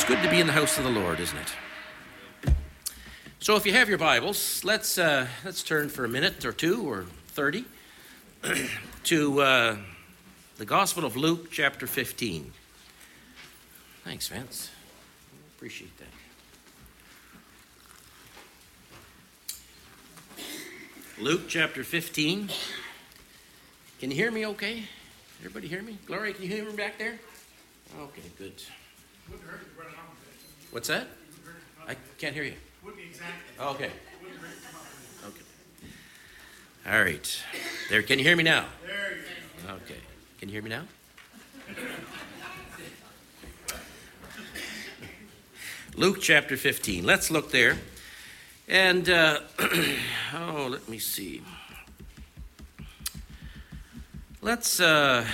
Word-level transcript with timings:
it's 0.00 0.08
good 0.08 0.22
to 0.22 0.30
be 0.30 0.40
in 0.40 0.46
the 0.46 0.52
house 0.54 0.78
of 0.78 0.84
the 0.84 0.90
Lord, 0.90 1.20
isn't 1.20 1.36
it? 1.36 2.54
So, 3.38 3.56
if 3.56 3.66
you 3.66 3.74
have 3.74 3.86
your 3.86 3.98
Bibles, 3.98 4.64
let's 4.64 4.96
uh, 4.96 5.26
let's 5.44 5.62
turn 5.62 5.90
for 5.90 6.06
a 6.06 6.08
minute 6.08 6.42
or 6.46 6.52
two 6.52 6.88
or 6.90 7.04
thirty 7.26 7.66
to 9.04 9.42
uh, 9.42 9.76
the 10.56 10.64
Gospel 10.64 11.04
of 11.04 11.18
Luke, 11.18 11.50
chapter 11.50 11.86
fifteen. 11.86 12.50
Thanks, 14.02 14.26
Vance. 14.28 14.70
Appreciate 15.58 15.92
that. 15.98 16.06
Luke 21.18 21.42
chapter 21.46 21.84
15. 21.84 22.48
Can 23.98 24.10
you 24.10 24.16
hear 24.16 24.30
me 24.30 24.46
okay? 24.46 24.84
Everybody 25.40 25.68
hear 25.68 25.82
me? 25.82 25.98
Gloria, 26.06 26.32
can 26.32 26.44
you 26.44 26.48
hear 26.48 26.64
me 26.64 26.74
back 26.74 26.96
there? 26.96 27.18
Okay, 28.00 28.22
good. 28.38 28.54
What's 30.70 30.88
that? 30.88 31.08
I 31.88 31.96
can't 32.18 32.34
hear 32.34 32.44
you. 32.44 32.54
Okay. 33.60 33.90
Okay. 35.26 35.42
All 36.86 37.02
right. 37.02 37.42
There. 37.88 38.02
Can 38.02 38.18
you 38.18 38.24
hear 38.24 38.36
me 38.36 38.44
now? 38.44 38.66
Okay. 39.68 39.96
Can 40.38 40.48
you 40.48 40.52
hear 40.52 40.62
me 40.62 40.70
now? 40.70 40.84
Luke 45.96 46.20
chapter 46.20 46.56
15. 46.56 47.04
Let's 47.04 47.30
look 47.30 47.50
there. 47.50 47.76
And, 48.68 49.10
uh, 49.10 49.40
oh, 50.34 50.68
let 50.70 50.88
me 50.88 50.98
see. 50.98 51.42
Let's, 54.40 54.80
uh, 54.80 55.26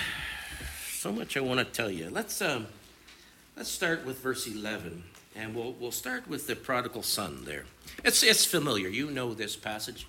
so 0.90 1.12
much 1.12 1.36
I 1.36 1.40
want 1.40 1.60
to 1.60 1.64
tell 1.66 1.90
you. 1.90 2.08
Let's, 2.10 2.40
um, 2.40 2.66
let's 3.56 3.70
start 3.70 4.04
with 4.04 4.18
verse 4.18 4.46
11. 4.46 5.02
And 5.34 5.54
we'll, 5.54 5.72
we'll 5.72 5.92
start 5.92 6.28
with 6.28 6.46
the 6.46 6.56
prodigal 6.56 7.02
son 7.02 7.44
there. 7.44 7.64
It's, 8.04 8.22
it's 8.22 8.44
familiar. 8.44 8.88
You 8.88 9.10
know 9.10 9.34
this 9.34 9.56
passage. 9.56 10.06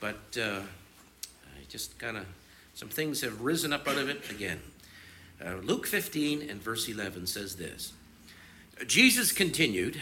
But 0.00 0.20
uh, 0.40 0.60
I 0.60 1.64
just 1.68 1.98
kind 1.98 2.16
of, 2.16 2.26
some 2.74 2.88
things 2.88 3.20
have 3.20 3.40
risen 3.42 3.72
up 3.72 3.86
out 3.86 3.98
of 3.98 4.08
it 4.08 4.30
again. 4.30 4.60
Uh, 5.44 5.56
Luke 5.62 5.86
15 5.86 6.48
and 6.48 6.62
verse 6.62 6.88
11 6.88 7.26
says 7.26 7.56
this 7.56 7.92
Jesus 8.86 9.32
continued, 9.32 10.00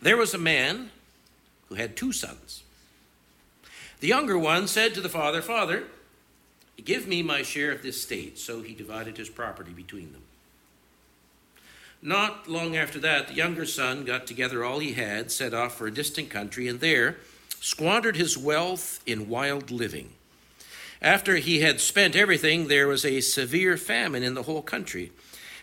There 0.00 0.16
was 0.16 0.34
a 0.34 0.38
man 0.38 0.90
who 1.68 1.74
had 1.76 1.96
two 1.96 2.12
sons. 2.12 2.62
The 4.00 4.08
younger 4.08 4.38
one 4.38 4.68
said 4.68 4.92
to 4.94 5.00
the 5.00 5.08
father, 5.08 5.40
Father, 5.40 5.84
give 6.82 7.06
me 7.06 7.22
my 7.22 7.40
share 7.40 7.72
of 7.72 7.82
this 7.82 7.96
estate. 7.96 8.38
So 8.38 8.60
he 8.60 8.74
divided 8.74 9.16
his 9.16 9.30
property 9.30 9.72
between 9.72 10.12
them. 10.12 10.22
Not 12.06 12.46
long 12.46 12.76
after 12.76 12.98
that, 12.98 13.28
the 13.28 13.34
younger 13.34 13.64
son 13.64 14.04
got 14.04 14.26
together 14.26 14.62
all 14.62 14.78
he 14.78 14.92
had, 14.92 15.32
set 15.32 15.54
off 15.54 15.78
for 15.78 15.86
a 15.86 15.90
distant 15.90 16.28
country, 16.28 16.68
and 16.68 16.78
there 16.78 17.16
squandered 17.60 18.16
his 18.16 18.36
wealth 18.36 19.00
in 19.06 19.30
wild 19.30 19.70
living. 19.70 20.10
After 21.00 21.36
he 21.36 21.60
had 21.60 21.80
spent 21.80 22.14
everything, 22.14 22.68
there 22.68 22.86
was 22.86 23.06
a 23.06 23.22
severe 23.22 23.78
famine 23.78 24.22
in 24.22 24.34
the 24.34 24.42
whole 24.42 24.60
country, 24.60 25.12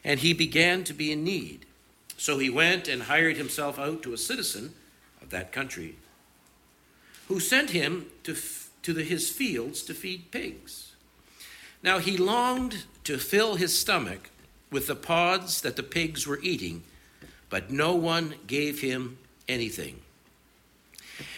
and 0.04 0.20
he 0.20 0.34
began 0.34 0.84
to 0.86 0.94
be 0.96 1.12
in 1.12 1.24
need. 1.24 1.68
So 2.18 2.40
he 2.40 2.50
went 2.50 2.88
and 2.88 3.04
hired 3.04 3.38
himself 3.38 3.78
out 3.78 4.02
to 4.02 4.14
a 4.14 4.18
citizen 4.18 4.74
of 5.22 5.30
that 5.30 5.52
country, 5.52 5.96
who 7.28 7.40
sent 7.40 7.70
him 7.70 8.08
to, 8.24 8.36
to 8.82 8.94
the, 8.94 9.04
his 9.04 9.30
fields 9.30 9.84
to 9.84 9.94
feed 9.94 10.32
pigs. 10.32 10.94
Now 11.84 12.00
he 12.00 12.18
longed 12.18 12.86
to 13.04 13.20
fill 13.20 13.56
his 13.58 13.78
stomach 13.78 14.31
with 14.72 14.88
the 14.88 14.96
pods 14.96 15.62
that 15.62 15.76
the 15.76 15.84
pigs 15.84 16.26
were 16.26 16.40
eating, 16.42 16.84
but 17.50 17.70
no 17.70 17.94
one 17.94 18.36
gave 18.48 18.82
him 18.82 19.18
anything. 19.48 20.00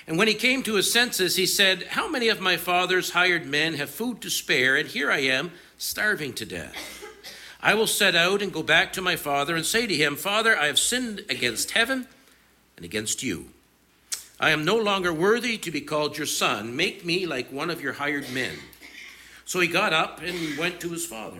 And 0.08 0.18
when 0.18 0.28
he 0.28 0.34
came 0.34 0.64
to 0.64 0.76
his 0.76 0.92
senses, 0.92 1.36
he 1.36 1.46
said, 1.46 1.84
How 1.92 2.08
many 2.10 2.30
of 2.30 2.40
my 2.40 2.58
father's 2.58 3.12
hired 3.12 3.46
men 3.46 3.74
have 3.76 3.90
food 3.90 4.22
to 4.22 4.30
spare, 4.30 4.76
and 4.76 4.88
here 4.88 5.12
I 5.12 5.20
am, 5.20 5.52
starving 5.78 6.34
to 6.34 6.46
death? 6.46 6.76
I 7.62 7.74
will 7.74 7.88
set 7.88 8.16
out 8.16 8.42
and 8.42 8.52
go 8.52 8.62
back 8.62 8.92
to 8.94 9.02
my 9.02 9.16
father 9.16 9.56
and 9.56 9.66
say 9.66 9.88
to 9.88 9.96
him, 9.96 10.16
Father, 10.18 10.58
I 10.58 10.68
have 10.68 10.78
sinned 10.78 11.24
against 11.30 11.72
heaven 11.72 12.08
and 12.76 12.86
against 12.86 13.24
you. 13.24 13.50
I 14.40 14.50
am 14.50 14.66
no 14.66 14.76
longer 14.76 15.14
worthy 15.14 15.58
to 15.60 15.72
be 15.72 15.80
called 15.80 16.18
your 16.18 16.28
son. 16.28 16.76
Make 16.76 17.06
me 17.06 17.26
like 17.26 17.52
one 17.52 17.70
of 17.70 17.82
your 17.82 17.94
hired 17.94 18.30
men. 18.32 18.56
So 19.46 19.62
he 19.62 19.68
got 19.70 19.94
up 19.94 20.22
and 20.22 20.58
went 20.58 20.82
to 20.82 20.90
his 20.90 21.06
father. 21.06 21.40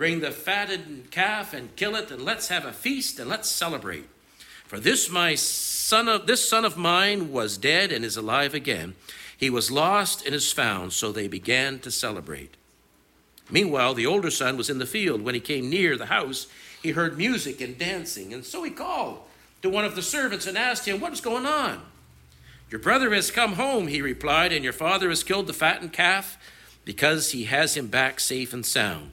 Bring 0.00 0.20
the 0.20 0.30
fatted 0.30 1.10
calf 1.10 1.52
and 1.52 1.76
kill 1.76 1.94
it, 1.94 2.10
and 2.10 2.24
let's 2.24 2.48
have 2.48 2.64
a 2.64 2.72
feast 2.72 3.18
and 3.18 3.28
let's 3.28 3.50
celebrate. 3.50 4.08
For 4.64 4.80
this 4.80 5.10
my 5.10 5.34
son 5.34 6.08
of 6.08 6.26
this 6.26 6.48
son 6.48 6.64
of 6.64 6.78
mine 6.78 7.30
was 7.30 7.58
dead 7.58 7.92
and 7.92 8.02
is 8.02 8.16
alive 8.16 8.54
again. 8.54 8.94
He 9.36 9.50
was 9.50 9.70
lost 9.70 10.24
and 10.24 10.34
is 10.34 10.54
found, 10.54 10.94
so 10.94 11.12
they 11.12 11.28
began 11.28 11.80
to 11.80 11.90
celebrate. 11.90 12.56
Meanwhile, 13.50 13.92
the 13.92 14.06
older 14.06 14.30
son 14.30 14.56
was 14.56 14.70
in 14.70 14.78
the 14.78 14.86
field. 14.86 15.20
When 15.20 15.34
he 15.34 15.40
came 15.40 15.68
near 15.68 15.98
the 15.98 16.06
house, 16.06 16.46
he 16.82 16.92
heard 16.92 17.18
music 17.18 17.60
and 17.60 17.76
dancing, 17.76 18.32
and 18.32 18.42
so 18.42 18.62
he 18.62 18.70
called 18.70 19.20
to 19.60 19.68
one 19.68 19.84
of 19.84 19.96
the 19.96 20.02
servants 20.02 20.46
and 20.46 20.56
asked 20.56 20.88
him, 20.88 20.98
What 20.98 21.12
is 21.12 21.20
going 21.20 21.44
on? 21.44 21.82
Your 22.70 22.80
brother 22.80 23.12
has 23.12 23.30
come 23.30 23.52
home, 23.52 23.88
he 23.88 24.00
replied, 24.00 24.50
and 24.50 24.64
your 24.64 24.72
father 24.72 25.10
has 25.10 25.22
killed 25.22 25.46
the 25.46 25.52
fattened 25.52 25.92
calf 25.92 26.38
because 26.86 27.32
he 27.32 27.44
has 27.44 27.76
him 27.76 27.88
back 27.88 28.18
safe 28.18 28.54
and 28.54 28.64
sound. 28.64 29.12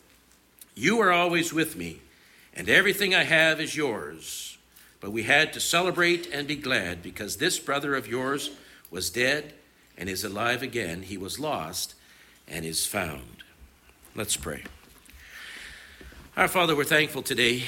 you 0.75 0.99
are 0.99 1.11
always 1.11 1.53
with 1.53 1.75
me, 1.75 2.01
and 2.53 2.69
everything 2.69 3.13
I 3.13 3.23
have 3.23 3.59
is 3.59 3.75
yours. 3.75 4.57
But 4.99 5.11
we 5.11 5.23
had 5.23 5.51
to 5.53 5.59
celebrate 5.59 6.27
and 6.31 6.47
be 6.47 6.55
glad 6.55 7.01
because 7.01 7.37
this 7.37 7.59
brother 7.59 7.95
of 7.95 8.07
yours 8.07 8.51
was 8.91 9.09
dead 9.09 9.53
and 9.97 10.07
is 10.07 10.23
alive 10.23 10.61
again. 10.61 11.03
He 11.03 11.17
was 11.17 11.39
lost 11.39 11.95
and 12.47 12.65
is 12.65 12.85
found. 12.85 13.43
Let's 14.15 14.37
pray. 14.37 14.63
Our 16.37 16.47
Father, 16.47 16.75
we're 16.75 16.83
thankful 16.83 17.23
today. 17.23 17.63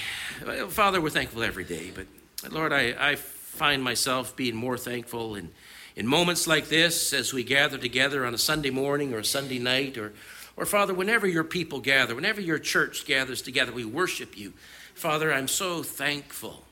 Father, 0.69 1.01
we're 1.01 1.09
thankful 1.09 1.43
every 1.43 1.63
day, 1.63 1.91
but 1.93 2.07
Lord, 2.51 2.71
I, 2.71 2.95
I 2.99 3.15
find 3.15 3.83
myself 3.83 4.35
being 4.35 4.55
more 4.55 4.77
thankful 4.77 5.35
in, 5.35 5.49
in 5.95 6.07
moments 6.07 6.47
like 6.47 6.69
this 6.69 7.13
as 7.13 7.33
we 7.33 7.43
gather 7.43 7.77
together 7.77 8.25
on 8.25 8.33
a 8.33 8.37
Sunday 8.37 8.69
morning 8.69 9.13
or 9.13 9.19
a 9.19 9.25
Sunday 9.25 9.59
night 9.59 9.97
or 9.97 10.13
or, 10.55 10.65
Father, 10.65 10.93
whenever 10.93 11.25
your 11.25 11.43
people 11.43 11.79
gather, 11.79 12.15
whenever 12.15 12.41
your 12.41 12.59
church 12.59 13.05
gathers 13.05 13.41
together, 13.41 13.71
we 13.71 13.85
worship 13.85 14.37
you. 14.37 14.53
Father, 14.93 15.33
I'm 15.33 15.47
so 15.47 15.81
thankful 15.81 16.63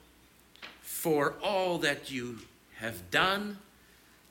for 0.80 1.34
all 1.42 1.78
that 1.78 2.10
you 2.10 2.38
have 2.76 3.10
done, 3.10 3.58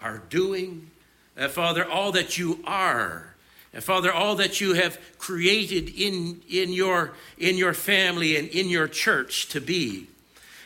are 0.02 0.20
doing, 0.30 0.90
uh, 1.38 1.50
Father, 1.50 1.86
all 1.86 2.14
that 2.14 2.38
you 2.38 2.60
are. 2.66 3.36
And 3.74 3.84
Father, 3.84 4.12
all 4.12 4.36
that 4.36 4.60
you 4.60 4.74
have 4.74 5.00
created 5.18 5.90
in, 5.90 6.42
in, 6.50 6.72
your, 6.74 7.14
in 7.38 7.58
your 7.58 7.74
family 7.74 8.38
and 8.38 8.48
in 8.50 8.68
your 8.70 8.88
church 8.88 9.48
to 9.50 9.62
be. 9.62 10.08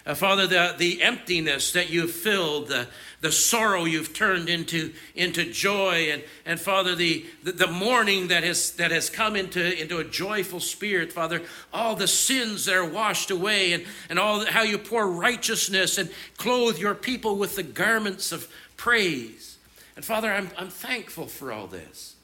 Uh, 0.06 0.14
Father, 0.14 0.46
the, 0.46 0.76
the 0.78 1.02
emptiness 1.02 1.72
that 1.72 1.90
you've 1.90 2.12
filled, 2.12 2.68
the, 2.68 2.88
the 3.22 3.32
sorrow 3.32 3.86
you've 3.86 4.14
turned 4.14 4.50
into, 4.50 4.94
into 5.16 5.52
joy, 5.52 6.10
and, 6.12 6.24
and 6.46 6.60
Father, 6.60 6.94
the, 6.94 7.26
the, 7.42 7.54
the 7.54 7.68
mourning 7.68 8.28
that 8.28 8.44
has, 8.44 8.72
that 8.74 8.92
has 8.92 9.10
come 9.10 9.36
into, 9.36 9.82
into 9.82 9.98
a 9.98 10.04
joyful 10.04 10.60
spirit, 10.60 11.12
Father, 11.12 11.42
all 11.74 11.96
the 11.96 12.08
sins 12.08 12.66
that 12.66 12.76
are 12.76 12.88
washed 12.88 13.32
away, 13.32 13.74
and, 13.74 13.84
and 14.08 14.20
all 14.20 14.46
how 14.46 14.62
you 14.62 14.78
pour 14.78 15.10
righteousness 15.10 15.98
and 15.98 16.12
clothe 16.38 16.78
your 16.78 16.94
people 16.94 17.38
with 17.38 17.56
the 17.56 17.64
garments 17.64 18.32
of 18.32 18.48
praise. 18.78 19.58
And 19.96 20.06
Father, 20.06 20.32
I'm, 20.32 20.52
I'm 20.56 20.70
thankful 20.70 21.26
for 21.26 21.52
all 21.52 21.66
this. 21.66 22.15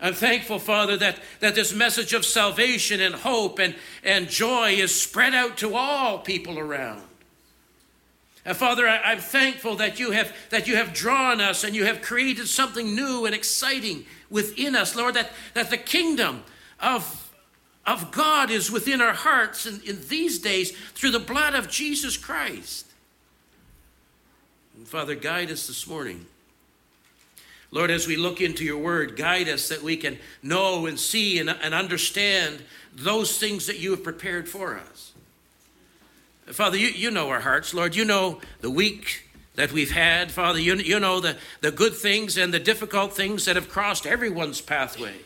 I'm 0.00 0.14
thankful, 0.14 0.58
Father, 0.58 0.96
that, 0.98 1.20
that 1.40 1.54
this 1.54 1.72
message 1.72 2.12
of 2.12 2.24
salvation 2.24 3.00
and 3.00 3.14
hope 3.14 3.58
and, 3.58 3.74
and 4.04 4.28
joy 4.28 4.72
is 4.72 4.94
spread 4.94 5.34
out 5.34 5.56
to 5.58 5.74
all 5.74 6.18
people 6.18 6.58
around. 6.58 7.02
And 8.44 8.56
Father, 8.56 8.86
I, 8.86 9.12
am 9.12 9.18
thankful 9.18 9.76
that 9.76 9.98
you 9.98 10.12
have 10.12 10.32
that 10.50 10.68
you 10.68 10.76
have 10.76 10.92
drawn 10.92 11.40
us 11.40 11.64
and 11.64 11.74
you 11.74 11.84
have 11.86 12.00
created 12.00 12.46
something 12.46 12.94
new 12.94 13.26
and 13.26 13.34
exciting 13.34 14.06
within 14.30 14.76
us, 14.76 14.94
Lord, 14.94 15.14
that, 15.14 15.32
that 15.54 15.70
the 15.70 15.76
kingdom 15.76 16.44
of, 16.78 17.32
of 17.84 18.12
God 18.12 18.52
is 18.52 18.70
within 18.70 19.00
our 19.00 19.14
hearts 19.14 19.66
in, 19.66 19.80
in 19.84 19.98
these 20.08 20.38
days 20.38 20.70
through 20.70 21.10
the 21.10 21.18
blood 21.18 21.54
of 21.56 21.68
Jesus 21.68 22.16
Christ. 22.16 22.86
And 24.76 24.86
Father, 24.86 25.16
guide 25.16 25.50
us 25.50 25.66
this 25.66 25.86
morning. 25.88 26.26
Lord, 27.70 27.90
as 27.90 28.06
we 28.06 28.16
look 28.16 28.40
into 28.40 28.64
your 28.64 28.78
word, 28.78 29.16
guide 29.16 29.48
us 29.48 29.68
that 29.68 29.82
we 29.82 29.96
can 29.96 30.18
know 30.42 30.86
and 30.86 30.98
see 30.98 31.38
and, 31.38 31.50
and 31.50 31.74
understand 31.74 32.62
those 32.94 33.38
things 33.38 33.66
that 33.66 33.78
you 33.78 33.90
have 33.90 34.02
prepared 34.02 34.48
for 34.48 34.76
us. 34.76 35.12
Father, 36.46 36.76
you, 36.76 36.88
you 36.88 37.10
know 37.10 37.28
our 37.28 37.40
hearts. 37.40 37.74
Lord, 37.74 37.96
you 37.96 38.04
know 38.04 38.40
the 38.60 38.70
week 38.70 39.28
that 39.56 39.72
we've 39.72 39.90
had. 39.90 40.30
Father, 40.30 40.60
you, 40.60 40.76
you 40.76 41.00
know 41.00 41.20
the, 41.20 41.36
the 41.60 41.72
good 41.72 41.94
things 41.94 42.38
and 42.38 42.54
the 42.54 42.60
difficult 42.60 43.14
things 43.14 43.44
that 43.46 43.56
have 43.56 43.68
crossed 43.68 44.06
everyone's 44.06 44.60
pathway. 44.60 45.16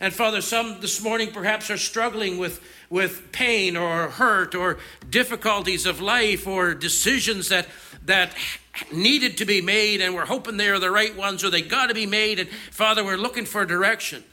And 0.00 0.12
Father, 0.12 0.40
some 0.40 0.80
this 0.80 1.00
morning 1.00 1.30
perhaps 1.30 1.70
are 1.70 1.78
struggling 1.78 2.36
with, 2.36 2.60
with 2.90 3.30
pain 3.32 3.76
or 3.76 4.08
hurt 4.08 4.54
or 4.54 4.78
difficulties 5.08 5.86
of 5.86 6.00
life 6.00 6.46
or 6.46 6.74
decisions 6.74 7.48
that, 7.50 7.68
that 8.04 8.34
needed 8.92 9.38
to 9.38 9.44
be 9.44 9.60
made 9.60 10.00
and 10.00 10.14
we're 10.14 10.26
hoping 10.26 10.56
they're 10.56 10.78
the 10.78 10.90
right 10.90 11.16
ones 11.16 11.44
or 11.44 11.50
they 11.50 11.62
got 11.62 11.86
to 11.86 11.94
be 11.94 12.06
made. 12.06 12.38
And 12.38 12.48
Father, 12.70 13.04
we're 13.04 13.16
looking 13.16 13.46
for 13.46 13.64
direction. 13.64 14.24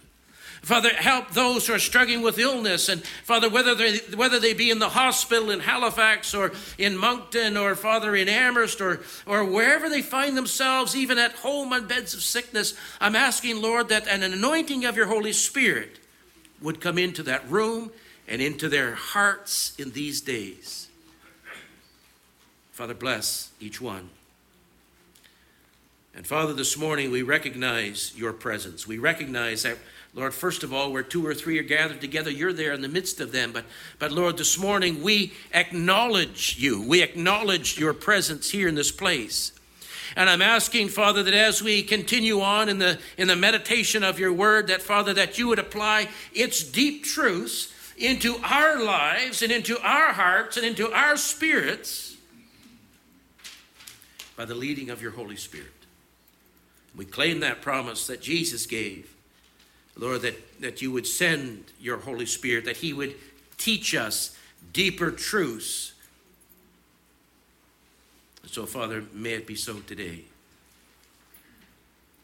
Father, 0.61 0.89
help 0.89 1.31
those 1.31 1.65
who 1.65 1.73
are 1.73 1.79
struggling 1.79 2.21
with 2.21 2.37
illness. 2.37 2.87
And 2.87 3.03
Father, 3.03 3.49
whether 3.49 3.73
they, 3.73 3.97
whether 4.15 4.39
they 4.39 4.53
be 4.53 4.69
in 4.69 4.77
the 4.77 4.89
hospital 4.89 5.49
in 5.49 5.59
Halifax 5.59 6.35
or 6.35 6.51
in 6.77 6.95
Moncton 6.95 7.57
or 7.57 7.73
Father 7.73 8.15
in 8.15 8.29
Amherst 8.29 8.79
or, 8.79 9.01
or 9.25 9.43
wherever 9.43 9.89
they 9.89 10.03
find 10.03 10.37
themselves, 10.37 10.95
even 10.95 11.17
at 11.17 11.31
home 11.33 11.73
on 11.73 11.87
beds 11.87 12.13
of 12.13 12.21
sickness, 12.21 12.75
I'm 12.99 13.15
asking, 13.15 13.59
Lord, 13.59 13.89
that 13.89 14.07
an 14.07 14.21
anointing 14.21 14.85
of 14.85 14.95
your 14.95 15.07
Holy 15.07 15.33
Spirit 15.33 15.97
would 16.61 16.79
come 16.79 16.99
into 16.99 17.23
that 17.23 17.49
room 17.49 17.91
and 18.27 18.39
into 18.39 18.69
their 18.69 18.93
hearts 18.93 19.73
in 19.79 19.91
these 19.91 20.21
days. 20.21 20.80
Father, 22.81 22.95
bless 22.95 23.51
each 23.59 23.79
one. 23.79 24.09
And 26.15 26.25
Father, 26.25 26.51
this 26.51 26.75
morning 26.75 27.11
we 27.11 27.21
recognize 27.21 28.11
your 28.15 28.33
presence. 28.33 28.87
We 28.87 28.97
recognize 28.97 29.61
that 29.61 29.77
Lord, 30.15 30.33
first 30.33 30.63
of 30.63 30.73
all, 30.73 30.91
where 30.91 31.03
two 31.03 31.23
or 31.23 31.35
three 31.35 31.59
are 31.59 31.63
gathered 31.63 32.01
together, 32.01 32.31
you're 32.31 32.51
there 32.51 32.73
in 32.73 32.81
the 32.81 32.87
midst 32.87 33.19
of 33.19 33.31
them. 33.31 33.51
But, 33.51 33.65
but 33.99 34.11
Lord, 34.11 34.35
this 34.35 34.57
morning 34.57 35.03
we 35.03 35.31
acknowledge 35.53 36.57
you. 36.57 36.81
We 36.81 37.03
acknowledge 37.03 37.77
your 37.77 37.93
presence 37.93 38.49
here 38.49 38.67
in 38.67 38.73
this 38.73 38.91
place. 38.91 39.51
And 40.15 40.27
I'm 40.27 40.41
asking, 40.41 40.89
Father, 40.89 41.21
that 41.21 41.35
as 41.35 41.61
we 41.61 41.83
continue 41.83 42.41
on 42.41 42.67
in 42.67 42.79
the, 42.79 42.97
in 43.15 43.27
the 43.27 43.35
meditation 43.35 44.03
of 44.03 44.17
your 44.17 44.33
word, 44.33 44.65
that, 44.69 44.81
Father, 44.81 45.13
that 45.13 45.37
you 45.37 45.49
would 45.49 45.59
apply 45.59 46.09
its 46.33 46.63
deep 46.63 47.03
truths 47.03 47.71
into 47.95 48.37
our 48.43 48.83
lives 48.83 49.43
and 49.43 49.51
into 49.51 49.77
our 49.83 50.13
hearts 50.13 50.57
and 50.57 50.65
into 50.65 50.91
our 50.91 51.15
spirits 51.15 52.10
by 54.41 54.45
the 54.45 54.55
leading 54.55 54.89
of 54.89 55.03
your 55.03 55.11
Holy 55.11 55.35
Spirit. 55.35 55.67
We 56.95 57.05
claim 57.05 57.41
that 57.41 57.61
promise 57.61 58.07
that 58.07 58.23
Jesus 58.23 58.65
gave 58.65 59.13
Lord, 59.95 60.23
that, 60.23 60.61
that 60.61 60.81
you 60.81 60.91
would 60.91 61.05
send 61.05 61.65
your 61.79 61.97
Holy 61.97 62.25
Spirit, 62.25 62.65
that 62.65 62.77
He 62.77 62.91
would 62.91 63.13
teach 63.59 63.93
us 63.93 64.35
deeper 64.73 65.11
truths. 65.11 65.93
So, 68.47 68.65
Father, 68.65 69.03
may 69.13 69.33
it 69.33 69.45
be 69.45 69.53
so 69.53 69.75
today. 69.81 70.23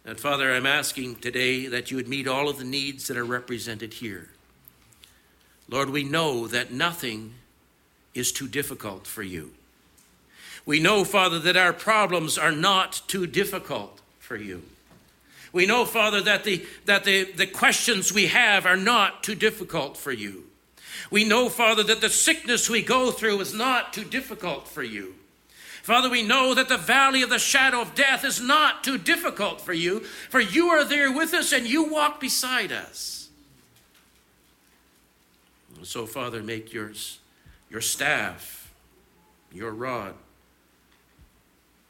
And 0.03 0.19
Father, 0.19 0.51
I'm 0.51 0.65
asking 0.65 1.17
today 1.17 1.67
that 1.67 1.91
you 1.91 1.97
would 1.97 2.07
meet 2.07 2.27
all 2.27 2.49
of 2.49 2.57
the 2.57 2.65
needs 2.65 3.07
that 3.09 3.17
are 3.17 3.25
represented 3.25 3.93
here. 3.93 4.29
Lord, 5.69 5.91
we 5.91 6.03
know 6.03 6.47
that 6.47 6.71
nothing 6.71 7.35
is 8.15 8.31
too 8.31 8.47
difficult 8.47 9.05
for 9.05 9.21
you. 9.21 9.51
We 10.67 10.81
know, 10.81 11.05
Father, 11.05 11.39
that 11.39 11.55
our 11.55 11.71
problems 11.71 12.37
are 12.37 12.51
not 12.51 13.01
too 13.07 13.25
difficult 13.25 14.01
for 14.19 14.35
you. 14.35 14.63
We 15.53 15.65
know, 15.65 15.85
Father, 15.85 16.19
that, 16.23 16.43
the, 16.43 16.65
that 16.83 17.05
the, 17.05 17.23
the 17.23 17.47
questions 17.47 18.11
we 18.11 18.27
have 18.27 18.65
are 18.65 18.75
not 18.75 19.23
too 19.23 19.33
difficult 19.33 19.95
for 19.95 20.11
you. 20.11 20.43
We 21.09 21.23
know, 21.23 21.47
Father, 21.47 21.83
that 21.83 22.01
the 22.01 22.09
sickness 22.09 22.69
we 22.69 22.81
go 22.81 23.11
through 23.11 23.39
is 23.39 23.53
not 23.53 23.93
too 23.93 24.03
difficult 24.03 24.67
for 24.67 24.83
you. 24.83 25.15
Father, 25.83 26.09
we 26.09 26.21
know 26.21 26.53
that 26.53 26.67
the 26.67 26.77
valley 26.77 27.21
of 27.21 27.29
the 27.29 27.39
shadow 27.39 27.79
of 27.79 27.95
death 27.95 28.25
is 28.25 28.41
not 28.41 28.83
too 28.83 28.97
difficult 28.97 29.61
for 29.61 29.71
you, 29.71 30.01
for 30.01 30.41
you 30.41 30.67
are 30.67 30.83
there 30.83 31.13
with 31.13 31.33
us 31.33 31.53
and 31.53 31.65
you 31.65 31.89
walk 31.89 32.19
beside 32.19 32.73
us. 32.73 33.29
So, 35.83 36.05
Father, 36.05 36.43
make 36.43 36.73
yours, 36.73 37.19
your 37.69 37.79
staff, 37.79 38.69
your 39.53 39.71
rod 39.71 40.13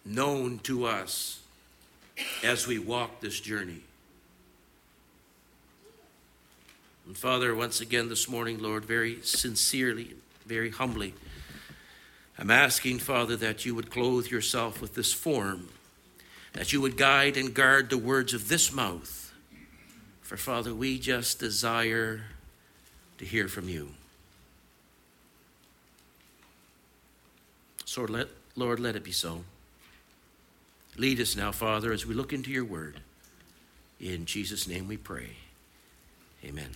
known 0.08 0.60
to 0.60 0.86
us 0.86 1.40
as 2.44 2.66
we 2.66 2.80
walk 2.80 3.20
this 3.20 3.40
journey. 3.40 3.82
And 7.06 7.18
Father, 7.18 7.54
once 7.56 7.80
again 7.80 8.10
this 8.10 8.28
morning, 8.28 8.60
Lord, 8.60 8.86
very 8.86 9.22
sincerely, 9.22 10.16
very 10.46 10.72
humbly, 10.72 11.14
I'm 12.40 12.52
asking, 12.52 13.00
Father, 13.00 13.36
that 13.38 13.66
you 13.66 13.74
would 13.76 13.90
clothe 13.90 14.28
yourself 14.28 14.82
with 14.82 14.94
this 14.94 15.14
form, 15.14 15.70
that 16.54 16.72
you 16.72 16.82
would 16.82 16.98
guide 16.98 17.36
and 17.36 17.54
guard 17.54 17.90
the 17.90 17.98
words 17.98 18.34
of 18.34 18.48
this 18.48 18.72
mouth. 18.72 19.34
For, 20.22 20.38
Father, 20.38 20.74
we 20.74 21.00
just 21.00 21.40
desire 21.40 22.22
to 23.18 23.26
hear 23.26 23.48
from 23.48 23.70
you. 23.70 23.92
So, 27.86 28.04
let, 28.04 28.28
Lord, 28.56 28.80
let 28.80 28.96
it 28.96 29.04
be 29.04 29.14
so. 29.14 29.44
Lead 30.98 31.20
us 31.20 31.36
now, 31.36 31.52
Father, 31.52 31.94
as 31.94 32.08
we 32.08 32.16
look 32.16 32.34
into 32.34 32.50
your 32.50 32.66
word. 32.66 33.02
In 34.00 34.26
Jesus' 34.26 34.68
name 34.68 34.88
we 34.88 34.98
pray. 34.98 35.38
Amen. 36.44 36.72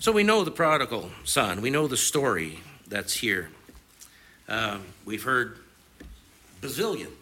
So 0.00 0.10
we 0.10 0.24
know 0.24 0.42
the 0.42 0.50
prodigal 0.50 1.10
son. 1.24 1.60
We 1.60 1.70
know 1.70 1.86
the 1.86 1.96
story 1.96 2.60
that's 2.88 3.14
here. 3.14 3.50
Um, 4.48 4.82
we've 5.04 5.22
heard 5.22 5.58
bazillions 6.60 7.19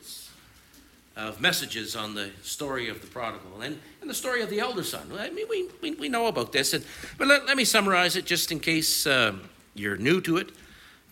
of 1.18 1.40
messages 1.40 1.96
on 1.96 2.14
the 2.14 2.30
story 2.42 2.88
of 2.88 3.00
the 3.00 3.06
prodigal 3.08 3.60
and, 3.60 3.78
and 4.00 4.08
the 4.08 4.14
story 4.14 4.40
of 4.40 4.48
the 4.48 4.60
elder 4.60 4.84
son. 4.84 5.10
I 5.18 5.30
mean, 5.30 5.46
we, 5.50 5.68
we, 5.82 5.90
we 5.96 6.08
know 6.08 6.28
about 6.28 6.52
this, 6.52 6.72
and, 6.72 6.84
but 7.18 7.26
let, 7.26 7.44
let 7.44 7.56
me 7.56 7.64
summarize 7.64 8.14
it 8.14 8.24
just 8.24 8.52
in 8.52 8.60
case 8.60 9.04
um, 9.06 9.42
you're 9.74 9.96
new 9.96 10.20
to 10.20 10.36
it. 10.36 10.50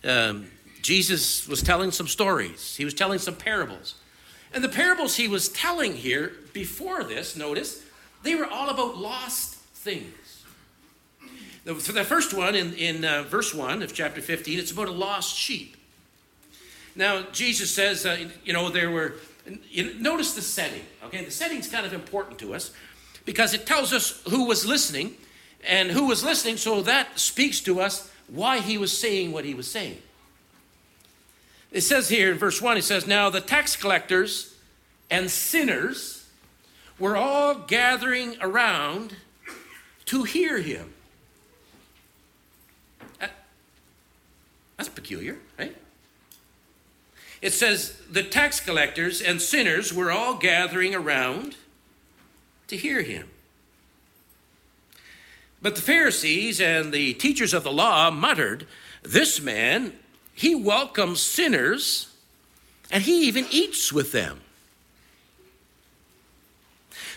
Um, 0.04 0.46
Jesus 0.80 1.48
was 1.48 1.60
telling 1.60 1.90
some 1.90 2.06
stories, 2.06 2.76
he 2.76 2.84
was 2.84 2.94
telling 2.94 3.18
some 3.18 3.34
parables. 3.34 3.96
And 4.54 4.62
the 4.62 4.68
parables 4.68 5.16
he 5.16 5.26
was 5.26 5.48
telling 5.48 5.94
here 5.94 6.32
before 6.52 7.02
this, 7.02 7.36
notice, 7.36 7.82
they 8.22 8.36
were 8.36 8.46
all 8.46 8.70
about 8.70 8.96
lost 8.96 9.56
things. 9.56 10.44
For 11.64 11.92
the 11.92 12.04
first 12.04 12.32
one, 12.32 12.54
in, 12.54 12.74
in 12.74 13.04
uh, 13.04 13.24
verse 13.24 13.52
1 13.52 13.82
of 13.82 13.92
chapter 13.92 14.22
15, 14.22 14.60
it's 14.60 14.70
about 14.70 14.86
a 14.86 14.92
lost 14.92 15.36
sheep. 15.36 15.76
Now, 16.94 17.24
Jesus 17.32 17.74
says, 17.74 18.06
uh, 18.06 18.28
you 18.44 18.52
know, 18.52 18.70
there 18.70 18.90
were 18.90 19.16
notice 19.98 20.34
the 20.34 20.42
setting, 20.42 20.82
okay? 21.04 21.24
The 21.24 21.30
setting's 21.30 21.68
kind 21.68 21.86
of 21.86 21.92
important 21.92 22.38
to 22.40 22.54
us 22.54 22.72
because 23.24 23.54
it 23.54 23.66
tells 23.66 23.92
us 23.92 24.22
who 24.28 24.46
was 24.46 24.66
listening 24.66 25.14
and 25.66 25.90
who 25.90 26.06
was 26.06 26.24
listening, 26.24 26.56
so 26.56 26.82
that 26.82 27.18
speaks 27.18 27.60
to 27.62 27.80
us 27.80 28.10
why 28.28 28.60
he 28.60 28.78
was 28.78 28.96
saying 28.96 29.32
what 29.32 29.44
he 29.44 29.54
was 29.54 29.70
saying. 29.70 30.00
It 31.72 31.82
says 31.82 32.08
here 32.08 32.30
in 32.32 32.38
verse 32.38 32.62
1, 32.62 32.76
it 32.76 32.84
says, 32.84 33.06
Now 33.06 33.30
the 33.30 33.40
tax 33.40 33.76
collectors 33.76 34.54
and 35.10 35.30
sinners 35.30 36.28
were 36.98 37.16
all 37.16 37.54
gathering 37.54 38.36
around 38.40 39.16
to 40.06 40.22
hear 40.22 40.58
him. 40.58 40.94
Uh, 43.20 43.26
that's 44.76 44.88
peculiar, 44.88 45.38
right? 45.58 45.76
It 47.46 47.52
says, 47.52 47.96
the 48.10 48.24
tax 48.24 48.58
collectors 48.58 49.22
and 49.22 49.40
sinners 49.40 49.94
were 49.94 50.10
all 50.10 50.34
gathering 50.34 50.96
around 50.96 51.54
to 52.66 52.76
hear 52.76 53.02
him. 53.02 53.28
But 55.62 55.76
the 55.76 55.80
Pharisees 55.80 56.60
and 56.60 56.92
the 56.92 57.14
teachers 57.14 57.54
of 57.54 57.62
the 57.62 57.70
law 57.70 58.10
muttered, 58.10 58.66
This 59.04 59.40
man, 59.40 59.92
he 60.34 60.56
welcomes 60.56 61.20
sinners 61.20 62.12
and 62.90 63.04
he 63.04 63.28
even 63.28 63.46
eats 63.52 63.92
with 63.92 64.10
them. 64.10 64.40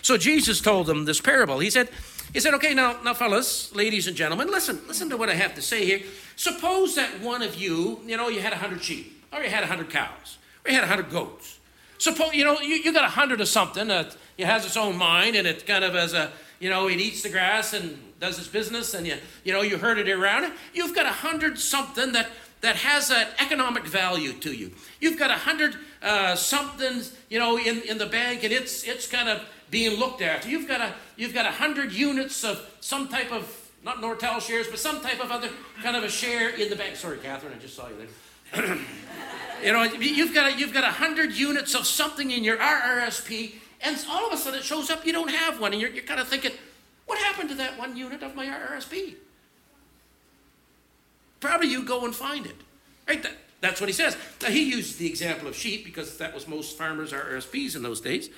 So 0.00 0.16
Jesus 0.16 0.60
told 0.60 0.86
them 0.86 1.06
this 1.06 1.20
parable. 1.20 1.58
He 1.58 1.70
said, 1.70 1.88
he 2.32 2.38
said, 2.38 2.54
okay, 2.54 2.72
now, 2.72 3.02
now, 3.02 3.14
fellas, 3.14 3.74
ladies 3.74 4.06
and 4.06 4.16
gentlemen, 4.16 4.46
listen, 4.46 4.78
listen 4.86 5.10
to 5.10 5.16
what 5.16 5.28
I 5.28 5.34
have 5.34 5.56
to 5.56 5.62
say 5.62 5.84
here. 5.84 6.02
Suppose 6.36 6.94
that 6.94 7.18
one 7.18 7.42
of 7.42 7.56
you, 7.56 7.98
you 8.06 8.16
know, 8.16 8.28
you 8.28 8.40
had 8.40 8.52
a 8.52 8.58
hundred 8.58 8.84
sheep, 8.84 9.19
or 9.32 9.42
you 9.42 9.50
had 9.50 9.62
a 9.62 9.66
hundred 9.66 9.90
cows, 9.90 10.38
or 10.64 10.70
you 10.70 10.74
had 10.74 10.84
a 10.84 10.88
hundred 10.88 11.10
goats. 11.10 11.58
Suppose, 11.98 12.32
you 12.32 12.44
know, 12.44 12.60
you, 12.60 12.76
you 12.76 12.92
got 12.92 13.04
a 13.04 13.08
hundred 13.08 13.40
of 13.40 13.48
something 13.48 13.88
that 13.88 14.16
it 14.38 14.46
has 14.46 14.64
its 14.64 14.76
own 14.76 14.96
mind, 14.96 15.36
and 15.36 15.46
it 15.46 15.66
kind 15.66 15.84
of 15.84 15.94
as 15.94 16.14
a, 16.14 16.30
you 16.58 16.70
know, 16.70 16.88
it 16.88 16.98
eats 16.98 17.22
the 17.22 17.28
grass 17.28 17.74
and 17.74 17.98
does 18.18 18.38
its 18.38 18.48
business, 18.48 18.94
and 18.94 19.06
you, 19.06 19.16
you 19.44 19.52
know, 19.52 19.62
you 19.62 19.76
herd 19.76 19.98
it 19.98 20.08
around. 20.08 20.52
You've 20.72 20.94
got 20.94 21.06
a 21.06 21.10
hundred 21.10 21.58
something 21.58 22.12
that 22.12 22.28
that 22.60 22.76
has 22.76 23.10
an 23.10 23.26
economic 23.38 23.84
value 23.84 24.32
to 24.34 24.52
you. 24.52 24.70
You've 25.00 25.18
got 25.18 25.30
a 25.30 25.34
hundred 25.34 25.76
uh, 26.02 26.34
somethings, 26.36 27.16
you 27.28 27.38
know, 27.38 27.58
in, 27.58 27.82
in 27.82 27.98
the 27.98 28.06
bank, 28.06 28.44
and 28.44 28.52
it's 28.52 28.84
it's 28.84 29.06
kind 29.06 29.28
of 29.28 29.42
being 29.70 29.98
looked 29.98 30.22
after. 30.22 30.48
You've 30.48 30.68
got 30.68 30.80
a 30.80 30.94
you've 31.16 31.34
got 31.34 31.46
a 31.46 31.52
hundred 31.52 31.92
units 31.92 32.44
of 32.44 32.66
some 32.80 33.08
type 33.08 33.32
of 33.32 33.56
not 33.84 33.98
Nortel 33.98 34.40
shares, 34.40 34.68
but 34.68 34.78
some 34.78 35.00
type 35.00 35.22
of 35.22 35.30
other 35.30 35.48
kind 35.82 35.96
of 35.96 36.04
a 36.04 36.08
share 36.08 36.50
in 36.50 36.68
the 36.68 36.76
bank. 36.76 36.96
Sorry, 36.96 37.18
Catherine, 37.18 37.54
I 37.54 37.58
just 37.58 37.76
saw 37.76 37.88
you 37.88 37.96
there. 37.96 38.08
you 39.62 39.72
know, 39.72 39.82
you've 39.82 40.34
got 40.34 40.52
a, 40.52 40.58
you've 40.58 40.72
got 40.72 40.84
a 40.84 40.92
hundred 40.92 41.32
units 41.32 41.74
of 41.74 41.86
something 41.86 42.30
in 42.30 42.44
your 42.44 42.56
RRSP, 42.56 43.54
and 43.82 43.96
all 44.08 44.26
of 44.26 44.32
a 44.32 44.36
sudden 44.36 44.60
it 44.60 44.64
shows 44.64 44.90
up 44.90 45.06
you 45.06 45.12
don't 45.12 45.30
have 45.30 45.60
one, 45.60 45.72
and 45.72 45.80
you're, 45.80 45.90
you're 45.90 46.04
kind 46.04 46.20
of 46.20 46.28
thinking, 46.28 46.52
what 47.06 47.18
happened 47.18 47.48
to 47.50 47.54
that 47.56 47.78
one 47.78 47.96
unit 47.96 48.22
of 48.22 48.34
my 48.34 48.46
RRSP? 48.46 49.14
Probably 51.40 51.68
you 51.68 51.84
go 51.84 52.04
and 52.04 52.14
find 52.14 52.46
it. 52.46 52.56
Right? 53.08 53.22
That, 53.22 53.32
that's 53.60 53.80
what 53.80 53.88
he 53.88 53.92
says. 53.92 54.16
Now, 54.42 54.48
he 54.48 54.70
used 54.70 54.98
the 54.98 55.06
example 55.06 55.48
of 55.48 55.56
sheep 55.56 55.84
because 55.84 56.18
that 56.18 56.34
was 56.34 56.48
most 56.48 56.78
farmers' 56.78 57.12
RSPs 57.12 57.76
in 57.76 57.82
those 57.82 58.00
days. 58.00 58.30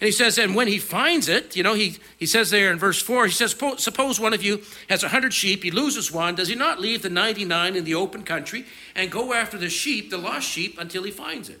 And 0.00 0.06
he 0.06 0.12
says, 0.12 0.38
and 0.38 0.54
when 0.54 0.66
he 0.66 0.78
finds 0.78 1.28
it, 1.28 1.54
you 1.54 1.62
know, 1.62 1.74
he, 1.74 1.98
he 2.16 2.24
says 2.24 2.48
there 2.48 2.72
in 2.72 2.78
verse 2.78 3.02
4, 3.02 3.26
he 3.26 3.32
says, 3.32 3.54
Suppose 3.76 4.18
one 4.18 4.32
of 4.32 4.42
you 4.42 4.62
has 4.88 5.02
a 5.02 5.08
hundred 5.08 5.34
sheep, 5.34 5.62
he 5.62 5.70
loses 5.70 6.10
one, 6.10 6.34
does 6.34 6.48
he 6.48 6.54
not 6.54 6.80
leave 6.80 7.02
the 7.02 7.10
99 7.10 7.76
in 7.76 7.84
the 7.84 7.94
open 7.94 8.22
country 8.22 8.64
and 8.94 9.10
go 9.10 9.34
after 9.34 9.58
the 9.58 9.68
sheep, 9.68 10.08
the 10.08 10.16
lost 10.16 10.48
sheep, 10.48 10.78
until 10.78 11.02
he 11.02 11.10
finds 11.10 11.50
it? 11.50 11.60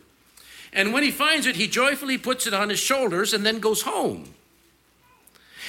And 0.72 0.94
when 0.94 1.02
he 1.02 1.10
finds 1.10 1.46
it, 1.46 1.56
he 1.56 1.66
joyfully 1.66 2.16
puts 2.16 2.46
it 2.46 2.54
on 2.54 2.70
his 2.70 2.78
shoulders 2.78 3.34
and 3.34 3.44
then 3.44 3.58
goes 3.58 3.82
home. 3.82 4.32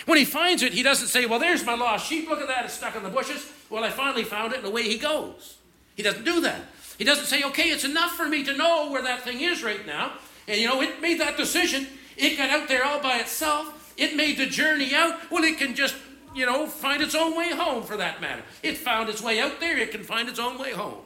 When 0.06 0.18
he 0.18 0.26
finds 0.26 0.64
it, 0.64 0.74
he 0.74 0.82
doesn't 0.82 1.08
say, 1.08 1.26
Well, 1.26 1.40
there's 1.40 1.66
my 1.66 1.76
lost 1.76 2.08
sheep. 2.08 2.30
Look 2.30 2.40
at 2.40 2.48
that. 2.48 2.66
It's 2.66 2.76
stuck 2.76 2.96
in 2.96 3.04
the 3.04 3.10
bushes. 3.10 3.52
Well, 3.70 3.84
I 3.84 3.90
finally 3.90 4.24
found 4.24 4.54
it, 4.54 4.60
and 4.60 4.68
away 4.68 4.84
he 4.84 4.98
goes. 4.98 5.58
He 5.96 6.04
doesn't 6.04 6.24
do 6.24 6.42
that. 6.42 6.62
He 6.98 7.04
doesn't 7.04 7.26
say, 7.26 7.44
Okay, 7.44 7.70
it's 7.70 7.84
enough 7.84 8.12
for 8.12 8.28
me 8.28 8.44
to 8.46 8.56
know 8.56 8.90
where 8.92 9.02
that 9.04 9.24
thing 9.24 9.42
is 9.42 9.62
right 9.62 9.86
now. 9.86 10.14
And 10.48 10.60
you 10.60 10.68
know, 10.68 10.82
it 10.82 11.02
made 11.02 11.20
that 11.20 11.38
decision. 11.38 11.88
It 12.18 12.38
got 12.38 12.50
out 12.50 12.68
there 12.68 12.86
all 12.86 13.02
by 13.02 13.18
itself. 13.18 13.94
It 13.98 14.16
made 14.16 14.38
the 14.38 14.46
journey 14.46 14.94
out. 14.94 15.32
Well, 15.32 15.44
it 15.44 15.58
can 15.58 15.76
just, 15.76 15.96
you 16.36 16.46
know, 16.46 16.68
find 16.68 17.02
its 17.02 17.16
own 17.16 17.36
way 17.38 17.52
home 17.52 17.84
for 17.84 17.98
that 17.98 18.22
matter. 18.22 18.44
It 18.64 18.78
found 18.78 19.10
its 19.10 19.22
way 19.22 19.40
out 19.40 19.60
there. 19.60 19.78
It 19.78 19.92
can 19.92 20.04
find 20.04 20.30
its 20.30 20.40
own 20.40 20.58
way 20.58 20.72
home. 20.72 21.02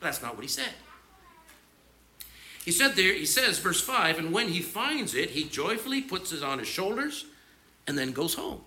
That's 0.00 0.22
not 0.22 0.34
what 0.34 0.42
he 0.42 0.48
said. 0.48 0.72
He 2.64 2.72
said 2.72 2.94
there, 2.94 3.14
he 3.14 3.26
says, 3.26 3.58
verse 3.58 3.80
5, 3.80 4.18
and 4.18 4.32
when 4.32 4.48
he 4.48 4.60
finds 4.60 5.14
it, 5.14 5.30
he 5.30 5.44
joyfully 5.44 6.02
puts 6.02 6.32
it 6.32 6.42
on 6.42 6.58
his 6.58 6.68
shoulders 6.68 7.24
and 7.86 7.96
then 7.96 8.12
goes 8.12 8.34
home. 8.34 8.60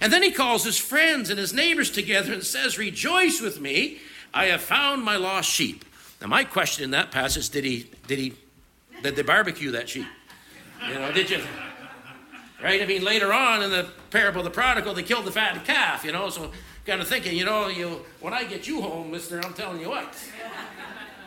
And 0.00 0.12
then 0.12 0.22
he 0.22 0.30
calls 0.30 0.64
his 0.64 0.78
friends 0.78 1.28
and 1.28 1.38
his 1.38 1.52
neighbors 1.52 1.90
together 1.90 2.32
and 2.32 2.42
says, 2.42 2.78
Rejoice 2.78 3.40
with 3.40 3.60
me, 3.60 3.98
I 4.32 4.46
have 4.46 4.62
found 4.62 5.04
my 5.04 5.16
lost 5.16 5.50
sheep. 5.50 5.84
Now, 6.20 6.28
my 6.28 6.44
question 6.44 6.84
in 6.84 6.92
that 6.92 7.10
passage 7.10 7.50
did 7.50 7.64
he, 7.64 7.90
did 8.06 8.18
he, 8.18 8.34
did 9.02 9.16
they 9.16 9.22
barbecue 9.22 9.72
that 9.72 9.88
sheep? 9.88 10.06
You 10.88 10.94
know, 10.94 11.12
did 11.12 11.30
you? 11.30 11.40
Right? 12.62 12.82
I 12.82 12.86
mean, 12.86 13.02
later 13.02 13.32
on 13.32 13.62
in 13.62 13.70
the 13.70 13.88
parable 14.10 14.40
of 14.40 14.44
the 14.44 14.50
prodigal, 14.50 14.94
they 14.94 15.02
killed 15.02 15.24
the 15.24 15.32
fatted 15.32 15.64
calf, 15.64 16.04
you 16.04 16.12
know, 16.12 16.30
so 16.30 16.52
kind 16.86 17.00
of 17.00 17.08
thinking, 17.08 17.36
you 17.36 17.44
know, 17.44 17.68
you 17.68 18.04
when 18.20 18.32
I 18.32 18.44
get 18.44 18.66
you 18.66 18.80
home, 18.80 19.10
mister, 19.10 19.40
I'm 19.44 19.54
telling 19.54 19.80
you 19.80 19.88
what, 19.88 20.14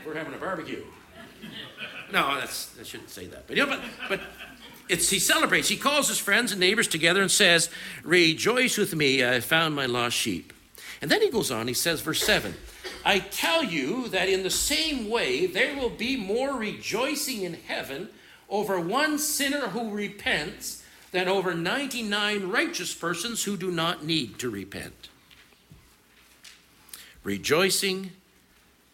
we're 0.05 0.15
having 0.15 0.33
a 0.33 0.37
barbecue. 0.37 0.83
No, 2.11 2.35
that's 2.35 2.75
I 2.79 2.83
shouldn't 2.83 3.09
say 3.09 3.27
that. 3.27 3.47
But 3.47 3.57
you 3.57 3.65
know, 3.65 3.69
but 3.69 3.81
but 4.07 4.21
it's, 4.87 5.09
he 5.09 5.19
celebrates. 5.19 5.67
He 5.67 5.77
calls 5.77 6.07
his 6.07 6.19
friends 6.19 6.51
and 6.51 6.59
neighbors 6.59 6.87
together 6.87 7.21
and 7.21 7.31
says, 7.31 7.69
Rejoice 8.03 8.77
with 8.77 8.95
me, 8.95 9.25
I 9.25 9.39
found 9.39 9.75
my 9.75 9.87
lost 9.87 10.15
sheep. 10.15 10.53
And 11.01 11.09
then 11.09 11.21
he 11.21 11.29
goes 11.29 11.51
on, 11.51 11.67
he 11.67 11.73
says, 11.73 12.01
verse 12.01 12.23
7 12.23 12.53
I 13.03 13.19
tell 13.19 13.63
you 13.63 14.07
that 14.09 14.29
in 14.29 14.43
the 14.43 14.49
same 14.49 15.09
way 15.09 15.45
there 15.47 15.75
will 15.75 15.89
be 15.89 16.17
more 16.17 16.55
rejoicing 16.55 17.43
in 17.43 17.53
heaven 17.53 18.09
over 18.49 18.79
one 18.79 19.17
sinner 19.17 19.69
who 19.69 19.89
repents 19.89 20.83
than 21.11 21.27
over 21.27 21.53
99 21.53 22.49
righteous 22.49 22.93
persons 22.93 23.43
who 23.43 23.55
do 23.57 23.71
not 23.71 24.03
need 24.03 24.37
to 24.39 24.49
repent. 24.49 25.09
Rejoicing 27.23 28.11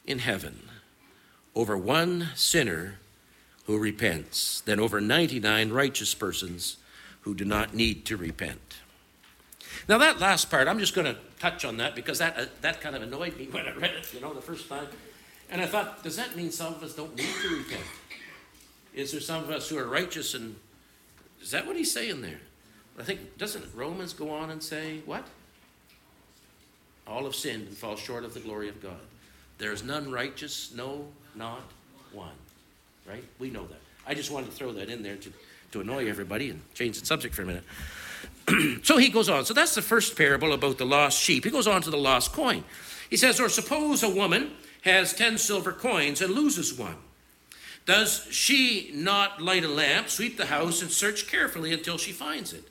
in 0.05 0.19
heaven 0.19 0.69
over 1.55 1.77
one 1.77 2.29
sinner 2.35 2.99
who 3.65 3.77
repents 3.77 4.61
than 4.61 4.79
over 4.79 5.01
99 5.01 5.71
righteous 5.71 6.13
persons 6.13 6.77
who 7.21 7.35
do 7.35 7.45
not 7.45 7.73
need 7.73 8.05
to 8.05 8.17
repent. 8.17 8.77
Now, 9.87 9.97
that 9.97 10.19
last 10.19 10.49
part, 10.49 10.67
I'm 10.67 10.79
just 10.79 10.95
going 10.95 11.07
to 11.07 11.17
touch 11.39 11.65
on 11.65 11.77
that 11.77 11.95
because 11.95 12.19
that, 12.19 12.37
uh, 12.37 12.45
that 12.61 12.81
kind 12.81 12.95
of 12.95 13.01
annoyed 13.01 13.37
me 13.37 13.45
when 13.51 13.65
I 13.65 13.73
read 13.73 13.91
it, 13.91 14.13
you 14.13 14.21
know, 14.21 14.33
the 14.33 14.41
first 14.41 14.69
time. 14.69 14.87
And 15.49 15.61
I 15.61 15.65
thought, 15.65 16.03
does 16.03 16.15
that 16.15 16.35
mean 16.35 16.51
some 16.51 16.73
of 16.73 16.83
us 16.83 16.93
don't 16.93 17.15
need 17.15 17.27
to 17.41 17.57
repent? 17.57 17.83
Is 18.93 19.11
there 19.11 19.21
some 19.21 19.43
of 19.43 19.49
us 19.49 19.69
who 19.69 19.77
are 19.77 19.87
righteous 19.87 20.33
and 20.33 20.55
is 21.41 21.51
that 21.51 21.65
what 21.65 21.75
he's 21.75 21.91
saying 21.91 22.21
there? 22.21 22.39
I 22.99 23.03
think, 23.03 23.37
doesn't 23.37 23.65
Romans 23.73 24.13
go 24.13 24.29
on 24.29 24.51
and 24.51 24.61
say, 24.61 24.99
what? 25.05 25.25
All 27.07 27.23
have 27.23 27.35
sinned 27.35 27.67
and 27.67 27.75
fall 27.75 27.95
short 27.95 28.23
of 28.23 28.33
the 28.33 28.39
glory 28.39 28.69
of 28.69 28.81
God. 28.81 28.99
There 29.57 29.71
is 29.71 29.83
none 29.83 30.11
righteous, 30.11 30.71
no, 30.75 31.07
not 31.35 31.61
one 32.11 32.35
right? 33.07 33.23
We 33.39 33.49
know 33.49 33.65
that. 33.67 33.79
I 34.05 34.13
just 34.13 34.31
wanted 34.31 34.47
to 34.47 34.55
throw 34.55 34.71
that 34.73 34.89
in 34.89 35.03
there 35.03 35.15
to, 35.17 35.33
to 35.71 35.81
annoy 35.81 36.09
everybody 36.09 36.49
and 36.49 36.61
change 36.73 36.99
the 36.99 37.05
subject 37.05 37.35
for 37.35 37.43
a 37.43 37.45
minute. 37.45 37.63
so 38.83 38.97
he 38.97 39.09
goes 39.09 39.29
on. 39.29 39.45
So 39.45 39.53
that's 39.53 39.75
the 39.75 39.81
first 39.81 40.17
parable 40.17 40.53
about 40.53 40.77
the 40.77 40.85
lost 40.85 41.19
sheep. 41.19 41.43
He 41.43 41.51
goes 41.51 41.67
on 41.67 41.81
to 41.83 41.89
the 41.89 41.97
lost 41.97 42.33
coin. 42.33 42.63
He 43.09 43.17
says, 43.17 43.39
Or 43.39 43.49
suppose 43.49 44.03
a 44.03 44.09
woman 44.09 44.51
has 44.81 45.13
10 45.13 45.37
silver 45.37 45.71
coins 45.71 46.21
and 46.21 46.33
loses 46.33 46.73
one. 46.73 46.95
Does 47.85 48.27
she 48.29 48.91
not 48.93 49.41
light 49.41 49.63
a 49.63 49.67
lamp, 49.67 50.09
sweep 50.09 50.37
the 50.37 50.45
house, 50.45 50.81
and 50.81 50.91
search 50.91 51.27
carefully 51.27 51.73
until 51.73 51.97
she 51.97 52.11
finds 52.11 52.53
it? 52.53 52.67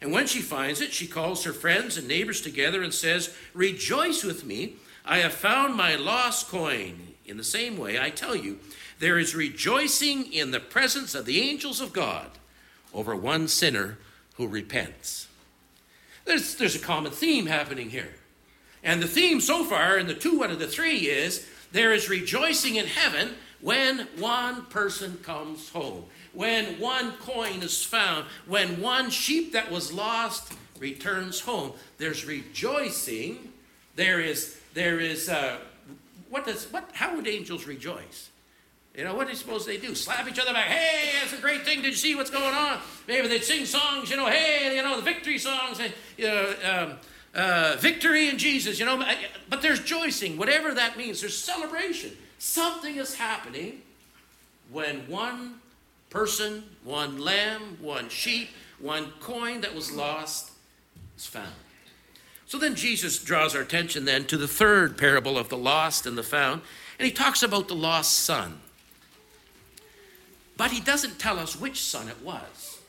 And 0.00 0.12
when 0.12 0.26
she 0.26 0.40
finds 0.40 0.80
it, 0.80 0.92
she 0.92 1.06
calls 1.06 1.44
her 1.44 1.52
friends 1.52 1.96
and 1.96 2.08
neighbors 2.08 2.40
together 2.40 2.82
and 2.82 2.92
says, 2.92 3.34
Rejoice 3.54 4.24
with 4.24 4.44
me, 4.44 4.74
I 5.04 5.18
have 5.18 5.32
found 5.32 5.76
my 5.76 5.94
lost 5.94 6.48
coin. 6.48 7.14
In 7.24 7.36
the 7.36 7.44
same 7.44 7.78
way, 7.78 8.00
I 8.00 8.10
tell 8.10 8.34
you, 8.34 8.58
there 8.98 9.18
is 9.18 9.34
rejoicing 9.34 10.32
in 10.32 10.50
the 10.50 10.60
presence 10.60 11.14
of 11.14 11.24
the 11.24 11.40
angels 11.40 11.80
of 11.80 11.92
God 11.92 12.30
over 12.92 13.14
one 13.14 13.46
sinner 13.46 13.98
who 14.34 14.48
repents. 14.48 15.28
There's, 16.24 16.56
there's 16.56 16.76
a 16.76 16.80
common 16.80 17.12
theme 17.12 17.46
happening 17.46 17.90
here. 17.90 18.14
And 18.82 19.00
the 19.00 19.08
theme 19.08 19.40
so 19.40 19.64
far 19.64 19.98
in 19.98 20.08
the 20.08 20.14
two 20.14 20.42
out 20.42 20.50
of 20.50 20.58
the 20.58 20.66
three 20.66 20.98
is 21.08 21.46
there 21.70 21.92
is 21.92 22.08
rejoicing 22.08 22.76
in 22.76 22.86
heaven 22.86 23.34
when 23.62 24.00
one 24.18 24.66
person 24.66 25.18
comes 25.22 25.70
home, 25.70 26.04
when 26.34 26.78
one 26.78 27.12
coin 27.12 27.62
is 27.62 27.82
found, 27.82 28.26
when 28.46 28.80
one 28.82 29.08
sheep 29.08 29.52
that 29.52 29.70
was 29.70 29.92
lost 29.92 30.52
returns 30.78 31.40
home. 31.40 31.72
There's 31.96 32.26
rejoicing. 32.26 33.52
There 33.94 34.20
is, 34.20 34.58
there 34.74 35.00
is, 35.00 35.28
uh, 35.28 35.58
what 36.28 36.44
does, 36.44 36.70
what, 36.72 36.90
how 36.92 37.16
would 37.16 37.26
angels 37.26 37.66
rejoice? 37.66 38.30
You 38.96 39.04
know, 39.04 39.14
what 39.14 39.24
do 39.24 39.30
you 39.30 39.36
suppose 39.36 39.64
they 39.64 39.78
do? 39.78 39.94
Slap 39.94 40.28
each 40.28 40.38
other 40.38 40.52
back. 40.52 40.66
Hey, 40.66 41.12
that's 41.20 41.32
a 41.32 41.40
great 41.40 41.62
thing. 41.62 41.80
Did 41.80 41.92
you 41.92 41.96
see 41.96 42.14
what's 42.14 42.30
going 42.30 42.54
on? 42.54 42.78
Maybe 43.08 43.26
they'd 43.26 43.44
sing 43.44 43.64
songs, 43.64 44.10
you 44.10 44.16
know, 44.16 44.26
hey, 44.26 44.76
you 44.76 44.82
know, 44.82 44.96
the 44.96 45.02
victory 45.02 45.38
songs, 45.38 45.80
you 46.18 46.26
know, 46.26 46.54
um, 46.70 46.98
uh, 47.34 47.76
victory 47.78 48.28
in 48.28 48.36
Jesus, 48.36 48.78
you 48.78 48.84
know. 48.84 49.02
But 49.48 49.62
there's 49.62 49.80
joicing, 49.80 50.36
whatever 50.36 50.74
that 50.74 50.98
means. 50.98 51.20
There's 51.20 51.38
celebration. 51.38 52.10
Something 52.44 52.96
is 52.96 53.14
happening 53.14 53.82
when 54.72 55.06
one 55.06 55.60
person, 56.10 56.64
one 56.82 57.20
lamb, 57.20 57.78
one 57.80 58.08
sheep, 58.08 58.48
one 58.80 59.12
coin 59.20 59.60
that 59.60 59.76
was 59.76 59.92
lost 59.92 60.50
is 61.16 61.24
found. 61.24 61.54
So 62.46 62.58
then 62.58 62.74
Jesus 62.74 63.22
draws 63.22 63.54
our 63.54 63.62
attention 63.62 64.06
then 64.06 64.24
to 64.24 64.36
the 64.36 64.48
third 64.48 64.98
parable 64.98 65.38
of 65.38 65.50
the 65.50 65.56
lost 65.56 66.04
and 66.04 66.18
the 66.18 66.24
found, 66.24 66.62
and 66.98 67.06
he 67.06 67.12
talks 67.12 67.44
about 67.44 67.68
the 67.68 67.76
lost 67.76 68.12
son. 68.12 68.58
But 70.56 70.72
he 70.72 70.80
doesn't 70.80 71.20
tell 71.20 71.38
us 71.38 71.54
which 71.54 71.80
son 71.80 72.08
it 72.08 72.22
was. 72.24 72.80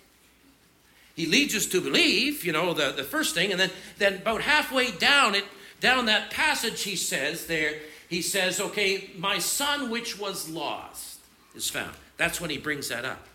he 1.16 1.28
leads 1.28 1.56
us 1.56 1.68
to 1.68 1.80
believe, 1.80 2.44
you 2.44 2.54
know, 2.54 2.74
the, 2.74 2.92
the 2.92 3.04
first 3.04 3.36
thing, 3.36 3.52
and 3.52 3.60
then, 3.60 3.70
then 4.00 4.16
about 4.16 4.42
halfway 4.42 4.90
down 4.90 5.36
it, 5.36 5.46
down 5.80 6.08
that 6.08 6.32
passage, 6.32 6.82
he 6.82 6.96
says 6.96 7.46
there, 7.46 7.76
he 8.14 8.22
says, 8.22 8.62
okay, 8.62 9.10
my 9.18 9.40
son 9.40 9.90
which 9.90 10.20
was 10.20 10.50
lost 10.50 11.20
is 11.56 11.70
found. 11.70 11.96
That's 12.18 12.40
when 12.40 12.50
he 12.50 12.58
brings 12.58 12.90
that 12.90 13.06
up. 13.06 13.26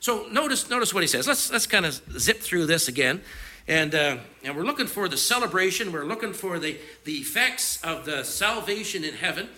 So 0.00 0.26
notice, 0.30 0.70
notice 0.70 0.94
what 0.94 1.02
he 1.02 1.08
says. 1.08 1.26
Let's 1.26 1.50
let's 1.50 1.66
kind 1.66 1.84
of 1.84 2.00
zip 2.18 2.38
through 2.38 2.66
this 2.66 2.88
again, 2.88 3.20
and 3.66 3.94
uh, 3.94 4.18
and 4.44 4.56
we're 4.56 4.64
looking 4.64 4.86
for 4.86 5.08
the 5.08 5.16
celebration. 5.16 5.92
We're 5.92 6.04
looking 6.04 6.32
for 6.32 6.60
the 6.60 6.78
the 7.04 7.14
effects 7.14 7.82
of 7.82 8.04
the 8.04 8.22
salvation 8.22 9.02
in 9.02 9.14
heaven. 9.14 9.48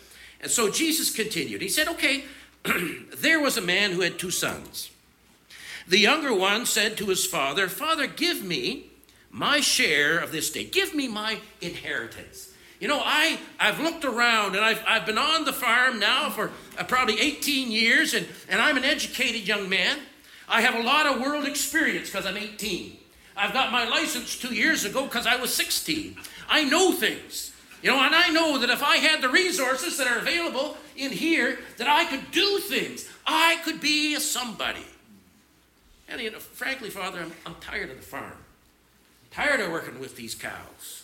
And 0.40 0.50
so 0.50 0.70
Jesus 0.70 1.14
continued. 1.14 1.60
He 1.60 1.68
said, 1.68 1.88
"Okay, 1.88 2.24
there 3.16 3.38
was 3.38 3.58
a 3.58 3.60
man 3.60 3.92
who 3.92 4.00
had 4.00 4.18
two 4.18 4.30
sons. 4.30 4.90
The 5.86 5.98
younger 5.98 6.34
one 6.34 6.66
said 6.66 6.96
to 6.98 7.06
his 7.06 7.26
father, 7.26 7.68
Father, 7.68 8.06
give 8.06 8.44
me 8.44 8.90
my 9.30 9.60
share 9.60 10.18
of 10.18 10.32
this 10.32 10.50
day. 10.50 10.64
Give 10.64 10.94
me 10.94 11.08
my 11.08 11.40
inheritance. 11.60 12.49
You 12.80 12.88
know, 12.88 13.00
I, 13.04 13.38
I've 13.60 13.78
looked 13.78 14.06
around 14.06 14.56
and 14.56 14.64
I've, 14.64 14.82
I've 14.88 15.04
been 15.04 15.18
on 15.18 15.44
the 15.44 15.52
farm 15.52 16.00
now 16.00 16.30
for 16.30 16.50
uh, 16.78 16.84
probably 16.84 17.20
18 17.20 17.70
years, 17.70 18.14
and, 18.14 18.26
and 18.48 18.60
I'm 18.60 18.78
an 18.78 18.84
educated 18.84 19.46
young 19.46 19.68
man. 19.68 19.98
I 20.48 20.62
have 20.62 20.74
a 20.74 20.82
lot 20.82 21.06
of 21.06 21.20
world 21.20 21.46
experience 21.46 22.08
because 22.08 22.24
I'm 22.24 22.38
18. 22.38 22.96
I've 23.36 23.52
got 23.52 23.70
my 23.70 23.86
license 23.86 24.38
two 24.38 24.54
years 24.54 24.86
ago 24.86 25.04
because 25.04 25.26
I 25.26 25.36
was 25.36 25.54
16. 25.54 26.16
I 26.48 26.64
know 26.64 26.92
things. 26.92 27.52
You 27.82 27.90
know, 27.90 28.00
and 28.00 28.14
I 28.14 28.28
know 28.30 28.58
that 28.58 28.70
if 28.70 28.82
I 28.82 28.96
had 28.96 29.22
the 29.22 29.28
resources 29.28 29.98
that 29.98 30.06
are 30.06 30.18
available 30.18 30.76
in 30.96 31.12
here, 31.12 31.58
that 31.76 31.86
I 31.86 32.04
could 32.06 32.30
do 32.30 32.58
things. 32.58 33.08
I 33.26 33.58
could 33.64 33.80
be 33.80 34.14
a 34.14 34.20
somebody. 34.20 34.84
And 36.08 36.20
you 36.20 36.30
know, 36.30 36.38
frankly, 36.38 36.90
Father, 36.90 37.20
I'm, 37.20 37.32
I'm 37.46 37.54
tired 37.60 37.90
of 37.90 37.96
the 37.96 38.02
farm. 38.02 38.24
I'm 38.24 39.30
tired 39.30 39.60
of 39.60 39.70
working 39.70 40.00
with 40.00 40.16
these 40.16 40.34
cows. 40.34 40.99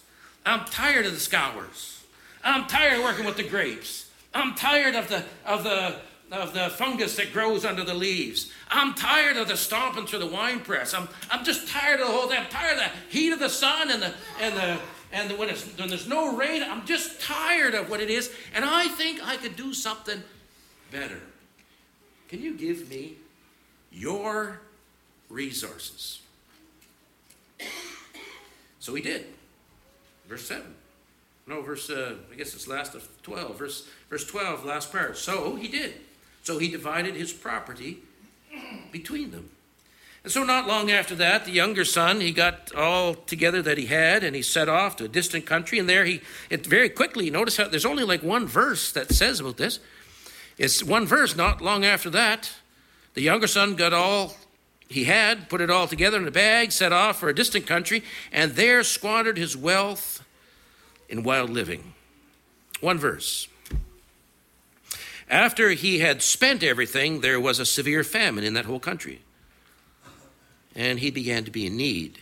I'm 0.47 0.65
tired 0.65 1.05
of 1.05 1.13
the 1.13 1.21
scours. 1.21 2.05
I'm 2.43 2.67
tired 2.67 2.99
of 2.99 3.05
working 3.05 3.27
with 3.27 3.37
the 3.37 3.43
grapes. 3.43 4.09
I'm 4.33 4.55
tired 4.55 4.95
of 4.95 5.09
the 5.09 5.25
of 5.45 5.65
the 5.65 5.97
of 6.31 6.55
the 6.55 6.71
fungus 6.71 7.17
that 7.17 7.33
grows 7.33 7.65
under 7.65 7.85
the 7.85 7.95
leaves. 7.95 8.51
I'm 8.71 8.95
tired 8.95 9.37
of 9.37 9.49
the 9.49 9.57
stomping 9.57 10.07
through 10.07 10.21
the 10.21 10.27
wine 10.27 10.61
press. 10.61 10.93
I'm, 10.93 11.09
I'm 11.31 11.45
just 11.45 11.69
tired 11.69 12.01
of 12.01 12.09
the 12.09 12.13
whole 12.13 12.29
thing. 12.29 12.39
I'm 12.39 12.51
tired 12.51 12.79
of 12.79 12.85
the 12.85 12.91
heat 13.17 13.33
of 13.33 13.39
the 13.39 13.49
sun 13.49 13.91
and 13.91 14.03
the 14.03 14.13
and 14.41 14.57
the 14.57 14.79
and 15.13 15.31
the, 15.31 15.37
when, 15.37 15.49
it's, 15.49 15.65
when 15.79 15.89
there's 15.89 16.09
no 16.09 16.37
rain. 16.37 16.63
I'm 16.63 16.85
just 16.85 17.21
tired 17.21 17.75
of 17.75 17.89
what 17.89 18.01
it 18.01 18.11
is, 18.11 18.33
and 18.55 18.65
I 18.65 18.89
think 18.89 19.27
I 19.27 19.37
could 19.37 19.57
do 19.57 19.73
something 19.73 20.23
better. 20.91 21.21
Can 22.29 22.43
you 22.43 22.55
give 22.55 22.91
me 22.91 23.15
your 23.91 24.61
resources? 25.29 26.21
So 28.81 28.95
he 28.95 29.03
did. 29.03 29.27
Verse 30.29 30.47
7. 30.47 30.63
No, 31.47 31.63
verse, 31.63 31.89
uh, 31.91 32.17
I 32.33 32.35
guess 32.35 32.55
it's 32.55 32.67
last 32.67 32.95
of 32.95 33.09
12. 33.23 33.59
Verse, 33.59 33.89
verse 34.11 34.25
12, 34.25 34.65
last 34.65 34.91
part. 34.91 35.17
So 35.17 35.55
he 35.55 35.69
did. 35.69 35.95
So 36.43 36.59
he 36.59 36.69
divided 36.69 37.15
his 37.15 37.33
property 37.33 37.99
between 38.91 39.31
them. 39.31 39.51
And 40.25 40.33
so, 40.33 40.43
not 40.43 40.67
long 40.67 40.91
after 40.91 41.15
that, 41.15 41.45
the 41.45 41.53
younger 41.53 41.85
son, 41.85 42.21
he 42.21 42.33
got 42.33 42.75
all 42.75 43.15
together 43.15 43.63
that 43.63 43.79
he 43.79 43.87
had 43.87 44.25
and 44.25 44.35
he 44.35 44.43
set 44.43 44.69
off 44.69 44.97
to 44.97 45.05
a 45.05 45.09
distant 45.09 45.47
country. 45.47 45.79
And 45.79 45.89
there 45.89 46.05
he, 46.05 46.21
it 46.51 46.67
very 46.67 46.89
quickly, 46.89 47.31
notice 47.31 47.59
how 47.59 47.69
there's 47.69 47.85
only 47.85 48.03
like 48.03 48.25
one 48.25 48.49
verse 48.49 48.91
that 48.91 49.13
says 49.13 49.39
about 49.39 49.57
this. 49.57 49.79
It's 50.59 50.83
one 50.83 51.07
verse, 51.07 51.37
not 51.37 51.61
long 51.61 51.85
after 51.85 52.11
that. 52.11 52.53
The 53.15 53.23
younger 53.23 53.47
son 53.47 53.77
got 53.77 53.93
all 53.93 54.35
he 54.89 55.05
had, 55.05 55.49
put 55.49 55.61
it 55.61 55.71
all 55.71 55.87
together 55.87 56.19
in 56.19 56.27
a 56.27 56.33
bag, 56.33 56.73
set 56.73 56.93
off 56.93 57.21
for 57.21 57.29
a 57.29 57.35
distant 57.35 57.67
country, 57.67 58.03
and 58.33 58.53
there 58.53 58.83
squandered 58.83 59.39
his 59.39 59.57
wealth 59.57 60.25
in 61.09 61.23
wild 61.23 61.51
living. 61.51 61.95
One 62.81 62.99
verse. 62.99 63.49
After 65.29 65.71
he 65.71 65.99
had 65.99 66.23
spent 66.23 66.63
everything, 66.63 67.21
there 67.21 67.41
was 67.41 67.59
a 67.59 67.67
severe 67.67 68.05
famine 68.05 68.45
in 68.45 68.55
that 68.55 68.67
whole 68.67 68.81
country. 68.81 69.23
And 70.75 71.01
he 71.01 71.11
began 71.11 71.45
to 71.45 71.51
be 71.51 71.67
in 71.67 71.77
need. 71.77 72.19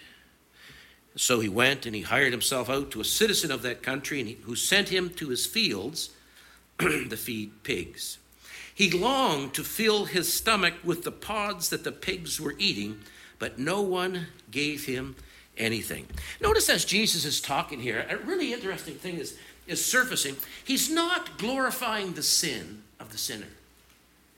So 1.16 1.40
he 1.40 1.48
went 1.48 1.86
and 1.86 1.94
he 1.94 2.02
hired 2.02 2.32
himself 2.32 2.70
out 2.70 2.90
to 2.92 3.00
a 3.00 3.04
citizen 3.04 3.50
of 3.50 3.62
that 3.62 3.82
country 3.82 4.22
he, 4.22 4.38
who 4.42 4.56
sent 4.56 4.88
him 4.88 5.10
to 5.10 5.28
his 5.28 5.46
fields 5.46 6.10
to 6.78 7.16
feed 7.16 7.62
pigs. 7.62 8.18
He 8.74 8.90
longed 8.90 9.54
to 9.54 9.62
fill 9.62 10.06
his 10.06 10.32
stomach 10.32 10.74
with 10.82 11.04
the 11.04 11.12
pods 11.12 11.68
that 11.68 11.84
the 11.84 11.92
pigs 11.92 12.40
were 12.40 12.56
eating, 12.58 13.00
but 13.38 13.58
no 13.58 13.82
one 13.82 14.28
gave 14.50 14.86
him 14.86 15.14
anything. 15.56 16.06
Notice 16.40 16.68
as 16.68 16.84
Jesus 16.84 17.24
is 17.24 17.40
talking 17.40 17.80
here, 17.80 18.06
a 18.08 18.16
really 18.18 18.52
interesting 18.52 18.94
thing 18.94 19.16
is, 19.16 19.36
is 19.66 19.84
surfacing. 19.84 20.36
He's 20.64 20.90
not 20.90 21.38
glorifying 21.38 22.12
the 22.14 22.22
sin 22.22 22.82
of 23.00 23.12
the 23.12 23.18
sinner. 23.18 23.46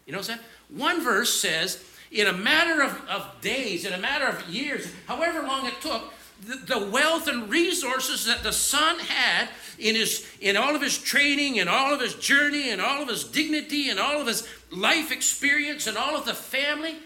You 0.06 0.12
know 0.12 0.18
what 0.18 0.30
I'm 0.30 0.38
saying? 0.38 0.48
One 0.70 1.02
verse 1.02 1.40
says, 1.40 1.82
in 2.10 2.26
a 2.26 2.32
matter 2.32 2.82
of, 2.82 3.00
of 3.08 3.40
days, 3.40 3.84
in 3.84 3.92
a 3.92 3.98
matter 3.98 4.26
of 4.26 4.48
years, 4.48 4.92
however 5.06 5.42
long 5.42 5.66
it 5.66 5.80
took, 5.80 6.12
the, 6.44 6.56
the 6.56 6.86
wealth 6.90 7.28
and 7.28 7.48
resources 7.48 8.26
that 8.26 8.42
the 8.42 8.52
son 8.52 8.98
had 8.98 9.48
in 9.78 9.94
his 9.94 10.26
in 10.40 10.56
all 10.56 10.74
of 10.74 10.82
his 10.82 10.98
training 10.98 11.58
and 11.58 11.68
all 11.68 11.94
of 11.94 12.00
his 12.00 12.14
journey 12.14 12.70
and 12.70 12.80
all 12.80 13.02
of 13.02 13.08
his 13.08 13.24
dignity 13.24 13.88
and 13.88 13.98
all 13.98 14.20
of 14.20 14.26
his 14.26 14.46
life 14.70 15.10
experience 15.10 15.86
and 15.86 15.96
all 15.96 16.16
of 16.16 16.26
the 16.26 16.34
family 16.34 16.96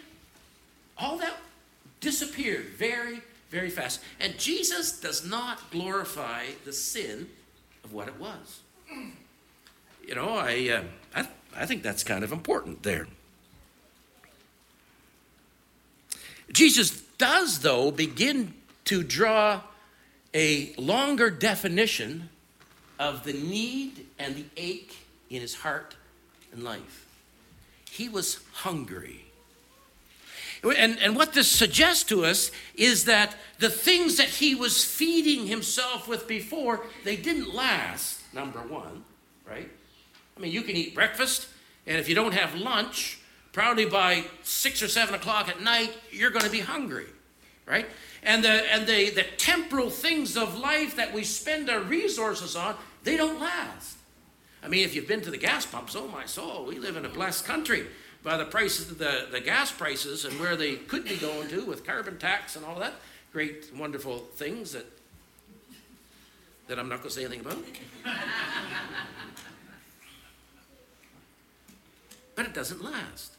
all 0.98 1.16
that 1.16 1.34
disappeared 2.00 2.66
very 2.76 3.20
very 3.50 3.70
fast. 3.70 4.00
And 4.18 4.38
Jesus 4.38 4.98
does 4.98 5.24
not 5.28 5.70
glorify 5.70 6.46
the 6.64 6.72
sin 6.72 7.28
of 7.84 7.92
what 7.92 8.08
it 8.08 8.18
was. 8.18 8.60
You 10.06 10.14
know, 10.14 10.30
I, 10.30 10.68
uh, 10.70 10.82
I, 11.14 11.28
I 11.56 11.66
think 11.66 11.82
that's 11.82 12.02
kind 12.04 12.24
of 12.24 12.32
important 12.32 12.82
there. 12.82 13.06
Jesus 16.52 17.00
does, 17.18 17.60
though, 17.60 17.90
begin 17.90 18.54
to 18.86 19.02
draw 19.02 19.60
a 20.34 20.72
longer 20.76 21.30
definition 21.30 22.28
of 22.98 23.24
the 23.24 23.32
need 23.32 24.06
and 24.18 24.36
the 24.36 24.44
ache 24.56 24.96
in 25.28 25.40
his 25.40 25.54
heart 25.56 25.96
and 26.52 26.62
life. 26.62 27.06
He 27.90 28.08
was 28.08 28.40
hungry. 28.52 29.29
And, 30.62 30.98
and 31.00 31.16
what 31.16 31.32
this 31.32 31.50
suggests 31.50 32.04
to 32.04 32.24
us 32.24 32.50
is 32.74 33.06
that 33.06 33.34
the 33.58 33.70
things 33.70 34.16
that 34.16 34.28
he 34.28 34.54
was 34.54 34.84
feeding 34.84 35.46
himself 35.46 36.06
with 36.06 36.28
before, 36.28 36.84
they 37.04 37.16
didn't 37.16 37.54
last, 37.54 38.20
number 38.34 38.60
one, 38.60 39.04
right? 39.48 39.70
I 40.36 40.40
mean, 40.40 40.52
you 40.52 40.62
can 40.62 40.76
eat 40.76 40.94
breakfast, 40.94 41.48
and 41.86 41.98
if 41.98 42.08
you 42.08 42.14
don't 42.14 42.34
have 42.34 42.54
lunch, 42.54 43.20
probably 43.52 43.86
by 43.86 44.24
six 44.42 44.82
or 44.82 44.88
seven 44.88 45.14
o'clock 45.14 45.48
at 45.48 45.62
night, 45.62 45.96
you're 46.10 46.30
going 46.30 46.44
to 46.44 46.50
be 46.50 46.60
hungry, 46.60 47.06
right? 47.66 47.86
And 48.22 48.44
the 48.44 48.50
and 48.50 48.86
the, 48.86 49.10
the 49.10 49.24
temporal 49.38 49.88
things 49.88 50.36
of 50.36 50.58
life 50.58 50.96
that 50.96 51.14
we 51.14 51.24
spend 51.24 51.70
our 51.70 51.80
resources 51.80 52.54
on, 52.54 52.76
they 53.02 53.16
don't 53.16 53.40
last. 53.40 53.96
I 54.62 54.68
mean, 54.68 54.84
if 54.84 54.94
you've 54.94 55.08
been 55.08 55.22
to 55.22 55.30
the 55.30 55.38
gas 55.38 55.64
pumps, 55.64 55.96
oh 55.96 56.06
my 56.08 56.26
soul, 56.26 56.66
we 56.66 56.78
live 56.78 56.96
in 56.96 57.06
a 57.06 57.08
blessed 57.08 57.46
country 57.46 57.86
by 58.22 58.36
the 58.36 58.44
prices, 58.44 58.86
the, 58.86 59.26
the 59.30 59.40
gas 59.40 59.72
prices, 59.72 60.24
and 60.24 60.38
where 60.38 60.56
they 60.56 60.76
could 60.76 61.04
be 61.04 61.16
going 61.16 61.48
to 61.48 61.64
with 61.64 61.84
carbon 61.84 62.18
tax 62.18 62.56
and 62.56 62.64
all 62.64 62.78
that 62.78 62.94
great, 63.32 63.70
wonderful 63.76 64.18
things 64.18 64.72
that 64.72 64.86
that 66.66 66.78
I'm 66.78 66.88
not 66.88 66.98
going 66.98 67.08
to 67.08 67.14
say 67.14 67.24
anything 67.24 67.40
about. 67.40 67.58
but 72.36 72.46
it 72.46 72.54
doesn't 72.54 72.84
last. 72.84 73.32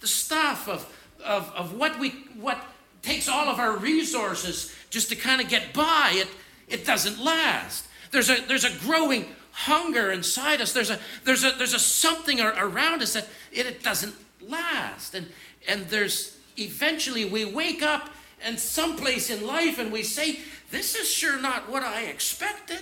The 0.00 0.06
stuff 0.06 0.66
of, 0.66 0.90
of, 1.22 1.52
of 1.54 1.74
what 1.74 1.98
we 1.98 2.10
what 2.40 2.64
takes 3.02 3.28
all 3.28 3.48
of 3.48 3.58
our 3.58 3.76
resources 3.76 4.74
just 4.88 5.10
to 5.10 5.16
kind 5.16 5.42
of 5.42 5.50
get 5.50 5.74
by, 5.74 6.12
it, 6.14 6.28
it 6.66 6.86
doesn't 6.86 7.22
last. 7.22 7.86
There's 8.10 8.30
a, 8.30 8.40
there's 8.48 8.64
a 8.64 8.74
growing 8.78 9.26
hunger 9.54 10.10
inside 10.10 10.60
us. 10.60 10.72
There's 10.72 10.90
a, 10.90 10.98
there's 11.24 11.44
a, 11.44 11.52
there's 11.52 11.74
a 11.74 11.78
something 11.78 12.40
around 12.40 13.02
us 13.02 13.14
that 13.14 13.28
it, 13.52 13.66
it 13.66 13.82
doesn't 13.82 14.14
last. 14.48 15.14
And, 15.14 15.28
and 15.68 15.86
there's 15.86 16.36
eventually 16.58 17.24
we 17.24 17.44
wake 17.44 17.82
up 17.82 18.10
and 18.42 18.58
someplace 18.58 19.30
in 19.30 19.46
life 19.46 19.78
and 19.78 19.92
we 19.92 20.02
say, 20.02 20.40
this 20.70 20.96
is 20.96 21.08
sure 21.08 21.40
not 21.40 21.70
what 21.70 21.82
I 21.82 22.02
expected. 22.02 22.80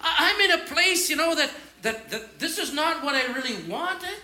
I'm 0.00 0.40
in 0.40 0.60
a 0.60 0.64
place, 0.64 1.10
you 1.10 1.16
know, 1.16 1.34
that, 1.34 1.50
that, 1.82 2.10
that 2.10 2.38
this 2.38 2.58
is 2.58 2.72
not 2.72 3.02
what 3.02 3.14
I 3.14 3.32
really 3.32 3.62
wanted. 3.68 4.16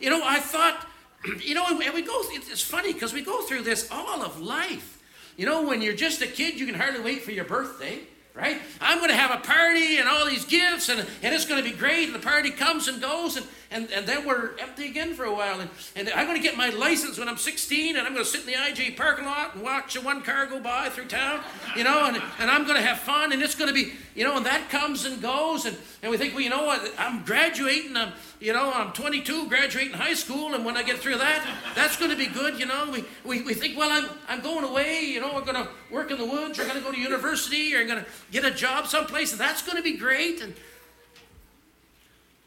You 0.00 0.10
know, 0.10 0.22
I 0.24 0.38
thought, 0.38 0.86
you 1.40 1.54
know, 1.54 1.66
and 1.68 1.94
we 1.94 2.02
go, 2.02 2.22
it's 2.30 2.62
funny 2.62 2.92
because 2.92 3.12
we 3.12 3.22
go 3.22 3.42
through 3.42 3.62
this 3.62 3.90
all 3.90 4.22
of 4.22 4.40
life. 4.40 5.02
You 5.36 5.46
know, 5.46 5.66
when 5.66 5.82
you're 5.82 5.94
just 5.94 6.22
a 6.22 6.26
kid, 6.26 6.58
you 6.58 6.66
can 6.66 6.76
hardly 6.76 7.00
wait 7.00 7.22
for 7.22 7.32
your 7.32 7.44
birthday, 7.44 8.00
right? 8.34 8.60
I'm 8.80 8.98
going 8.98 9.10
to 9.10 9.16
have 9.16 9.30
a 9.30 9.42
party 9.42 9.98
and 9.98 10.08
all 10.08 10.26
these 10.26 10.44
gifts, 10.44 10.88
and, 10.88 11.00
and 11.22 11.34
it's 11.34 11.46
going 11.46 11.62
to 11.62 11.68
be 11.68 11.76
great. 11.76 12.06
And 12.06 12.14
the 12.14 12.18
party 12.18 12.50
comes 12.50 12.88
and 12.88 13.00
goes, 13.00 13.36
and, 13.36 13.46
and, 13.74 13.90
and 13.90 14.06
then 14.06 14.24
we're 14.24 14.56
empty 14.58 14.86
again 14.86 15.14
for 15.14 15.24
a 15.24 15.34
while. 15.34 15.58
And, 15.58 15.68
and 15.96 16.08
I'm 16.10 16.26
going 16.26 16.40
to 16.40 16.42
get 16.42 16.56
my 16.56 16.70
license 16.70 17.18
when 17.18 17.28
I'm 17.28 17.36
16, 17.36 17.96
and 17.96 18.06
I'm 18.06 18.14
going 18.14 18.24
to 18.24 18.30
sit 18.30 18.42
in 18.42 18.46
the 18.46 18.52
IJ 18.52 18.96
parking 18.96 19.24
lot 19.24 19.54
and 19.54 19.64
watch 19.64 20.00
one 20.00 20.22
car 20.22 20.46
go 20.46 20.60
by 20.60 20.88
through 20.90 21.06
town, 21.06 21.40
you 21.76 21.82
know, 21.82 22.06
and, 22.06 22.16
and 22.38 22.50
I'm 22.50 22.62
going 22.62 22.76
to 22.76 22.82
have 22.82 23.00
fun, 23.00 23.32
and 23.32 23.42
it's 23.42 23.56
going 23.56 23.66
to 23.66 23.74
be, 23.74 23.92
you 24.14 24.22
know, 24.22 24.36
and 24.36 24.46
that 24.46 24.70
comes 24.70 25.04
and 25.04 25.20
goes. 25.20 25.66
And, 25.66 25.76
and 26.02 26.10
we 26.10 26.16
think, 26.16 26.34
well, 26.34 26.42
you 26.42 26.50
know 26.50 26.64
what, 26.64 26.94
I'm 26.96 27.24
graduating, 27.24 27.96
I'm, 27.96 28.12
you 28.38 28.52
know, 28.52 28.72
I'm 28.72 28.92
22, 28.92 29.48
graduating 29.48 29.94
high 29.94 30.14
school, 30.14 30.54
and 30.54 30.64
when 30.64 30.76
I 30.76 30.84
get 30.84 30.98
through 30.98 31.18
that, 31.18 31.44
that's 31.74 31.96
going 31.96 32.12
to 32.12 32.16
be 32.16 32.26
good, 32.26 32.60
you 32.60 32.66
know. 32.66 32.92
We, 32.92 33.04
we, 33.24 33.42
we 33.42 33.54
think, 33.54 33.76
well, 33.76 33.90
I'm, 33.90 34.08
I'm 34.28 34.40
going 34.40 34.64
away, 34.64 35.02
you 35.02 35.20
know, 35.20 35.34
we're 35.34 35.44
going 35.44 35.64
to 35.64 35.68
work 35.90 36.12
in 36.12 36.18
the 36.18 36.26
woods, 36.26 36.60
we're 36.60 36.66
going 36.66 36.78
to 36.78 36.84
go 36.84 36.92
to 36.92 37.00
university, 37.00 37.74
or 37.74 37.80
I'm 37.80 37.88
going 37.88 38.04
to 38.04 38.10
get 38.30 38.44
a 38.44 38.52
job 38.52 38.86
someplace, 38.86 39.32
and 39.32 39.40
that's 39.40 39.62
going 39.62 39.76
to 39.76 39.82
be 39.82 39.96
great. 39.96 40.40
And, 40.40 40.54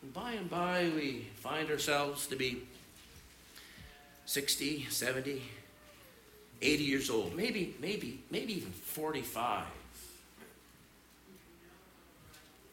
and 0.07 0.13
by 0.13 0.31
and 0.31 0.49
by, 0.49 0.89
we 0.95 1.27
find 1.35 1.69
ourselves 1.69 2.27
to 2.27 2.37
be 2.37 2.63
60, 4.25 4.87
70, 4.89 5.41
80 6.61 6.83
years 6.83 7.09
old, 7.09 7.35
maybe, 7.35 7.75
maybe, 7.81 8.21
maybe 8.31 8.53
even 8.53 8.71
45 8.71 9.65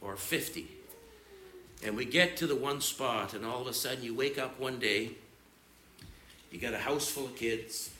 or 0.01 0.14
50. 0.14 0.68
And 1.85 1.97
we 1.97 2.05
get 2.05 2.37
to 2.37 2.47
the 2.47 2.55
one 2.55 2.81
spot, 2.81 3.35
and 3.35 3.44
all 3.44 3.62
of 3.62 3.66
a 3.66 3.75
sudden 3.75 4.05
you 4.05 4.14
wake 4.14 4.38
up 4.38 4.61
one 4.61 4.79
day, 4.79 5.11
you 6.53 6.61
got 6.61 6.73
a 6.73 6.79
house 6.79 7.09
full 7.09 7.25
of 7.25 7.35
kids, 7.35 7.90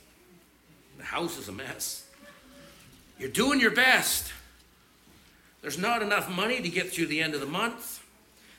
the 0.97 1.05
house 1.05 1.39
is 1.39 1.49
a 1.49 1.53
mess. 1.53 2.07
You're 3.19 3.31
doing 3.31 3.59
your 3.61 3.73
best. 3.73 4.33
There's 5.61 5.79
not 5.79 6.03
enough 6.03 6.31
money 6.31 6.63
to 6.63 6.69
get 6.69 6.93
through 6.93 7.07
the 7.07 7.21
end 7.21 7.35
of 7.35 7.41
the 7.41 7.49
month. 7.49 7.94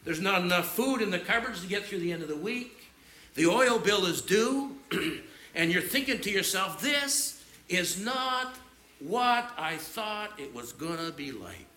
There's 0.05 0.21
not 0.21 0.41
enough 0.41 0.67
food 0.67 1.01
in 1.01 1.09
the 1.09 1.19
cupboards 1.19 1.61
to 1.61 1.67
get 1.67 1.85
through 1.85 1.99
the 1.99 2.13
end 2.13 2.21
of 2.21 2.29
the 2.29 2.35
week. 2.35 2.91
The 3.33 3.47
oil 3.47 3.79
bill 3.79 4.05
is 4.05 4.21
due, 4.21 4.77
and 5.55 5.71
you're 5.71 5.81
thinking 5.81 6.21
to 6.21 6.31
yourself, 6.31 6.79
this 6.79 7.43
is 7.67 7.99
not 7.99 8.55
what 8.99 9.51
I 9.57 9.75
thought 9.75 10.39
it 10.39 10.53
was 10.53 10.71
going 10.71 10.97
to 10.97 11.11
be 11.11 11.31
like. 11.31 11.67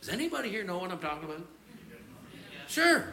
Does 0.00 0.08
anybody 0.08 0.48
here 0.48 0.64
know 0.64 0.78
what 0.78 0.90
I'm 0.90 0.98
talking 0.98 1.24
about? 1.24 1.46
Sure. 2.66 3.04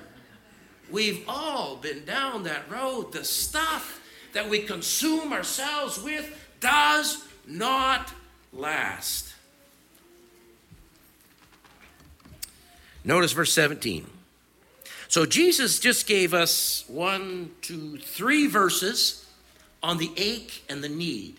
We've 0.89 1.23
all 1.27 1.75
been 1.75 2.03
down 2.05 2.43
that 2.43 2.71
road. 2.71 3.11
The 3.11 3.23
stuff 3.23 4.01
that 4.33 4.49
we 4.49 4.59
consume 4.59 5.33
ourselves 5.33 6.01
with 6.01 6.33
does 6.59 7.25
not 7.45 8.11
last. 8.51 9.28
Notice 13.03 13.31
verse 13.31 13.53
17. 13.53 14.05
So 15.07 15.25
Jesus 15.25 15.79
just 15.79 16.05
gave 16.05 16.33
us 16.33 16.83
one, 16.87 17.51
two, 17.61 17.97
three 17.97 18.47
verses 18.47 19.25
on 19.81 19.97
the 19.97 20.11
ache 20.17 20.63
and 20.69 20.83
the 20.83 20.89
need. 20.89 21.37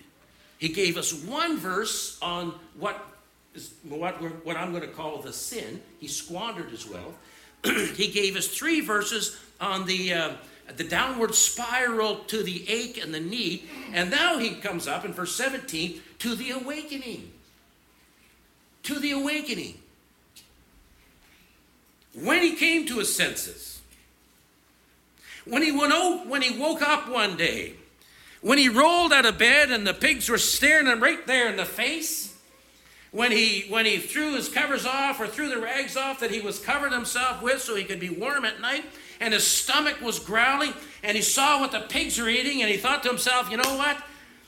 He 0.58 0.68
gave 0.68 0.96
us 0.96 1.12
one 1.12 1.56
verse 1.56 2.18
on 2.20 2.54
what 2.78 3.06
is 3.54 3.72
what, 3.88 4.20
what 4.44 4.56
I'm 4.56 4.70
going 4.70 4.82
to 4.82 4.88
call 4.88 5.22
the 5.22 5.32
sin. 5.32 5.80
He 5.98 6.08
squandered 6.08 6.70
his 6.70 6.86
wealth. 6.86 7.16
he 7.96 8.08
gave 8.08 8.36
us 8.36 8.46
three 8.46 8.80
verses 8.80 9.38
on 9.60 9.86
the 9.86 10.12
uh, 10.12 10.32
the 10.76 10.84
downward 10.84 11.34
spiral 11.34 12.16
to 12.24 12.42
the 12.42 12.68
ache 12.68 13.02
and 13.02 13.12
the 13.12 13.20
need. 13.20 13.68
And 13.92 14.10
now 14.10 14.38
he 14.38 14.54
comes 14.54 14.86
up 14.86 15.04
in 15.04 15.12
verse 15.12 15.34
17 15.34 16.00
to 16.20 16.34
the 16.34 16.50
awakening. 16.50 17.32
To 18.84 18.98
the 18.98 19.12
awakening. 19.12 19.78
When 22.14 22.42
he 22.42 22.56
came 22.56 22.86
to 22.86 22.98
his 22.98 23.14
senses, 23.14 23.80
when 25.44 25.62
he, 25.62 25.72
went 25.72 25.92
out, 25.92 26.26
when 26.26 26.42
he 26.42 26.58
woke 26.58 26.82
up 26.82 27.08
one 27.08 27.36
day, 27.36 27.74
when 28.40 28.58
he 28.58 28.68
rolled 28.68 29.12
out 29.12 29.26
of 29.26 29.38
bed 29.38 29.70
and 29.70 29.86
the 29.86 29.94
pigs 29.94 30.28
were 30.28 30.38
staring 30.38 30.86
him 30.86 31.02
right 31.02 31.26
there 31.26 31.48
in 31.48 31.56
the 31.56 31.64
face, 31.64 32.36
when 33.12 33.32
he, 33.32 33.66
when 33.68 33.86
he 33.86 33.98
threw 33.98 34.34
his 34.34 34.48
covers 34.48 34.86
off 34.86 35.20
or 35.20 35.26
threw 35.26 35.48
the 35.48 35.58
rags 35.58 35.96
off 35.96 36.20
that 36.20 36.30
he 36.30 36.40
was 36.40 36.58
covering 36.60 36.92
himself 36.92 37.42
with 37.42 37.60
so 37.60 37.74
he 37.74 37.84
could 37.84 38.00
be 38.00 38.10
warm 38.10 38.44
at 38.44 38.60
night, 38.60 38.84
and 39.20 39.34
his 39.34 39.46
stomach 39.46 40.00
was 40.00 40.18
growling, 40.18 40.72
and 41.02 41.16
he 41.16 41.22
saw 41.22 41.60
what 41.60 41.72
the 41.72 41.80
pigs 41.80 42.18
were 42.18 42.28
eating, 42.28 42.62
and 42.62 42.70
he 42.70 42.76
thought 42.76 43.02
to 43.02 43.08
himself, 43.08 43.50
you 43.50 43.56
know 43.56 43.76
what? 43.76 44.02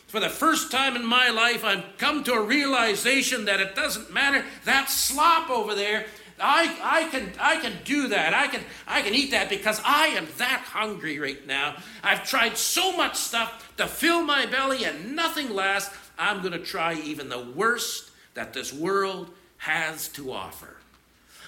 For 0.07 0.21
the 0.21 0.29
first 0.29 0.71
time 0.71 0.95
in 0.95 1.05
my 1.05 1.31
life, 1.31 1.65
I've 1.65 1.85
come 1.99 2.23
to 2.25 2.35
a 2.35 2.43
realization 2.43 3.47
that 3.47 3.61
it 3.61 3.75
doesn't 3.75 4.13
matter. 4.13 4.45
That 4.65 4.91
slop 4.91 5.49
over 5.49 5.75
there 5.75 6.07
I, 6.43 6.77
I, 6.83 7.09
can, 7.09 7.33
I 7.41 7.57
can 7.59 7.73
do 7.85 8.09
that. 8.09 8.35
I 8.35 8.49
can, 8.49 8.63
I 8.87 9.03
can 9.03 9.15
eat 9.15 9.31
that 9.31 9.49
because 9.49 9.81
I 9.85 10.09
am 10.09 10.27
that 10.39 10.65
hungry 10.67 11.19
right 11.19 11.47
now. 11.47 11.77
I've 12.03 12.29
tried 12.29 12.57
so 12.57 12.97
much 12.97 13.17
stuff 13.17 13.73
to 13.77 13.87
fill 13.87 14.23
my 14.23 14.47
belly 14.47 14.85
and 14.85 15.15
nothing 15.15 15.55
lasts. 15.55 15.95
I'm 16.19 16.41
going 16.41 16.53
to 16.53 16.59
try 16.59 16.95
even 16.95 17.29
the 17.29 17.41
worst 17.55 18.11
that 18.35 18.53
this 18.53 18.73
world 18.73 19.31
has 19.59 20.09
to 20.09 20.33
offer. 20.33 20.77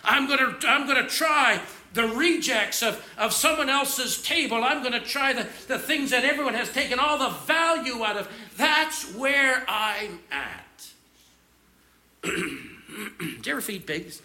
I'm 0.04 0.26
going 0.26 0.38
to, 0.38 0.68
I'm 0.68 0.86
going 0.86 1.02
to 1.02 1.08
try 1.08 1.60
the 1.94 2.08
rejects 2.08 2.82
of, 2.82 3.04
of 3.16 3.32
someone 3.32 3.68
else's 3.68 4.22
table. 4.22 4.62
I'm 4.62 4.82
going 4.82 4.92
to 4.92 5.00
try 5.00 5.32
the, 5.32 5.46
the 5.66 5.78
things 5.78 6.10
that 6.10 6.24
everyone 6.24 6.54
has 6.54 6.70
taken 6.72 6.98
all 6.98 7.18
the 7.18 7.30
value 7.46 8.04
out 8.04 8.16
of. 8.16 8.28
That's 8.56 9.14
where 9.14 9.64
I'm 9.68 10.20
at. 10.30 10.88
Do 12.22 12.30
you 13.44 13.52
ever 13.52 13.60
feed 13.60 13.86
pigs? 13.86 14.22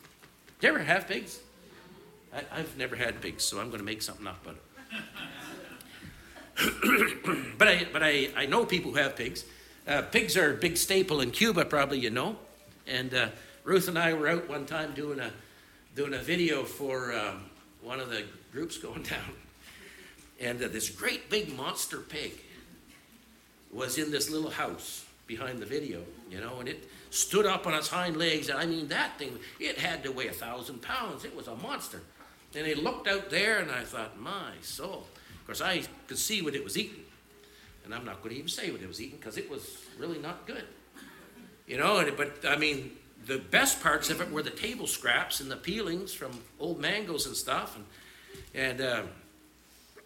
Do 0.60 0.68
you 0.68 0.74
ever 0.74 0.84
have 0.84 1.08
pigs? 1.08 1.40
I, 2.34 2.58
have 2.58 2.78
never 2.78 2.98
had 2.98 3.22
pigs, 3.22 3.46
so 3.46 3.62
I'm 3.62 3.68
going 3.68 3.80
to 3.80 3.86
make 3.86 4.02
something 4.02 4.28
up 4.28 4.46
about 4.46 4.58
it. 4.58 4.64
but 7.58 7.68
I, 7.70 7.88
but 7.94 8.04
I, 8.04 8.30
I 8.36 8.46
know 8.46 8.66
people 8.66 8.92
who 8.92 8.98
have 8.98 9.16
pigs. 9.16 9.46
Uh, 9.88 10.02
pigs 10.02 10.36
are 10.36 10.54
a 10.54 10.58
big 10.58 10.76
staple 10.76 11.22
in 11.22 11.32
Cuba, 11.32 11.64
probably 11.64 12.00
you 12.00 12.10
know. 12.10 12.36
And 12.86 13.14
uh, 13.14 13.30
Ruth 13.64 13.88
and 13.88 13.98
I 13.98 14.14
were 14.14 14.28
out 14.28 14.50
one 14.50 14.66
time 14.66 14.94
doing 14.94 15.22
a, 15.22 15.32
doing 15.96 16.14
a 16.14 16.20
video 16.20 16.64
for 16.64 17.14
um, 17.14 17.46
one 17.82 18.02
of 18.02 18.10
the 18.10 18.24
groups 18.52 18.78
going 18.82 19.04
down. 19.04 19.32
And 20.42 20.62
uh, 20.62 20.68
this 20.68 20.90
great 20.90 21.30
big 21.30 21.56
monster 21.56 22.00
pig 22.00 22.34
was 23.72 23.98
in 23.98 24.12
this 24.12 24.30
little 24.30 24.50
house 24.50 25.06
behind 25.26 25.60
the 25.60 25.66
video, 25.66 26.02
you 26.30 26.42
know, 26.42 26.60
and 26.60 26.68
it 26.68 26.84
stood 27.10 27.46
up 27.46 27.66
on 27.66 27.74
its 27.74 27.88
hind 27.88 28.18
legs. 28.18 28.50
And 28.50 28.58
I 28.58 28.66
mean, 28.66 28.88
that 28.90 29.18
thing, 29.18 29.38
it 29.60 29.78
had 29.78 30.04
to 30.04 30.12
weigh 30.12 30.28
a 30.28 30.34
thousand 30.34 30.82
pounds. 30.82 31.26
It 31.26 31.36
was 31.36 31.48
a 31.48 31.56
monster. 31.56 32.02
And 32.56 32.66
I 32.66 32.74
looked 32.74 33.08
out 33.08 33.30
there 33.30 33.60
and 33.60 33.72
I 33.72 33.84
thought, 33.84 34.20
my 34.20 34.54
soul. 34.62 35.08
Of 35.40 35.46
course, 35.46 35.62
I 35.62 35.84
could 36.08 36.18
see 36.18 36.42
what 36.42 36.56
it 36.56 36.64
was 36.64 36.78
eating. 36.78 37.04
And 37.86 37.94
I'm 37.94 38.06
not 38.06 38.22
going 38.22 38.34
to 38.34 38.38
even 38.38 38.50
say 38.50 38.72
what 38.72 38.82
it 38.82 38.88
was 38.88 39.02
eating 39.02 39.18
because 39.18 39.38
it 39.38 39.50
was 39.50 39.78
really 39.98 40.20
not 40.20 40.46
good. 40.46 40.66
You 41.68 41.78
know, 41.78 42.04
but 42.16 42.46
I 42.48 42.56
mean, 42.56 42.92
the 43.26 43.38
best 43.38 43.82
parts 43.82 44.10
of 44.10 44.22
it 44.22 44.32
were 44.32 44.42
the 44.42 44.50
table 44.50 44.88
scraps 44.88 45.40
and 45.40 45.52
the 45.52 45.56
peelings 45.56 46.14
from 46.14 46.32
old 46.60 46.80
mangoes 46.80 47.26
and 47.28 47.36
stuff. 47.36 47.78
And, 47.78 47.86
and, 48.54 48.82
uh, 48.82 49.02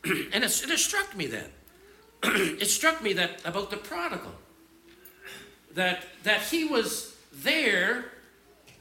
and 0.34 0.44
it, 0.44 0.70
it 0.70 0.80
struck 0.80 1.16
me 1.16 1.28
then. 1.28 1.50
it 2.24 2.68
struck 2.68 3.02
me 3.02 3.14
that 3.14 3.42
about 3.46 3.70
the 3.70 3.78
prodigal 3.78 4.34
that, 5.76 6.04
that 6.24 6.42
he 6.42 6.66
was 6.66 7.16
there 7.32 8.06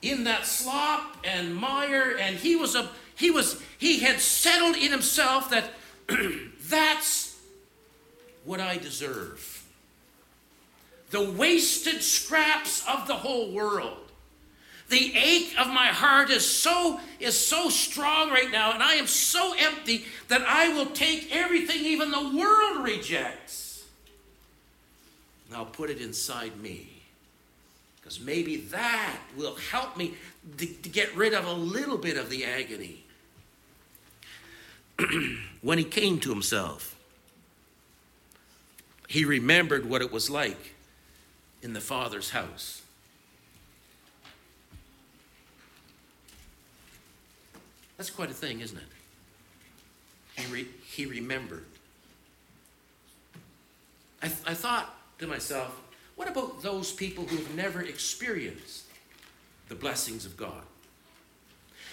in 0.03 0.25
that 0.25 0.47
slop 0.47 1.17
and 1.25 1.55
mire, 1.55 2.17
and 2.19 2.37
he 2.37 2.57
was 2.57 2.75
a 2.75 2.91
he 3.15 3.31
was 3.31 3.63
he 3.79 4.01
had 4.01 4.21
settled 4.21 4.77
in 4.77 4.91
himself 4.91 5.51
that 5.51 5.71
that's 6.69 7.39
what 8.45 8.61
I 8.61 8.79
deserve. 8.79 9.65
The 11.11 11.31
wasted 11.31 12.03
scraps 12.03 12.87
of 12.89 13.07
the 13.07 13.15
whole 13.15 13.53
world. 13.53 13.99
The 14.89 15.15
ache 15.17 15.55
of 15.59 15.69
my 15.69 15.87
heart 15.87 16.31
is 16.31 16.47
so 16.47 17.01
is 17.21 17.39
so 17.39 17.69
strong 17.69 18.31
right 18.31 18.51
now, 18.51 18.73
and 18.73 18.83
I 18.83 18.95
am 18.95 19.07
so 19.07 19.55
empty 19.57 20.05
that 20.29 20.43
I 20.43 20.75
will 20.75 20.87
take 20.87 21.35
everything 21.35 21.85
even 21.85 22.11
the 22.11 22.37
world 22.37 22.85
rejects 22.85 23.62
I'll 25.57 25.67
put 25.67 25.91
it 25.91 26.01
inside 26.01 26.61
me. 26.61 26.89
Because 27.97 28.21
maybe 28.21 28.57
that 28.57 29.19
will 29.37 29.57
help 29.71 29.97
me 29.97 30.15
to, 30.59 30.67
to 30.67 30.89
get 30.89 31.15
rid 31.15 31.35
of 31.35 31.47
a 31.47 31.53
little 31.53 31.99
bit 31.99 32.17
of 32.17 32.31
the 32.31 32.45
agony. 32.45 33.05
when 35.63 35.79
he 35.79 35.85
came 35.85 36.19
to 36.21 36.31
himself, 36.31 36.97
he 39.09 39.25
remembered 39.25 39.89
what 39.89 40.03
it 40.03 40.11
was 40.11 40.31
like 40.31 40.75
in 41.63 41.75
the 41.75 41.81
Father's 41.81 42.31
house. 42.31 42.83
That's 47.97 48.11
quite 48.11 48.31
a 48.31 48.35
thing, 48.35 48.61
isn't 48.61 48.79
it? 48.79 50.43
He, 50.43 50.53
re- 50.53 50.69
he 50.85 51.07
remembered. 51.07 51.67
I, 54.23 54.27
th- 54.27 54.41
I 54.47 54.55
thought 54.55 54.93
to 55.23 55.29
myself, 55.29 55.81
what 56.17 56.29
about 56.29 56.63
those 56.63 56.93
people 56.93 57.25
who've 57.25 57.55
never 57.55 57.81
experienced 57.81 58.85
the 59.69 59.75
blessings 59.75 60.27
of 60.27 60.37
God? 60.37 60.63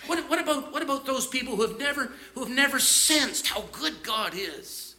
What, 0.08 0.30
what, 0.30 0.42
about, 0.42 0.74
what 0.74 0.82
about 0.82 1.06
those 1.06 1.28
people 1.28 1.56
who 1.56 1.62
have 1.62 1.80
never, 1.80 2.12
who 2.34 2.42
have 2.42 2.50
never 2.50 2.80
sensed 2.80 3.48
how 3.48 3.62
good 3.72 4.04
God 4.04 4.34
is? 4.36 4.96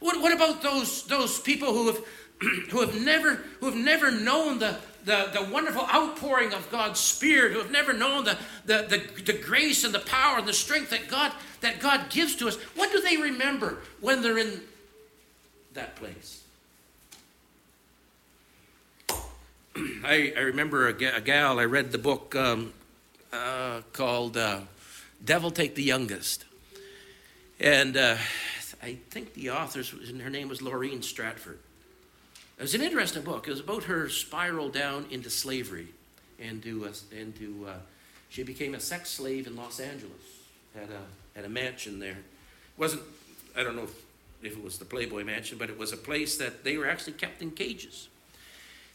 What, 0.00 0.20
what 0.22 0.32
about 0.32 0.62
those, 0.62 1.04
those 1.06 1.40
people 1.40 1.72
who 1.72 1.86
have, 1.88 2.04
who 2.70 2.80
have 2.80 3.00
never, 3.00 3.34
who 3.60 3.66
have 3.66 3.76
never 3.76 4.10
known 4.10 4.58
the, 4.58 4.76
the, 5.04 5.30
the 5.34 5.48
wonderful 5.50 5.82
outpouring 5.82 6.52
of 6.52 6.70
God's 6.70 7.00
Spirit, 7.00 7.52
who 7.52 7.58
have 7.58 7.72
never 7.72 7.92
known 7.92 8.24
the, 8.24 8.38
the, 8.66 8.86
the, 8.88 9.22
the 9.22 9.38
grace 9.38 9.84
and 9.84 9.92
the 9.92 10.00
power 10.00 10.38
and 10.38 10.46
the 10.46 10.52
strength 10.52 10.90
that 10.90 11.08
God, 11.08 11.32
that 11.60 11.80
God 11.80 12.10
gives 12.10 12.36
to 12.36 12.46
us? 12.46 12.56
What 12.76 12.92
do 12.92 13.00
they 13.00 13.16
remember 13.16 13.78
when 14.00 14.22
they're 14.22 14.38
in 14.38 14.60
that 15.74 15.96
place? 15.96 16.44
I, 20.04 20.32
I 20.36 20.40
remember 20.40 20.88
a, 20.88 21.16
a, 21.16 21.20
gal, 21.20 21.58
I 21.58 21.64
read 21.64 21.92
the 21.92 21.98
book 21.98 22.34
um, 22.34 22.72
uh, 23.32 23.82
called 23.92 24.36
uh, 24.36 24.60
Devil 25.24 25.50
Take 25.50 25.74
the 25.74 25.82
Youngest. 25.82 26.44
And 27.60 27.96
uh, 27.96 28.16
I 28.82 28.98
think 29.10 29.34
the 29.34 29.50
author's, 29.50 29.90
her 29.90 30.30
name 30.30 30.48
was 30.48 30.62
Lauren 30.62 31.02
Stratford. 31.02 31.58
It 32.58 32.62
was 32.62 32.74
an 32.74 32.82
interesting 32.82 33.22
book. 33.22 33.46
It 33.46 33.50
was 33.50 33.60
about 33.60 33.84
her 33.84 34.08
spiral 34.08 34.68
down 34.68 35.06
into 35.10 35.30
slavery, 35.30 35.88
into, 36.38 36.86
uh, 36.86 36.92
into 37.16 37.66
uh, 37.68 37.74
she 38.28 38.42
became 38.42 38.74
a 38.74 38.80
sex 38.80 39.10
slave 39.10 39.46
in 39.46 39.56
Los 39.56 39.80
Angeles, 39.80 40.12
had 40.74 40.88
a, 40.90 41.36
had 41.36 41.44
a 41.44 41.48
mansion 41.48 41.98
there. 41.98 42.10
It 42.10 42.78
wasn't, 42.78 43.02
I 43.56 43.62
don't 43.62 43.76
know 43.76 43.84
if, 43.84 43.94
if 44.42 44.56
it 44.56 44.62
was 44.62 44.78
the 44.78 44.84
Playboy 44.84 45.24
Mansion, 45.24 45.58
but 45.58 45.70
it 45.70 45.78
was 45.78 45.92
a 45.92 45.96
place 45.96 46.36
that 46.38 46.64
they 46.64 46.76
were 46.76 46.88
actually 46.88 47.14
kept 47.14 47.42
in 47.42 47.52
cages. 47.52 48.08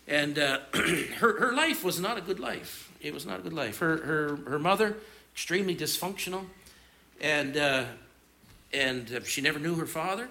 And 0.07 0.37
uh, 0.37 0.59
her, 0.73 1.39
her 1.39 1.53
life 1.53 1.83
was 1.83 1.99
not 1.99 2.17
a 2.17 2.21
good 2.21 2.39
life. 2.39 2.91
It 3.01 3.13
was 3.13 3.25
not 3.25 3.39
a 3.39 3.41
good 3.43 3.53
life. 3.53 3.79
Her, 3.79 3.97
her, 3.97 4.35
her 4.49 4.59
mother, 4.59 4.97
extremely 5.33 5.75
dysfunctional, 5.75 6.45
and, 7.21 7.57
uh, 7.57 7.85
and 8.73 9.13
uh, 9.13 9.23
she 9.23 9.41
never 9.41 9.59
knew 9.59 9.75
her 9.75 9.85
father. 9.85 10.27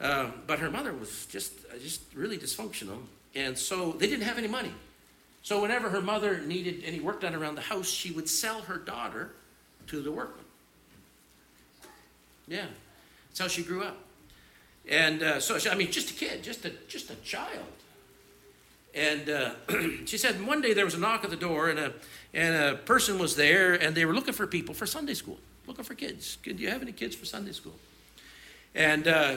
Uh, 0.00 0.30
but 0.46 0.58
her 0.58 0.70
mother 0.70 0.92
was 0.92 1.26
just, 1.26 1.52
just 1.80 2.02
really 2.14 2.38
dysfunctional. 2.38 2.98
And 3.34 3.56
so 3.56 3.92
they 3.92 4.06
didn't 4.06 4.24
have 4.24 4.38
any 4.38 4.48
money. 4.48 4.72
So 5.42 5.60
whenever 5.60 5.90
her 5.90 6.00
mother 6.00 6.40
needed 6.40 6.82
any 6.84 7.00
work 7.00 7.20
done 7.20 7.34
around 7.34 7.54
the 7.54 7.62
house, 7.62 7.88
she 7.88 8.10
would 8.10 8.28
sell 8.28 8.62
her 8.62 8.78
daughter 8.78 9.30
to 9.88 10.00
the 10.00 10.10
workmen. 10.10 10.44
Yeah, 12.48 12.66
that's 13.28 13.40
how 13.40 13.48
she 13.48 13.62
grew 13.62 13.82
up. 13.82 13.96
And 14.88 15.22
uh, 15.22 15.40
so, 15.40 15.58
I 15.70 15.74
mean, 15.74 15.90
just 15.90 16.10
a 16.10 16.14
kid, 16.14 16.42
just 16.42 16.64
a, 16.64 16.70
just 16.88 17.10
a 17.10 17.16
child. 17.16 17.64
And 18.94 19.28
uh, 19.28 19.50
she 20.04 20.16
said 20.16 20.44
one 20.46 20.60
day 20.60 20.72
there 20.72 20.84
was 20.84 20.94
a 20.94 20.98
knock 20.98 21.24
at 21.24 21.30
the 21.30 21.36
door, 21.36 21.68
and 21.68 21.78
a, 21.78 21.92
and 22.32 22.54
a 22.54 22.78
person 22.78 23.18
was 23.18 23.36
there, 23.36 23.74
and 23.74 23.94
they 23.94 24.04
were 24.04 24.14
looking 24.14 24.34
for 24.34 24.46
people 24.46 24.74
for 24.74 24.86
Sunday 24.86 25.14
school, 25.14 25.38
looking 25.66 25.84
for 25.84 25.94
kids. 25.94 26.38
Do 26.42 26.52
you 26.54 26.70
have 26.70 26.82
any 26.82 26.92
kids 26.92 27.16
for 27.16 27.26
Sunday 27.26 27.52
school? 27.52 27.74
And 28.74 29.08
uh, 29.08 29.36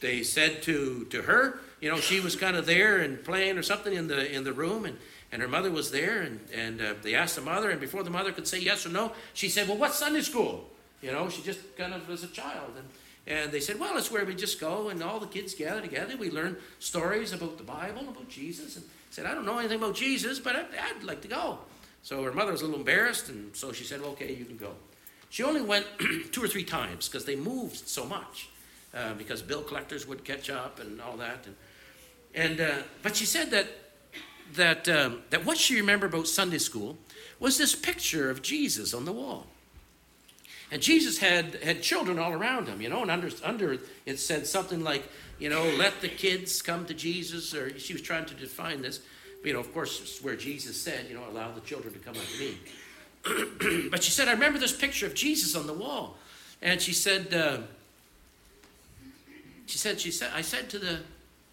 they 0.00 0.22
said 0.22 0.62
to, 0.64 1.06
to 1.10 1.22
her, 1.22 1.60
you 1.80 1.90
know, 1.90 1.98
she 1.98 2.20
was 2.20 2.34
kind 2.34 2.56
of 2.56 2.66
there 2.66 2.98
and 2.98 3.22
playing 3.22 3.58
or 3.58 3.62
something 3.62 3.92
in 3.92 4.08
the, 4.08 4.32
in 4.32 4.44
the 4.44 4.52
room, 4.52 4.84
and, 4.84 4.96
and 5.30 5.42
her 5.42 5.48
mother 5.48 5.70
was 5.70 5.90
there, 5.90 6.22
and, 6.22 6.40
and 6.54 6.80
uh, 6.80 6.94
they 7.02 7.14
asked 7.14 7.36
the 7.36 7.42
mother, 7.42 7.70
and 7.70 7.80
before 7.80 8.02
the 8.02 8.10
mother 8.10 8.32
could 8.32 8.48
say 8.48 8.58
yes 8.58 8.84
or 8.84 8.88
no, 8.88 9.12
she 9.34 9.48
said, 9.48 9.68
Well, 9.68 9.76
what's 9.76 9.98
Sunday 9.98 10.22
school? 10.22 10.68
You 11.02 11.12
know, 11.12 11.28
she 11.28 11.42
just 11.42 11.76
kind 11.76 11.94
of 11.94 12.08
was 12.08 12.24
a 12.24 12.28
child. 12.28 12.72
And, 12.76 12.86
and 13.26 13.50
they 13.50 13.60
said, 13.60 13.80
well, 13.80 13.96
it's 13.98 14.10
where 14.10 14.24
we 14.24 14.34
just 14.34 14.60
go 14.60 14.88
and 14.88 15.02
all 15.02 15.18
the 15.18 15.26
kids 15.26 15.54
gather 15.54 15.80
together. 15.80 16.16
We 16.16 16.30
learn 16.30 16.56
stories 16.78 17.32
about 17.32 17.58
the 17.58 17.64
Bible, 17.64 18.02
about 18.02 18.28
Jesus. 18.28 18.76
And 18.76 18.84
said, 19.10 19.26
I 19.26 19.34
don't 19.34 19.46
know 19.46 19.58
anything 19.58 19.78
about 19.78 19.94
Jesus, 19.94 20.38
but 20.38 20.54
I'd, 20.54 20.66
I'd 20.80 21.02
like 21.02 21.22
to 21.22 21.28
go. 21.28 21.58
So 22.02 22.22
her 22.22 22.32
mother 22.32 22.52
was 22.52 22.60
a 22.60 22.66
little 22.66 22.80
embarrassed, 22.80 23.28
and 23.28 23.56
so 23.56 23.72
she 23.72 23.82
said, 23.82 24.00
well, 24.00 24.10
okay, 24.10 24.32
you 24.32 24.44
can 24.44 24.56
go. 24.56 24.72
She 25.30 25.42
only 25.42 25.62
went 25.62 25.86
two 26.32 26.44
or 26.44 26.48
three 26.48 26.64
times 26.64 27.08
because 27.08 27.24
they 27.24 27.34
moved 27.34 27.88
so 27.88 28.04
much, 28.04 28.48
uh, 28.94 29.14
because 29.14 29.42
bill 29.42 29.62
collectors 29.62 30.06
would 30.06 30.24
catch 30.24 30.50
up 30.50 30.78
and 30.80 31.00
all 31.00 31.16
that. 31.16 31.46
And, 31.46 31.56
and 32.34 32.60
uh, 32.60 32.82
but 33.02 33.16
she 33.16 33.24
said 33.24 33.50
that 33.50 33.66
that 34.54 34.88
um, 34.88 35.22
that 35.30 35.44
what 35.44 35.58
she 35.58 35.76
remembered 35.76 36.14
about 36.14 36.28
Sunday 36.28 36.58
school 36.58 36.96
was 37.40 37.58
this 37.58 37.74
picture 37.74 38.30
of 38.30 38.42
Jesus 38.42 38.94
on 38.94 39.04
the 39.04 39.12
wall. 39.12 39.46
And 40.70 40.82
Jesus 40.82 41.18
had, 41.18 41.56
had 41.62 41.82
children 41.82 42.18
all 42.18 42.32
around 42.32 42.66
him, 42.66 42.80
you 42.80 42.88
know, 42.88 43.02
and 43.02 43.10
under, 43.10 43.30
under 43.44 43.78
it 44.04 44.18
said 44.18 44.46
something 44.46 44.82
like, 44.82 45.04
you 45.38 45.48
know, 45.48 45.64
let 45.76 46.00
the 46.00 46.08
kids 46.08 46.60
come 46.62 46.86
to 46.86 46.94
Jesus, 46.94 47.54
or 47.54 47.78
she 47.78 47.92
was 47.92 48.02
trying 48.02 48.26
to 48.26 48.34
define 48.34 48.82
this. 48.82 49.00
But, 49.42 49.48
you 49.48 49.52
know, 49.52 49.60
of 49.60 49.72
course, 49.72 50.00
it's 50.00 50.22
where 50.22 50.34
Jesus 50.34 50.80
said, 50.80 51.06
you 51.08 51.14
know, 51.14 51.22
allow 51.30 51.52
the 51.52 51.60
children 51.60 51.92
to 51.92 51.98
come 52.00 52.14
unto 52.16 52.38
me. 52.38 53.88
but 53.90 54.02
she 54.02 54.10
said, 54.10 54.28
I 54.28 54.32
remember 54.32 54.58
this 54.58 54.76
picture 54.76 55.06
of 55.06 55.14
Jesus 55.14 55.54
on 55.54 55.66
the 55.66 55.74
wall. 55.74 56.16
And 56.62 56.80
she 56.80 56.92
said, 56.92 57.32
uh, 57.32 57.58
she 59.66 59.78
said, 59.78 60.00
she 60.00 60.10
said, 60.10 60.30
I 60.34 60.40
said 60.40 60.70
to 60.70 60.78
the, 60.78 61.00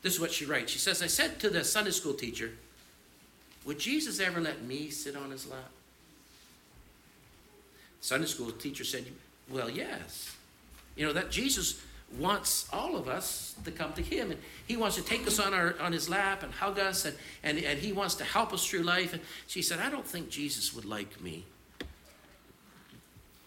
this 0.01 0.13
is 0.13 0.19
what 0.19 0.31
she 0.31 0.45
writes. 0.45 0.71
She 0.71 0.79
says, 0.79 1.01
I 1.01 1.07
said 1.07 1.39
to 1.39 1.49
the 1.49 1.63
Sunday 1.63 1.91
school 1.91 2.13
teacher, 2.13 2.51
would 3.65 3.79
Jesus 3.79 4.19
ever 4.19 4.39
let 4.39 4.63
me 4.63 4.89
sit 4.89 5.15
on 5.15 5.31
his 5.31 5.47
lap? 5.47 5.69
Sunday 8.03 8.27
school 8.27 8.51
teacher 8.51 8.83
said, 8.83 9.05
Well, 9.49 9.69
yes. 9.69 10.35
You 10.97 11.07
know, 11.07 11.13
that 11.13 11.31
Jesus 11.31 11.81
wants 12.19 12.67
all 12.73 12.97
of 12.97 13.07
us 13.07 13.55
to 13.63 13.71
come 13.71 13.93
to 13.93 14.01
him 14.01 14.29
and 14.29 14.39
he 14.67 14.75
wants 14.75 14.97
to 14.97 15.01
take 15.01 15.25
us 15.25 15.39
on 15.39 15.53
our 15.53 15.73
on 15.79 15.93
his 15.93 16.09
lap 16.09 16.43
and 16.43 16.53
hug 16.53 16.77
us 16.77 17.05
and, 17.05 17.15
and, 17.43 17.57
and 17.57 17.79
he 17.79 17.93
wants 17.93 18.15
to 18.15 18.25
help 18.25 18.51
us 18.51 18.67
through 18.67 18.81
life. 18.81 19.13
And 19.13 19.21
she 19.47 19.61
said, 19.61 19.79
I 19.79 19.89
don't 19.89 20.05
think 20.05 20.29
Jesus 20.29 20.75
would 20.75 20.83
like 20.83 21.21
me. 21.21 21.45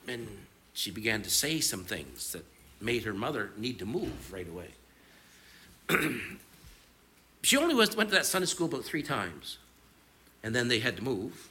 And 0.09 0.27
she 0.73 0.91
began 0.91 1.21
to 1.21 1.31
say 1.31 1.61
some 1.61 1.85
things 1.85 2.33
that 2.33 2.45
made 2.81 3.03
her 3.03 3.13
mother 3.13 3.51
need 3.59 3.79
to 3.81 3.87
move 3.87 4.33
right 4.33 4.49
away. 4.49 4.71
she 7.43 7.59
only 7.59 7.75
went 7.75 7.93
to 7.93 8.07
that 8.07 8.25
Sunday 8.25 8.47
school 8.47 8.69
about 8.69 8.85
three 8.85 9.03
times, 9.03 9.59
and 10.43 10.55
then 10.55 10.69
they 10.69 10.79
had 10.79 10.97
to 10.97 11.05
move. 11.05 11.51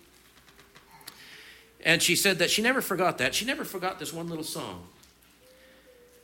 And 1.85 2.01
she 2.01 2.15
said 2.15 2.39
that 2.39 2.49
she 2.49 2.63
never 2.63 2.81
forgot 2.81 3.19
that. 3.19 3.35
She 3.35 3.45
never 3.45 3.63
forgot 3.63 3.99
this 3.99 4.11
one 4.11 4.27
little 4.27 4.43
song. 4.43 4.87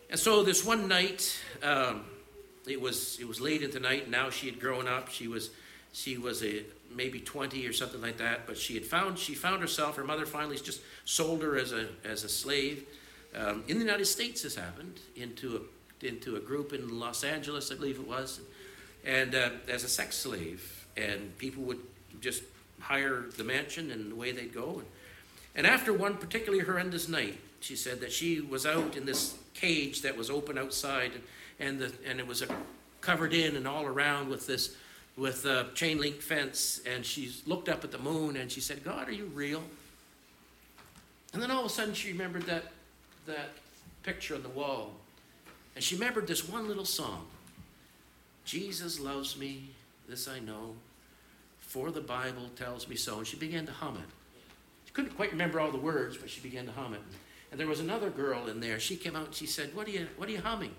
And 0.10 0.20
so 0.20 0.44
this 0.44 0.66
one 0.66 0.88
night, 0.88 1.40
um, 1.62 2.04
it 2.68 2.82
was 2.82 3.20
it 3.20 3.28
was 3.28 3.40
late 3.40 3.62
into 3.62 3.76
the 3.76 3.80
night. 3.80 4.10
Now 4.10 4.32
she 4.32 4.48
had 4.48 4.60
grown 4.60 4.88
up. 4.88 5.10
She 5.10 5.28
was 5.28 5.52
she 5.94 6.18
was 6.18 6.44
a 6.44 6.64
maybe 6.94 7.20
20 7.20 7.66
or 7.68 7.74
something 7.74 8.02
like 8.02 8.18
that. 8.18 8.48
But 8.48 8.58
she 8.58 8.74
had 8.74 8.86
found 8.86 9.20
she 9.20 9.36
found 9.36 9.62
herself. 9.62 9.96
Her 9.96 10.04
mother 10.04 10.26
finally 10.26 10.58
just 10.58 10.82
sold 11.06 11.44
her 11.44 11.58
as 11.58 11.72
a 11.72 11.88
as 12.04 12.24
a 12.24 12.30
slave. 12.30 12.86
Um, 13.36 13.64
in 13.68 13.78
the 13.78 13.86
United 13.86 14.06
States, 14.06 14.42
this 14.42 14.56
happened 14.56 15.00
into 15.16 15.58
a 15.58 16.06
into 16.06 16.38
a 16.38 16.40
group 16.40 16.74
in 16.74 17.00
Los 17.00 17.24
Angeles, 17.24 17.72
I 17.72 17.76
believe 17.76 18.00
it 18.00 18.08
was, 18.08 18.42
and 19.06 19.36
uh, 19.36 19.52
as 19.70 19.84
a 19.84 19.88
sex 19.88 20.18
slave. 20.18 20.88
And 20.98 21.38
people 21.38 21.64
would 21.64 21.80
just 22.20 22.42
hire 22.80 23.26
the 23.38 23.44
mansion 23.44 23.92
and 23.92 24.12
the 24.12 24.16
way 24.16 24.32
they'd 24.32 24.54
go. 24.54 24.80
And, 24.80 24.88
and 25.56 25.68
after 25.68 25.94
one 25.94 26.18
particularly 26.18 26.64
horrendous 26.64 27.08
night, 27.08 27.40
she 27.60 27.76
said 27.76 28.00
that 28.02 28.12
she 28.12 28.42
was 28.42 28.66
out 28.66 28.98
in 28.98 29.06
this 29.06 29.38
cage 29.54 30.02
that 30.02 30.18
was 30.18 30.30
open 30.30 30.58
outside, 30.58 31.12
and 31.60 31.80
the, 31.80 31.92
and 32.06 32.20
it 32.20 32.28
was 32.28 32.42
a, 32.42 32.48
covered 33.02 33.34
in 33.34 33.56
and 33.56 33.68
all 33.68 33.86
around 33.86 34.30
with 34.30 34.48
this 34.48 34.76
with 35.18 35.46
a 35.46 35.68
chain 35.76 36.00
link 36.00 36.22
fence. 36.22 36.82
And 36.86 37.06
she 37.06 37.32
looked 37.46 37.70
up 37.70 37.84
at 37.84 37.92
the 37.92 37.98
moon 38.00 38.38
and 38.38 38.52
she 38.52 38.62
said, 38.62 38.84
"God, 38.84 39.08
are 39.08 39.14
you 39.14 39.26
real?" 39.26 39.64
And 41.34 41.42
then 41.42 41.52
all 41.52 41.62
of 41.62 41.66
a 41.66 41.70
sudden 41.70 41.94
she 41.94 42.12
remembered 42.12 42.44
that 42.44 42.66
that 43.28 43.50
picture 44.04 44.36
on 44.36 44.42
the 44.42 44.50
wall, 44.50 44.94
and 45.76 45.84
she 45.84 45.96
remembered 45.96 46.28
this 46.28 46.48
one 46.48 46.68
little 46.68 46.86
song. 46.86 47.28
Jesus 48.44 49.00
loves 49.00 49.38
me, 49.38 49.70
this 50.10 50.28
I 50.28 50.40
know, 50.40 50.76
for 51.60 51.92
the 51.92 52.02
Bible 52.02 52.50
tells 52.56 52.88
me 52.88 52.96
so. 52.96 53.20
And 53.20 53.28
she 53.28 53.38
began 53.38 53.66
to 53.68 53.72
hum 53.72 53.98
it. 53.98 54.21
She 54.92 54.96
couldn't 54.96 55.16
quite 55.16 55.32
remember 55.32 55.62
all 55.62 55.72
the 55.72 55.78
words, 55.78 56.18
but 56.18 56.30
she 56.30 56.42
began 56.42 56.66
to 56.66 56.74
hum 56.74 56.94
it. 56.94 57.00
And 57.50 57.58
there 57.58 57.68
was 57.68 57.80
another 57.80 58.10
girl 58.10 58.50
in 58.50 58.60
there. 58.60 58.78
She 58.78 58.98
came 58.98 59.16
out 59.16 59.28
and 59.28 59.34
she 59.34 59.46
said, 59.46 59.74
What 59.74 59.88
are 59.88 59.92
you, 59.92 60.08
what 60.18 60.28
are 60.28 60.34
you 60.34 60.42
humming? 60.42 60.76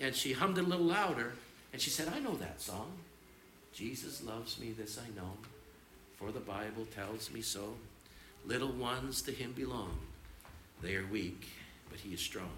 And 0.00 0.14
she 0.14 0.32
hummed 0.32 0.56
it 0.56 0.64
a 0.64 0.66
little 0.66 0.86
louder. 0.86 1.34
And 1.70 1.80
she 1.80 1.90
said, 1.90 2.08
I 2.14 2.18
know 2.18 2.34
that 2.36 2.62
song. 2.62 2.92
Jesus 3.74 4.22
loves 4.22 4.58
me, 4.58 4.72
this 4.72 4.98
I 4.98 5.08
know, 5.14 5.32
for 6.16 6.32
the 6.32 6.40
Bible 6.40 6.86
tells 6.94 7.30
me 7.30 7.42
so. 7.42 7.74
Little 8.46 8.72
ones 8.72 9.20
to 9.22 9.32
him 9.32 9.52
belong. 9.52 9.98
They 10.80 10.96
are 10.96 11.06
weak, 11.06 11.46
but 11.90 12.00
he 12.00 12.14
is 12.14 12.20
strong. 12.20 12.50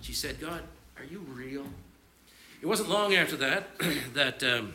She 0.00 0.12
said, 0.12 0.40
God, 0.40 0.62
are 0.96 1.04
you 1.04 1.18
real? 1.18 1.66
It 2.62 2.66
wasn't 2.66 2.88
long 2.88 3.14
after 3.14 3.36
that 3.36 3.68
that, 4.14 4.44
um, 4.44 4.74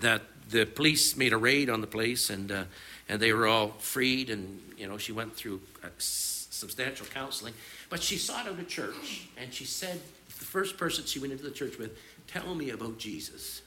that 0.00 0.22
the 0.50 0.64
police 0.64 1.16
made 1.16 1.32
a 1.32 1.36
raid 1.36 1.70
on 1.70 1.80
the 1.80 1.86
place 1.86 2.30
and 2.30 2.50
uh, 2.50 2.64
and 3.10 3.20
they 3.20 3.32
were 3.32 3.48
all 3.48 3.68
freed 3.80 4.30
and 4.30 4.62
you 4.78 4.86
know 4.86 4.96
she 4.96 5.10
went 5.10 5.34
through 5.34 5.60
uh, 5.82 5.88
substantial 5.98 7.06
counseling. 7.06 7.52
But 7.90 8.02
she 8.02 8.16
sought 8.16 8.46
out 8.46 8.58
a 8.58 8.64
church 8.64 9.26
and 9.36 9.52
she 9.52 9.64
said 9.64 10.00
the 10.26 10.44
first 10.44 10.78
person 10.78 11.04
she 11.04 11.18
went 11.18 11.32
into 11.32 11.44
the 11.44 11.50
church 11.50 11.76
with 11.76 11.98
tell 12.28 12.54
me 12.54 12.70
about 12.70 12.98
jesus. 12.98 13.62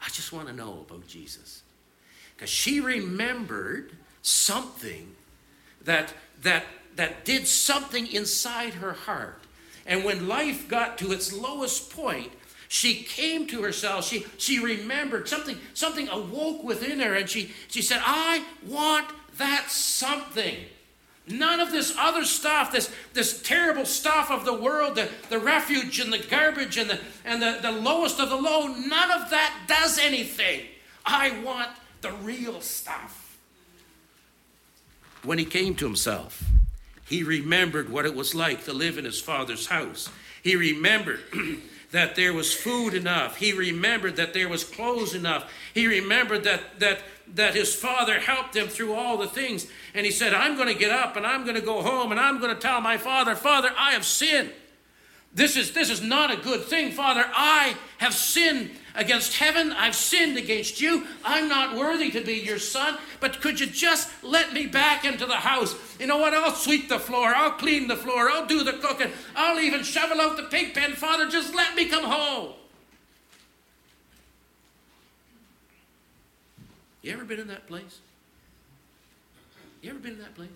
I 0.00 0.06
just 0.06 0.32
want 0.32 0.48
to 0.48 0.54
know 0.54 0.84
about 0.88 1.06
jesus. 1.06 1.62
Because 2.34 2.50
she 2.50 2.80
remembered 2.80 3.92
something 4.22 5.14
that, 5.84 6.14
that, 6.42 6.64
that 6.96 7.24
did 7.24 7.46
something 7.46 8.06
inside 8.06 8.74
her 8.74 8.92
heart. 8.92 9.40
And 9.86 10.04
when 10.04 10.26
life 10.26 10.68
got 10.68 10.98
to 10.98 11.12
its 11.12 11.32
lowest 11.32 11.90
point, 11.94 12.32
she 12.68 13.02
came 13.02 13.46
to 13.48 13.62
herself. 13.62 14.06
She, 14.06 14.26
she 14.38 14.58
remembered 14.58 15.28
something, 15.28 15.58
something 15.74 16.08
awoke 16.08 16.62
within 16.64 17.00
her, 17.00 17.14
and 17.14 17.28
she, 17.28 17.52
she 17.68 17.82
said, 17.82 18.00
I 18.04 18.44
want 18.66 19.06
that 19.38 19.70
something. 19.70 20.56
None 21.26 21.60
of 21.60 21.72
this 21.72 21.94
other 21.98 22.24
stuff, 22.24 22.70
this, 22.70 22.94
this 23.14 23.40
terrible 23.40 23.86
stuff 23.86 24.30
of 24.30 24.44
the 24.44 24.52
world, 24.52 24.96
the, 24.96 25.08
the 25.30 25.38
refuge 25.38 25.98
and 25.98 26.12
the 26.12 26.18
garbage 26.18 26.76
and, 26.76 26.90
the, 26.90 27.00
and 27.24 27.40
the, 27.40 27.58
the 27.62 27.72
lowest 27.72 28.20
of 28.20 28.28
the 28.28 28.36
low, 28.36 28.66
none 28.66 29.10
of 29.10 29.30
that 29.30 29.64
does 29.66 29.98
anything. 29.98 30.66
I 31.06 31.42
want 31.42 31.70
the 32.02 32.12
real 32.12 32.60
stuff. 32.60 33.38
When 35.22 35.38
he 35.38 35.46
came 35.46 35.74
to 35.76 35.86
himself, 35.86 36.44
he 37.08 37.22
remembered 37.22 37.90
what 37.90 38.04
it 38.04 38.14
was 38.14 38.34
like 38.34 38.64
to 38.64 38.74
live 38.74 38.98
in 38.98 39.06
his 39.06 39.20
father's 39.20 39.66
house. 39.66 40.10
He 40.42 40.56
remembered 40.56 41.20
that 41.94 42.16
there 42.16 42.32
was 42.32 42.52
food 42.52 42.92
enough. 42.92 43.36
He 43.36 43.52
remembered 43.52 44.16
that 44.16 44.34
there 44.34 44.48
was 44.48 44.64
clothes 44.64 45.14
enough. 45.14 45.50
He 45.72 45.86
remembered 45.86 46.44
that, 46.44 46.80
that 46.80 46.98
that 47.34 47.54
his 47.54 47.74
father 47.74 48.20
helped 48.20 48.54
him 48.54 48.68
through 48.68 48.92
all 48.92 49.16
the 49.16 49.26
things. 49.26 49.66
And 49.94 50.04
he 50.04 50.12
said, 50.12 50.34
I'm 50.34 50.56
going 50.56 50.68
to 50.68 50.78
get 50.78 50.90
up 50.90 51.16
and 51.16 51.26
I'm 51.26 51.44
going 51.44 51.56
to 51.56 51.62
go 51.62 51.82
home 51.82 52.10
and 52.10 52.20
I'm 52.20 52.38
going 52.40 52.54
to 52.54 52.60
tell 52.60 52.80
my 52.80 52.98
father, 52.98 53.34
Father, 53.34 53.70
I 53.78 53.92
have 53.92 54.04
sinned. 54.04 54.52
This 55.34 55.56
is, 55.56 55.72
this 55.72 55.90
is 55.90 56.00
not 56.00 56.32
a 56.32 56.36
good 56.36 56.64
thing, 56.64 56.92
Father. 56.92 57.24
I 57.26 57.74
have 57.98 58.14
sinned 58.14 58.70
against 58.94 59.36
heaven. 59.36 59.72
I've 59.72 59.96
sinned 59.96 60.38
against 60.38 60.80
you. 60.80 61.08
I'm 61.24 61.48
not 61.48 61.76
worthy 61.76 62.12
to 62.12 62.20
be 62.20 62.34
your 62.34 62.60
son, 62.60 62.96
but 63.18 63.40
could 63.40 63.58
you 63.58 63.66
just 63.66 64.08
let 64.22 64.52
me 64.52 64.66
back 64.66 65.04
into 65.04 65.26
the 65.26 65.34
house? 65.34 65.74
You 65.98 66.06
know 66.06 66.18
what? 66.18 66.34
I'll 66.34 66.54
sweep 66.54 66.88
the 66.88 67.00
floor. 67.00 67.34
I'll 67.34 67.50
clean 67.50 67.88
the 67.88 67.96
floor. 67.96 68.30
I'll 68.30 68.46
do 68.46 68.62
the 68.62 68.74
cooking. 68.74 69.10
I'll 69.34 69.58
even 69.58 69.82
shovel 69.82 70.20
out 70.20 70.36
the 70.36 70.44
pig 70.44 70.72
pen. 70.72 70.92
Father, 70.92 71.28
just 71.28 71.52
let 71.52 71.74
me 71.74 71.88
come 71.88 72.04
home. 72.04 72.52
You 77.02 77.12
ever 77.12 77.24
been 77.24 77.40
in 77.40 77.48
that 77.48 77.66
place? 77.66 77.98
You 79.82 79.90
ever 79.90 79.98
been 79.98 80.12
in 80.12 80.20
that 80.20 80.36
place? 80.36 80.48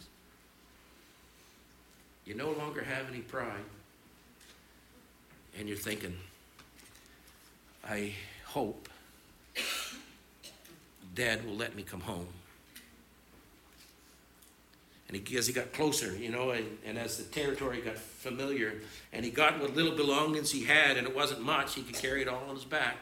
You 2.24 2.36
no 2.36 2.52
longer 2.52 2.82
have 2.82 3.08
any 3.10 3.20
pride. 3.20 3.64
And 5.59 5.68
you're 5.68 5.77
thinking, 5.77 6.16
I 7.85 8.12
hope 8.44 8.88
dad 11.14 11.44
will 11.44 11.57
let 11.57 11.75
me 11.75 11.83
come 11.83 12.01
home. 12.01 12.29
And 15.09 15.16
he, 15.16 15.37
as 15.37 15.49
he 15.49 15.53
got 15.53 15.73
closer, 15.73 16.16
you 16.16 16.31
know, 16.31 16.51
and, 16.51 16.79
and 16.85 16.97
as 16.97 17.16
the 17.16 17.25
territory 17.25 17.81
got 17.81 17.97
familiar, 17.97 18.75
and 19.12 19.25
he 19.25 19.31
got 19.33 19.59
what 19.59 19.75
little 19.75 19.97
belongings 19.97 20.53
he 20.53 20.64
had, 20.64 20.97
and 20.97 21.09
it 21.09 21.16
wasn't 21.16 21.42
much, 21.42 21.75
he 21.75 21.83
could 21.83 21.97
carry 21.97 22.23
it 22.23 22.29
all 22.29 22.44
on 22.49 22.55
his 22.55 22.64
back. 22.64 22.99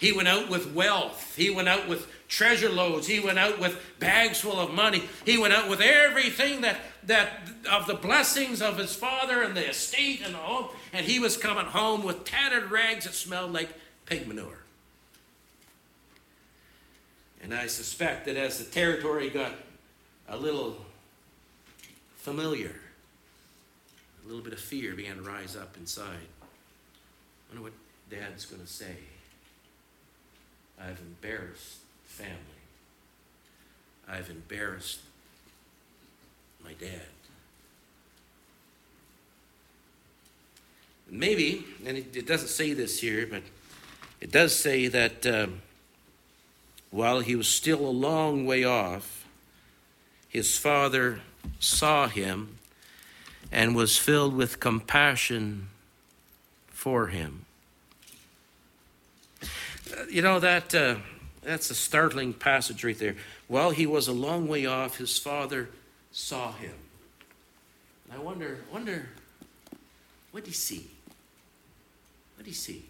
He 0.00 0.12
went 0.12 0.28
out 0.28 0.48
with 0.48 0.72
wealth. 0.72 1.36
He 1.36 1.50
went 1.50 1.68
out 1.68 1.86
with 1.86 2.10
treasure 2.26 2.70
loads. 2.70 3.06
He 3.06 3.20
went 3.20 3.38
out 3.38 3.60
with 3.60 3.78
bags 3.98 4.40
full 4.40 4.58
of 4.58 4.72
money. 4.72 5.02
He 5.26 5.36
went 5.36 5.52
out 5.52 5.68
with 5.68 5.82
everything 5.82 6.62
that, 6.62 6.78
that 7.04 7.42
of 7.70 7.86
the 7.86 7.94
blessings 7.94 8.62
of 8.62 8.78
his 8.78 8.96
father 8.96 9.42
and 9.42 9.54
the 9.54 9.68
estate 9.68 10.22
and 10.24 10.34
all. 10.34 10.72
And 10.94 11.04
he 11.04 11.18
was 11.18 11.36
coming 11.36 11.66
home 11.66 12.02
with 12.02 12.24
tattered 12.24 12.70
rags 12.70 13.04
that 13.04 13.12
smelled 13.12 13.52
like 13.52 13.68
pig 14.06 14.26
manure. 14.26 14.60
And 17.42 17.52
I 17.52 17.66
suspect 17.66 18.24
that 18.24 18.38
as 18.38 18.58
the 18.58 18.64
territory 18.64 19.28
got 19.28 19.52
a 20.30 20.36
little 20.38 20.78
familiar, 22.16 22.74
a 24.24 24.28
little 24.28 24.42
bit 24.42 24.54
of 24.54 24.60
fear 24.60 24.94
began 24.94 25.16
to 25.16 25.22
rise 25.22 25.56
up 25.56 25.76
inside. 25.76 26.06
I 26.40 26.46
wonder 27.50 27.64
what 27.64 27.72
Dad's 28.10 28.46
going 28.46 28.62
to 28.62 28.68
say. 28.68 28.96
I've 30.80 31.00
embarrassed 31.00 31.78
family. 32.04 32.34
I've 34.08 34.30
embarrassed 34.30 35.00
my 36.64 36.72
dad. 36.72 37.02
Maybe, 41.08 41.64
and 41.84 41.98
it, 41.98 42.16
it 42.16 42.26
doesn't 42.26 42.48
say 42.48 42.72
this 42.72 43.00
here, 43.00 43.26
but 43.26 43.42
it 44.20 44.30
does 44.30 44.56
say 44.56 44.88
that 44.88 45.26
um, 45.26 45.60
while 46.90 47.20
he 47.20 47.36
was 47.36 47.48
still 47.48 47.80
a 47.80 47.90
long 47.90 48.46
way 48.46 48.64
off, 48.64 49.26
his 50.28 50.56
father 50.56 51.20
saw 51.58 52.06
him 52.06 52.58
and 53.50 53.74
was 53.74 53.98
filled 53.98 54.34
with 54.34 54.60
compassion 54.60 55.68
for 56.68 57.08
him 57.08 57.44
you 60.08 60.22
know 60.22 60.40
that 60.40 60.74
uh, 60.74 60.96
that's 61.42 61.70
a 61.70 61.74
startling 61.74 62.32
passage 62.32 62.84
right 62.84 62.98
there. 62.98 63.16
While 63.48 63.70
he 63.70 63.86
was 63.86 64.08
a 64.08 64.12
long 64.12 64.46
way 64.48 64.66
off, 64.66 64.98
his 64.98 65.18
father 65.18 65.68
saw 66.12 66.52
him. 66.52 66.74
And 68.04 68.20
I 68.20 68.22
wonder, 68.22 68.58
wonder, 68.72 69.08
what 70.30 70.44
did 70.44 70.50
he 70.50 70.54
see? 70.54 70.90
What 72.36 72.44
did 72.44 72.50
he 72.50 72.54
see? 72.54 72.84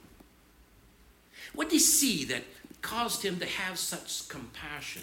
What 1.55 1.69
did 1.69 1.75
he 1.75 1.81
see 1.81 2.25
that 2.27 2.45
caused 2.83 3.23
him 3.23 3.39
to 3.41 3.47
have 3.47 3.79
such 3.79 4.29
compassion? 4.29 5.03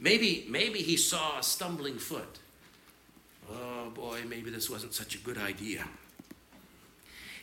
Maybe, 0.00 0.46
maybe 0.48 0.80
he 0.80 0.96
saw 0.96 1.38
a 1.38 1.42
stumbling 1.42 1.98
foot. 1.98 2.38
Oh 3.50 3.90
boy, 3.90 4.22
maybe 4.28 4.50
this 4.50 4.68
wasn't 4.68 4.94
such 4.94 5.14
a 5.14 5.18
good 5.18 5.38
idea. 5.38 5.84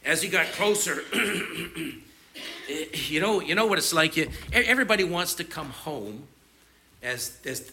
As 0.04 0.21
he 0.21 0.30
got 0.30 0.47
closer, 0.47 1.04
Eh, 2.70 2.86
you 2.94 3.20
know, 3.20 3.41
you 3.41 3.56
know 3.56 3.65
what 3.65 3.78
it's 3.78 3.94
like. 3.94 4.17
Everybody 4.54 5.04
wants 5.04 5.36
to 5.36 5.44
come 5.44 5.70
home 5.70 6.28
as 7.02 7.38
as 7.46 7.72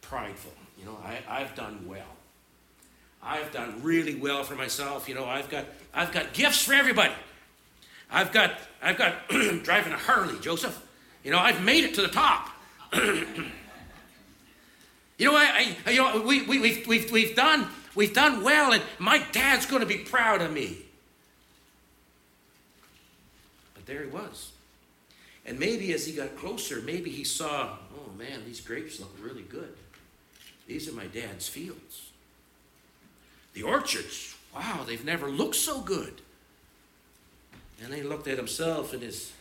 prideful. 0.00 0.52
You 0.78 0.86
know, 0.86 0.98
I, 1.04 1.40
I've 1.40 1.54
done 1.54 1.84
well. 1.86 2.16
I've 3.22 3.52
done 3.52 3.82
really 3.82 4.14
well 4.14 4.44
for 4.44 4.54
myself. 4.54 5.08
You 5.08 5.14
know, 5.14 5.24
I've 5.24 5.50
got 5.50 5.66
I've 5.92 6.12
got 6.12 6.32
gifts 6.32 6.64
for 6.64 6.74
everybody. 6.74 7.12
I've 8.10 8.32
got 8.32 8.58
I've 8.82 8.96
got 8.96 9.28
driving 9.62 9.92
a 9.92 9.98
Harley, 9.98 10.38
Joseph. 10.40 10.86
You 11.24 11.32
know, 11.32 11.38
I've 11.38 11.62
made 11.62 11.84
it 11.84 11.94
to 11.94 12.02
the 12.02 12.08
top. 12.08 12.50
you 12.94 13.50
know, 15.20 15.34
I, 15.34 15.76
I 15.84 15.90
you 15.90 15.98
know 15.98 16.22
we, 16.22 16.42
we 16.42 16.58
we've 16.60 16.86
we've 16.86 17.10
we've 17.10 17.36
done 17.36 17.68
we've 17.94 18.14
done 18.14 18.42
well, 18.42 18.72
and 18.72 18.82
my 18.98 19.18
dad's 19.32 19.66
going 19.66 19.80
to 19.80 19.86
be 19.86 19.98
proud 19.98 20.40
of 20.40 20.52
me 20.52 20.78
there 23.88 24.02
he 24.02 24.08
was. 24.08 24.52
And 25.44 25.58
maybe 25.58 25.92
as 25.94 26.06
he 26.06 26.12
got 26.12 26.36
closer, 26.36 26.80
maybe 26.82 27.10
he 27.10 27.24
saw, 27.24 27.70
oh 27.96 28.12
man, 28.16 28.44
these 28.46 28.60
grapes 28.60 29.00
look 29.00 29.16
really 29.20 29.42
good. 29.42 29.74
These 30.66 30.88
are 30.88 30.92
my 30.92 31.06
dad's 31.06 31.48
fields. 31.48 32.10
The 33.54 33.62
orchards, 33.62 34.36
wow, 34.54 34.84
they've 34.86 35.04
never 35.04 35.28
looked 35.28 35.56
so 35.56 35.80
good. 35.80 36.20
And 37.82 37.94
he 37.94 38.02
looked 38.02 38.28
at 38.28 38.36
himself 38.36 38.92
and 38.92 39.02
his 39.02 39.32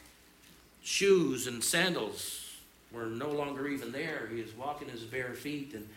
shoes 0.82 1.46
and 1.46 1.62
sandals 1.62 2.56
were 2.92 3.08
no 3.08 3.30
longer 3.30 3.68
even 3.68 3.92
there. 3.92 4.30
He 4.34 4.42
was 4.42 4.56
walking 4.56 4.88
his 4.88 5.02
bare 5.02 5.34
feet 5.34 5.74
and, 5.74 5.88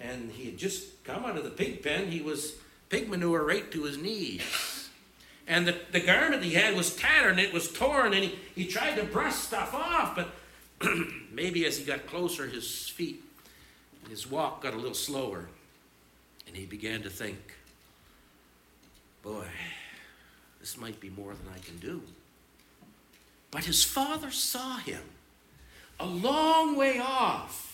and 0.00 0.32
he 0.32 0.46
had 0.46 0.56
just 0.56 1.04
come 1.04 1.26
out 1.26 1.36
of 1.36 1.44
the 1.44 1.50
pig 1.50 1.82
pen. 1.82 2.10
He 2.10 2.22
was 2.22 2.54
pig 2.88 3.10
manure 3.10 3.44
right 3.44 3.70
to 3.72 3.82
his 3.82 3.98
knees 3.98 4.77
and 5.48 5.66
the, 5.66 5.76
the 5.92 6.00
garment 6.00 6.44
he 6.44 6.52
had 6.52 6.76
was 6.76 6.94
tattered 6.94 7.30
and 7.30 7.40
it 7.40 7.54
was 7.54 7.72
torn, 7.72 8.12
and 8.12 8.22
he, 8.22 8.38
he 8.54 8.66
tried 8.66 8.96
to 8.96 9.04
brush 9.04 9.34
stuff 9.34 9.74
off, 9.74 10.14
but 10.14 10.28
maybe 11.32 11.64
as 11.64 11.78
he 11.78 11.84
got 11.84 12.06
closer, 12.06 12.46
his 12.46 12.88
feet, 12.88 13.24
his 14.10 14.30
walk 14.30 14.62
got 14.62 14.74
a 14.74 14.76
little 14.76 14.94
slower, 14.94 15.48
and 16.46 16.54
he 16.54 16.66
began 16.66 17.02
to 17.02 17.10
think, 17.10 17.38
boy, 19.22 19.46
this 20.60 20.76
might 20.76 21.00
be 21.00 21.08
more 21.08 21.32
than 21.32 21.52
I 21.54 21.58
can 21.58 21.78
do. 21.78 22.02
But 23.50 23.64
his 23.64 23.82
father 23.82 24.30
saw 24.30 24.76
him 24.76 25.02
a 25.98 26.06
long 26.06 26.76
way 26.76 26.98
off 26.98 27.67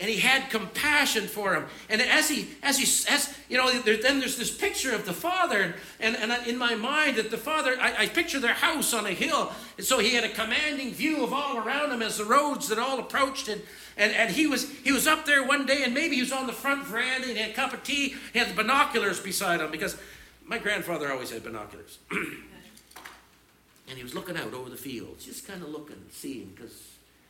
and 0.00 0.10
he 0.10 0.18
had 0.18 0.50
compassion 0.50 1.28
for 1.28 1.54
him. 1.54 1.66
And 1.88 2.02
as 2.02 2.28
he, 2.28 2.48
as 2.62 2.78
he, 2.78 2.84
as 3.12 3.32
you 3.48 3.56
know, 3.56 3.70
there, 3.80 3.96
then 3.96 4.18
there's 4.18 4.36
this 4.36 4.54
picture 4.54 4.92
of 4.94 5.06
the 5.06 5.12
father, 5.12 5.74
and, 6.00 6.16
and 6.16 6.46
in 6.48 6.58
my 6.58 6.74
mind 6.74 7.16
that 7.16 7.30
the 7.30 7.38
father, 7.38 7.76
I, 7.80 8.02
I, 8.02 8.06
picture 8.08 8.40
their 8.40 8.54
house 8.54 8.92
on 8.92 9.06
a 9.06 9.12
hill, 9.12 9.52
and 9.76 9.86
so 9.86 10.00
he 10.00 10.14
had 10.14 10.24
a 10.24 10.28
commanding 10.28 10.92
view 10.92 11.22
of 11.22 11.32
all 11.32 11.58
around 11.58 11.92
him 11.92 12.02
as 12.02 12.18
the 12.18 12.24
roads 12.24 12.68
that 12.68 12.78
all 12.78 12.98
approached, 12.98 13.48
and 13.48 13.62
and, 13.96 14.12
and 14.12 14.32
he 14.32 14.48
was 14.48 14.68
he 14.80 14.90
was 14.90 15.06
up 15.06 15.26
there 15.26 15.46
one 15.46 15.64
day, 15.66 15.84
and 15.84 15.94
maybe 15.94 16.16
he 16.16 16.22
was 16.22 16.32
on 16.32 16.48
the 16.48 16.52
front 16.52 16.84
veranda, 16.86 17.28
and 17.28 17.36
he 17.36 17.42
had 17.42 17.50
a 17.50 17.54
cup 17.54 17.72
of 17.72 17.84
tea, 17.84 18.16
he 18.32 18.38
had 18.40 18.48
the 18.48 18.54
binoculars 18.54 19.20
beside 19.20 19.60
him 19.60 19.70
because 19.70 19.96
my 20.44 20.58
grandfather 20.58 21.12
always 21.12 21.30
had 21.30 21.44
binoculars. 21.44 21.98
and 22.10 23.96
he 23.96 24.02
was 24.02 24.14
looking 24.14 24.36
out 24.36 24.52
over 24.52 24.68
the 24.68 24.76
fields, 24.76 25.24
just 25.24 25.46
kind 25.46 25.62
of 25.62 25.68
looking, 25.68 26.02
seeing, 26.10 26.52
because 26.54 26.82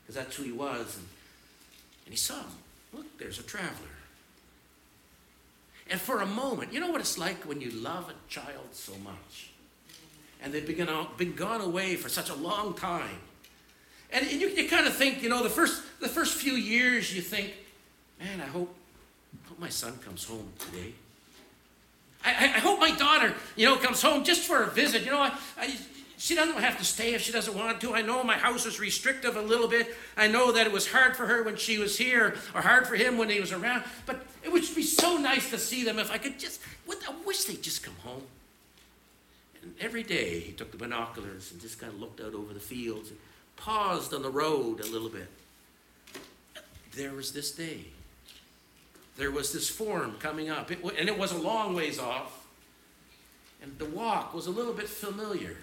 that's 0.08 0.36
who 0.36 0.44
he 0.44 0.52
was. 0.52 0.96
And, 0.96 1.06
and 2.04 2.12
he 2.12 2.16
saw 2.16 2.34
him. 2.36 2.46
look, 2.92 3.18
there's 3.18 3.38
a 3.38 3.42
traveler. 3.42 3.88
And 5.90 6.00
for 6.00 6.20
a 6.20 6.26
moment, 6.26 6.72
you 6.72 6.80
know 6.80 6.90
what 6.90 7.00
it's 7.00 7.18
like 7.18 7.44
when 7.44 7.60
you 7.60 7.70
love 7.70 8.10
a 8.10 8.30
child 8.30 8.68
so 8.72 8.92
much? 9.04 9.50
And 10.42 10.52
they've 10.52 10.66
been, 10.66 10.88
been 11.16 11.34
gone 11.34 11.60
away 11.60 11.96
for 11.96 12.08
such 12.08 12.30
a 12.30 12.34
long 12.34 12.74
time. 12.74 13.20
And, 14.10 14.26
and 14.26 14.40
you, 14.40 14.48
you 14.48 14.68
kind 14.68 14.86
of 14.86 14.94
think, 14.94 15.22
you 15.22 15.28
know, 15.28 15.42
the 15.42 15.50
first, 15.50 15.82
the 16.00 16.08
first 16.08 16.34
few 16.34 16.54
years, 16.54 17.14
you 17.14 17.20
think, 17.20 17.52
man, 18.20 18.40
I 18.40 18.46
hope, 18.46 18.74
hope 19.46 19.58
my 19.58 19.68
son 19.68 19.98
comes 19.98 20.24
home 20.24 20.48
today. 20.58 20.92
I, 22.24 22.30
I, 22.30 22.60
hope 22.60 22.80
my 22.80 22.90
daughter, 22.92 23.34
you 23.54 23.66
know, 23.66 23.76
comes 23.76 24.00
home 24.00 24.24
just 24.24 24.46
for 24.46 24.62
a 24.62 24.70
visit. 24.70 25.04
You 25.04 25.10
know, 25.10 25.20
I, 25.20 25.32
I, 25.58 25.76
she 26.16 26.34
doesn't 26.34 26.56
have 26.58 26.78
to 26.78 26.84
stay 26.84 27.14
if 27.14 27.22
she 27.22 27.32
doesn't 27.32 27.56
want 27.56 27.80
to. 27.80 27.94
I 27.94 28.02
know 28.02 28.22
my 28.22 28.36
house 28.36 28.66
is 28.66 28.78
restrictive 28.78 29.36
a 29.36 29.42
little 29.42 29.68
bit. 29.68 29.94
I 30.16 30.28
know 30.28 30.52
that 30.52 30.66
it 30.66 30.72
was 30.72 30.90
hard 30.90 31.16
for 31.16 31.26
her 31.26 31.42
when 31.42 31.56
she 31.56 31.78
was 31.78 31.98
here 31.98 32.36
or 32.54 32.62
hard 32.62 32.86
for 32.86 32.94
him 32.94 33.18
when 33.18 33.28
he 33.28 33.40
was 33.40 33.52
around. 33.52 33.84
But 34.06 34.24
it 34.42 34.52
would 34.52 34.62
be 34.74 34.82
so 34.82 35.16
nice 35.16 35.50
to 35.50 35.58
see 35.58 35.84
them 35.84 35.98
if 35.98 36.10
I 36.12 36.18
could 36.18 36.38
just, 36.38 36.60
I 36.88 37.14
wish 37.26 37.44
they'd 37.44 37.62
just 37.62 37.82
come 37.82 37.96
home. 38.04 38.22
And 39.62 39.74
every 39.80 40.02
day 40.02 40.40
he 40.40 40.52
took 40.52 40.70
the 40.70 40.76
binoculars 40.76 41.50
and 41.50 41.60
just 41.60 41.80
kind 41.80 41.92
of 41.92 42.00
looked 42.00 42.20
out 42.20 42.34
over 42.34 42.54
the 42.54 42.60
fields 42.60 43.10
and 43.10 43.18
paused 43.56 44.14
on 44.14 44.22
the 44.22 44.30
road 44.30 44.80
a 44.80 44.86
little 44.86 45.08
bit. 45.08 45.28
There 46.94 47.12
was 47.12 47.32
this 47.32 47.50
day. 47.50 47.86
There 49.16 49.30
was 49.30 49.52
this 49.52 49.68
form 49.68 50.16
coming 50.18 50.50
up, 50.50 50.70
it, 50.70 50.78
and 50.98 51.08
it 51.08 51.18
was 51.18 51.32
a 51.32 51.38
long 51.38 51.74
ways 51.74 51.98
off. 51.98 52.46
And 53.62 53.76
the 53.78 53.84
walk 53.86 54.34
was 54.34 54.46
a 54.46 54.50
little 54.50 54.72
bit 54.72 54.88
familiar 54.88 55.56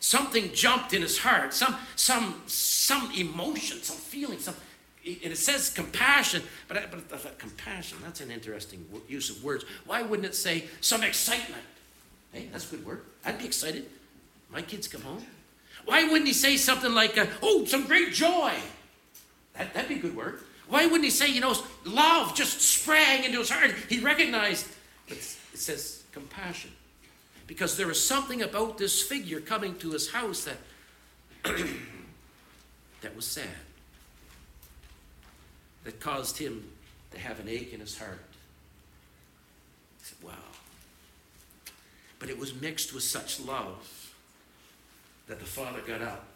something 0.00 0.52
jumped 0.52 0.92
in 0.92 1.02
his 1.02 1.18
heart, 1.18 1.54
some, 1.54 1.76
some, 1.94 2.42
some 2.46 3.12
emotion, 3.16 3.82
some 3.82 3.96
feeling, 3.96 4.38
some, 4.38 4.54
and 5.04 5.32
it 5.32 5.38
says 5.38 5.70
compassion, 5.70 6.42
but, 6.68 6.78
I, 6.78 6.86
but 6.90 7.02
thought, 7.02 7.38
compassion, 7.38 7.98
that's 8.02 8.20
an 8.20 8.30
interesting 8.30 8.84
use 9.08 9.30
of 9.30 9.44
words. 9.44 9.64
Why 9.86 10.02
wouldn't 10.02 10.26
it 10.26 10.34
say 10.34 10.64
some 10.80 11.02
excitement? 11.02 11.62
Hey, 12.32 12.48
that's 12.50 12.70
a 12.70 12.76
good 12.76 12.86
word. 12.86 13.02
I'd 13.24 13.38
be 13.38 13.44
excited. 13.44 13.86
My 14.50 14.62
kids 14.62 14.88
come 14.88 15.02
home. 15.02 15.24
Why 15.84 16.04
wouldn't 16.04 16.26
he 16.26 16.34
say 16.34 16.56
something 16.56 16.94
like, 16.94 17.16
uh, 17.16 17.26
oh, 17.42 17.64
some 17.64 17.86
great 17.86 18.12
joy? 18.12 18.54
That, 19.56 19.72
that'd 19.74 19.88
be 19.88 19.96
a 19.96 19.98
good 19.98 20.16
word. 20.16 20.40
Why 20.68 20.84
wouldn't 20.84 21.04
he 21.04 21.10
say, 21.10 21.30
you 21.30 21.40
know, 21.40 21.54
love 21.84 22.34
just 22.34 22.60
sprang 22.60 23.24
into 23.24 23.38
his 23.38 23.50
heart? 23.50 23.74
He 23.88 24.00
recognized, 24.00 24.66
but 25.08 25.16
it 25.18 25.24
says 25.54 26.04
compassion 26.12 26.70
because 27.50 27.76
there 27.76 27.88
was 27.88 28.00
something 28.00 28.42
about 28.42 28.78
this 28.78 29.02
figure 29.02 29.40
coming 29.40 29.74
to 29.74 29.90
his 29.90 30.12
house 30.12 30.44
that 30.44 30.58
that 33.00 33.16
was 33.16 33.26
sad 33.26 33.48
that 35.82 35.98
caused 35.98 36.38
him 36.38 36.62
to 37.10 37.18
have 37.18 37.40
an 37.40 37.48
ache 37.48 37.72
in 37.72 37.80
his 37.80 37.98
heart. 37.98 38.22
He 39.98 40.04
said 40.04 40.18
wow. 40.22 40.34
But 42.20 42.30
it 42.30 42.38
was 42.38 42.54
mixed 42.54 42.94
with 42.94 43.02
such 43.02 43.40
love 43.40 44.14
that 45.26 45.40
the 45.40 45.44
father 45.44 45.80
got 45.80 46.02
up 46.02 46.26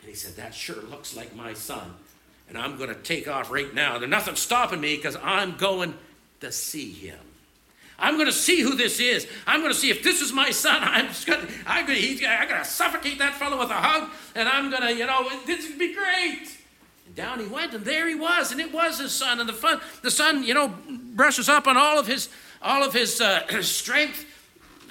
and 0.00 0.08
he 0.08 0.16
said 0.16 0.34
that 0.34 0.56
sure 0.56 0.82
looks 0.90 1.14
like 1.14 1.36
my 1.36 1.54
son 1.54 1.94
and 2.48 2.58
i'm 2.58 2.76
going 2.78 2.88
to 2.88 2.96
take 2.96 3.28
off 3.28 3.48
right 3.48 3.72
now. 3.72 3.98
There's 3.98 4.10
nothing 4.10 4.34
stopping 4.34 4.80
me 4.80 4.96
because 4.96 5.16
i'm 5.22 5.56
going 5.56 5.94
to 6.40 6.50
see 6.50 6.90
him 6.90 7.23
I'm 7.98 8.14
going 8.14 8.26
to 8.26 8.32
see 8.32 8.60
who 8.60 8.74
this 8.74 9.00
is. 9.00 9.26
I'm 9.46 9.60
going 9.60 9.72
to 9.72 9.78
see 9.78 9.90
if 9.90 10.02
this 10.02 10.20
is 10.20 10.32
my 10.32 10.50
son. 10.50 10.78
I'm 10.82 11.06
going 11.26 11.46
to, 11.46 11.52
I'm 11.66 11.86
going 11.86 11.98
to, 11.98 12.26
I'm 12.26 12.48
going 12.48 12.62
to 12.62 12.68
suffocate 12.68 13.18
that 13.18 13.34
fellow 13.34 13.58
with 13.58 13.70
a 13.70 13.74
hug, 13.74 14.10
and 14.34 14.48
I'm 14.48 14.70
going 14.70 14.82
to, 14.82 14.94
you 14.94 15.06
know, 15.06 15.28
this 15.46 15.68
would 15.68 15.78
be 15.78 15.94
great. 15.94 16.56
And 17.06 17.14
down 17.14 17.40
he 17.40 17.46
went, 17.46 17.74
and 17.74 17.84
there 17.84 18.08
he 18.08 18.14
was, 18.14 18.52
and 18.52 18.60
it 18.60 18.72
was 18.72 18.98
his 18.98 19.12
son. 19.12 19.40
And 19.40 19.48
the 19.48 19.52
fun, 19.52 19.80
the 20.02 20.10
son, 20.10 20.42
you 20.42 20.54
know, 20.54 20.74
brushes 20.88 21.48
up 21.48 21.66
on 21.66 21.76
all 21.76 21.98
of 21.98 22.06
his, 22.06 22.28
all 22.62 22.82
of 22.82 22.92
his 22.92 23.20
uh, 23.20 23.46
strength. 23.62 24.26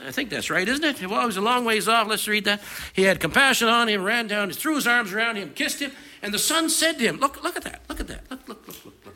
I 0.06 0.12
think 0.12 0.30
that's 0.30 0.49
right, 0.49 0.68
isn't 0.68 0.84
it? 0.84 1.08
Well, 1.08 1.22
he 1.22 1.26
was 1.26 1.38
a 1.38 1.41
long 1.41 1.66
ways 1.66 1.88
off. 1.88 2.08
Let's 2.08 2.28
read 2.28 2.45
that. 2.45 2.62
He 2.93 3.04
had 3.04 3.20
compassion 3.20 3.70
on 3.70 3.88
him, 3.88 4.04
ran 4.04 4.28
down, 4.28 4.51
threw 4.51 4.76
his 4.76 4.86
arms 4.86 5.14
around 5.14 5.38
him, 5.38 5.51
kissed 5.51 5.80
him, 5.80 5.91
and 6.22 6.34
the 6.34 6.39
son 6.39 6.70
said 6.70 6.97
to 6.99 7.06
him, 7.06 7.18
"Look, 7.18 7.41
look 7.43 7.56
at 7.56 7.64
that! 7.64 7.82
Look 7.88 7.99
at 7.99 8.08
that! 8.08 8.30
Look, 8.30 8.47
look, 8.47 8.68
look, 8.68 8.86
look, 8.86 9.06
look." 9.06 9.16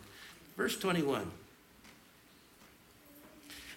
Verse 0.56 0.78
twenty-one. 0.78 1.30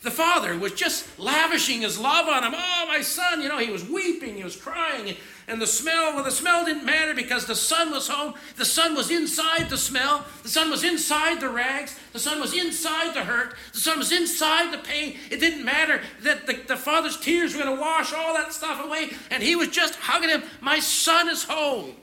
The 0.03 0.11
father 0.11 0.57
was 0.57 0.73
just 0.73 1.19
lavishing 1.19 1.83
his 1.83 1.99
love 1.99 2.27
on 2.27 2.43
him. 2.43 2.55
Oh, 2.57 2.85
my 2.89 3.03
son, 3.03 3.43
you 3.43 3.49
know, 3.49 3.59
he 3.59 3.71
was 3.71 3.87
weeping, 3.87 4.35
he 4.35 4.43
was 4.43 4.57
crying. 4.57 5.15
And 5.47 5.61
the 5.61 5.67
smell, 5.67 6.15
well, 6.15 6.25
the 6.25 6.31
smell 6.31 6.65
didn't 6.65 6.87
matter 6.87 7.13
because 7.13 7.45
the 7.45 7.55
son 7.55 7.91
was 7.91 8.09
home. 8.09 8.33
The 8.57 8.65
son 8.65 8.95
was 8.95 9.11
inside 9.11 9.69
the 9.69 9.77
smell. 9.77 10.25
The 10.43 10.49
son 10.49 10.71
was 10.71 10.85
inside 10.85 11.41
the 11.41 11.51
rags. 11.51 11.99
The 12.13 12.19
son 12.19 12.41
was 12.41 12.55
inside 12.55 13.15
the 13.15 13.25
hurt. 13.25 13.57
The 13.75 13.81
son 13.81 13.99
was 13.99 14.11
inside 14.11 14.73
the 14.73 14.79
pain. 14.79 15.19
It 15.31 15.41
didn't 15.41 15.65
matter 15.65 16.01
that 16.23 16.47
the, 16.47 16.55
the 16.55 16.77
father's 16.77 17.19
tears 17.19 17.55
were 17.55 17.63
going 17.63 17.77
to 17.77 17.81
wash 17.81 18.15
all 18.15 18.33
that 18.35 18.55
stuff 18.55 18.83
away. 18.83 19.11
And 19.31 19.43
he 19.43 19.55
was 19.55 19.69
just 19.69 19.97
hugging 19.97 20.31
him. 20.31 20.45
My 20.63 20.79
son 20.79 21.29
is 21.29 21.45
home. 21.45 21.95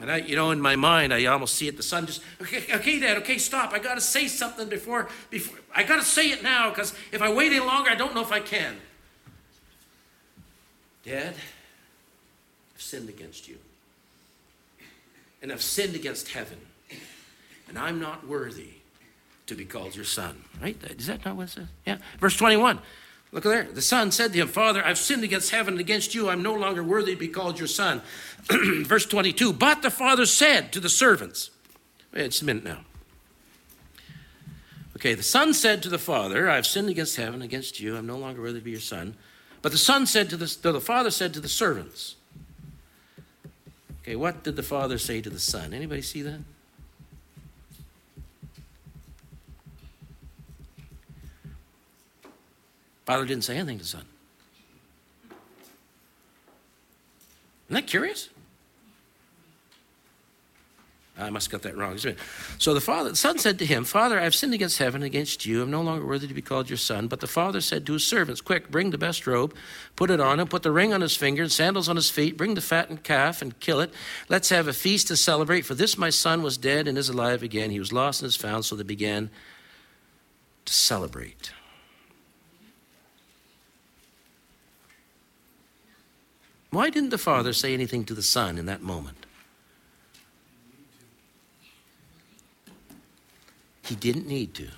And 0.00 0.10
I, 0.10 0.18
you 0.18 0.36
know, 0.36 0.50
in 0.50 0.60
my 0.60 0.76
mind, 0.76 1.14
I 1.14 1.24
almost 1.26 1.54
see 1.54 1.68
it. 1.68 1.76
The 1.76 1.82
son 1.82 2.06
just, 2.06 2.20
okay, 2.42 2.64
okay, 2.74 3.00
Dad, 3.00 3.16
okay, 3.18 3.38
stop. 3.38 3.72
I 3.72 3.78
got 3.78 3.94
to 3.94 4.00
say 4.00 4.28
something 4.28 4.68
before, 4.68 5.08
before. 5.30 5.58
I 5.74 5.84
got 5.84 5.96
to 5.96 6.04
say 6.04 6.30
it 6.30 6.42
now 6.42 6.68
because 6.68 6.94
if 7.12 7.22
I 7.22 7.32
wait 7.32 7.52
any 7.52 7.64
longer, 7.64 7.90
I 7.90 7.94
don't 7.94 8.14
know 8.14 8.20
if 8.20 8.32
I 8.32 8.40
can. 8.40 8.76
Dad, 11.04 11.34
I've 12.74 12.82
sinned 12.82 13.08
against 13.08 13.48
you, 13.48 13.56
and 15.40 15.52
I've 15.52 15.62
sinned 15.62 15.94
against 15.94 16.28
heaven, 16.28 16.58
and 17.68 17.78
I'm 17.78 18.00
not 18.00 18.26
worthy 18.26 18.70
to 19.46 19.54
be 19.54 19.64
called 19.64 19.94
your 19.94 20.04
son. 20.04 20.42
Right? 20.60 20.76
Is 20.98 21.06
that 21.06 21.24
not 21.24 21.36
what 21.36 21.44
it 21.44 21.50
says? 21.50 21.68
Yeah. 21.86 21.98
Verse 22.18 22.36
21. 22.36 22.80
Look 23.36 23.44
there. 23.44 23.64
The 23.64 23.82
son 23.82 24.12
said 24.12 24.32
to 24.32 24.38
him, 24.38 24.48
Father, 24.48 24.82
I've 24.82 24.96
sinned 24.96 25.22
against 25.22 25.50
heaven 25.50 25.74
and 25.74 25.80
against 25.80 26.14
you. 26.14 26.30
I'm 26.30 26.42
no 26.42 26.54
longer 26.54 26.82
worthy 26.82 27.12
to 27.12 27.18
be 27.18 27.28
called 27.28 27.58
your 27.58 27.68
son. 27.68 28.00
Verse 28.48 29.04
22. 29.04 29.52
But 29.52 29.82
the 29.82 29.90
father 29.90 30.24
said 30.24 30.72
to 30.72 30.80
the 30.80 30.88
servants, 30.88 31.50
Wait 32.14 32.24
just 32.30 32.40
a 32.40 32.46
minute 32.46 32.64
now. 32.64 32.78
Okay, 34.96 35.12
the 35.12 35.22
son 35.22 35.52
said 35.52 35.82
to 35.82 35.90
the 35.90 35.98
father, 35.98 36.48
I've 36.48 36.66
sinned 36.66 36.88
against 36.88 37.16
heaven, 37.16 37.42
against 37.42 37.78
you. 37.78 37.98
I'm 37.98 38.06
no 38.06 38.16
longer 38.16 38.40
worthy 38.40 38.60
to 38.60 38.64
be 38.64 38.70
your 38.70 38.80
son. 38.80 39.14
But 39.60 39.70
the 39.70 39.76
son 39.76 40.06
said 40.06 40.30
to 40.30 40.38
the, 40.38 40.56
the 40.62 40.80
father 40.80 41.10
said 41.10 41.34
to 41.34 41.40
the 41.40 41.48
servants, 41.50 42.16
Okay, 44.00 44.16
what 44.16 44.44
did 44.44 44.56
the 44.56 44.62
father 44.62 44.96
say 44.96 45.20
to 45.20 45.28
the 45.28 45.38
son? 45.38 45.74
Anybody 45.74 46.00
see 46.00 46.22
that? 46.22 46.40
Father 53.06 53.24
didn't 53.24 53.44
say 53.44 53.56
anything 53.56 53.78
to 53.78 53.84
son. 53.84 54.04
Isn't 57.68 57.74
that 57.74 57.86
curious? 57.86 58.28
Ah, 61.18 61.24
I 61.24 61.30
must 61.30 61.50
have 61.50 61.62
got 61.62 61.70
that 61.70 61.78
wrong. 61.78 61.98
So 62.58 62.74
the 62.74 62.80
father, 62.80 63.10
the 63.10 63.16
son 63.16 63.38
said 63.38 63.58
to 63.60 63.66
him, 63.66 63.84
Father, 63.84 64.20
I 64.20 64.24
have 64.24 64.34
sinned 64.34 64.52
against 64.52 64.78
heaven, 64.78 65.02
against 65.02 65.46
you. 65.46 65.62
I'm 65.62 65.70
no 65.70 65.80
longer 65.80 66.04
worthy 66.04 66.26
to 66.26 66.34
be 66.34 66.42
called 66.42 66.68
your 66.68 66.76
son. 66.76 67.08
But 67.08 67.20
the 67.20 67.26
father 67.26 67.60
said 67.60 67.86
to 67.86 67.94
his 67.94 68.06
servants, 68.06 68.40
Quick, 68.40 68.70
bring 68.70 68.90
the 68.90 68.98
best 68.98 69.26
robe, 69.26 69.54
put 69.94 70.10
it 70.10 70.20
on 70.20 70.38
him, 70.38 70.48
put 70.48 70.62
the 70.62 70.70
ring 70.70 70.92
on 70.92 71.00
his 71.00 71.16
finger, 71.16 71.42
and 71.42 71.50
sandals 71.50 71.88
on 71.88 71.96
his 71.96 72.10
feet. 72.10 72.36
Bring 72.36 72.54
the 72.54 72.60
fattened 72.60 73.02
calf 73.02 73.40
and 73.40 73.58
kill 73.60 73.80
it. 73.80 73.94
Let's 74.28 74.50
have 74.50 74.68
a 74.68 74.72
feast 74.74 75.08
to 75.08 75.16
celebrate. 75.16 75.62
For 75.62 75.74
this 75.74 75.96
my 75.96 76.10
son 76.10 76.42
was 76.42 76.58
dead 76.58 76.86
and 76.86 76.98
is 76.98 77.08
alive 77.08 77.42
again. 77.42 77.70
He 77.70 77.78
was 77.78 77.92
lost 77.92 78.20
and 78.20 78.28
is 78.28 78.36
found. 78.36 78.66
So 78.66 78.76
they 78.76 78.82
began 78.82 79.30
to 80.66 80.72
celebrate. 80.72 81.52
Why 86.70 86.90
didn't 86.90 87.10
the 87.10 87.18
father 87.18 87.52
say 87.52 87.72
anything 87.72 88.04
to 88.04 88.14
the 88.14 88.22
son 88.22 88.58
in 88.58 88.66
that 88.66 88.82
moment? 88.82 89.26
He 93.84 93.94
didn't 93.94 94.26
need 94.26 94.52
to. 94.54 94.68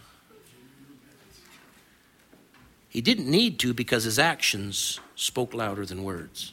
He 2.90 3.00
didn't 3.00 3.30
need 3.30 3.58
to 3.60 3.72
because 3.72 4.04
his 4.04 4.18
actions 4.18 5.00
spoke 5.14 5.54
louder 5.54 5.86
than 5.86 6.04
words. 6.04 6.52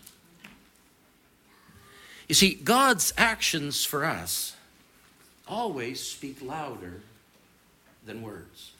You 2.27 2.35
see, 2.35 2.55
God's 2.55 3.13
actions 3.17 3.85
for 3.85 4.05
us 4.05 4.55
always 5.47 6.01
speak 6.01 6.41
louder 6.41 7.01
than 8.05 8.21
words. 8.21 8.71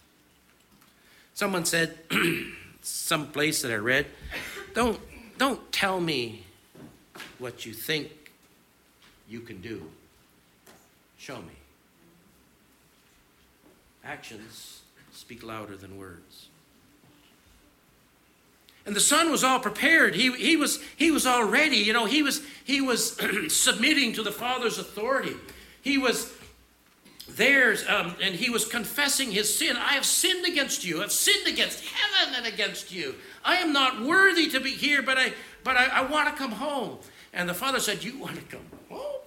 Someone 1.34 1.66
said, 1.66 1.98
some 2.82 3.28
place 3.28 3.62
that 3.62 3.72
I 3.72 3.76
read, 3.76 4.08
don't, 4.74 5.00
don't 5.38 5.72
tell 5.72 6.00
me 6.00 6.45
what 7.40 7.66
you 7.66 7.74
think 7.74 8.32
you 9.28 9.40
can 9.40 9.62
do. 9.62 9.90
Show 11.18 11.38
me. 11.38 11.54
Actions 14.04 14.82
speak 15.14 15.44
louder 15.44 15.76
than 15.76 15.98
words. 15.98 16.48
And 18.86 18.96
the 18.96 19.00
son 19.00 19.32
was 19.32 19.44
all 19.44 19.60
prepared. 19.60 20.14
He, 20.14 20.32
he, 20.34 20.56
was, 20.56 20.80
he 20.96 21.10
was 21.10 21.26
all 21.26 21.44
ready. 21.44 21.78
You 21.78 21.94
know, 21.94 22.06
he 22.06 22.22
was, 22.22 22.42
he 22.64 22.82
was 22.82 23.20
submitting 23.48 24.14
to 24.14 24.24
the 24.24 24.32
father's 24.32 24.78
authority. 24.78 25.36
he 25.82 25.98
was 25.98 26.32
theirs, 27.28 27.84
um, 27.90 28.16
and 28.22 28.36
he 28.36 28.50
was 28.50 28.66
confessing 28.66 29.32
his 29.32 29.58
sin. 29.58 29.76
I 29.76 29.94
have 29.94 30.06
sinned 30.06 30.46
against 30.46 30.86
you. 30.86 31.02
I've 31.02 31.12
sinned 31.12 31.48
against 31.48 31.84
heaven 31.84 32.36
and 32.38 32.46
against 32.46 32.94
you. 32.94 33.16
I 33.44 33.58
am 33.58 33.74
not 33.74 34.02
worthy 34.02 34.50
to 34.52 34.60
be 34.60 34.72
here, 34.72 35.02
but 35.02 35.18
I 35.18 35.34
but 35.66 35.76
I, 35.76 35.88
I 35.88 36.02
want 36.04 36.30
to 36.30 36.36
come 36.36 36.52
home. 36.52 37.00
And 37.34 37.50
the 37.50 37.54
father 37.54 37.82
said, 37.82 38.02
You 38.02 38.18
want 38.18 38.36
to 38.36 38.42
come 38.44 38.66
home? 38.90 39.20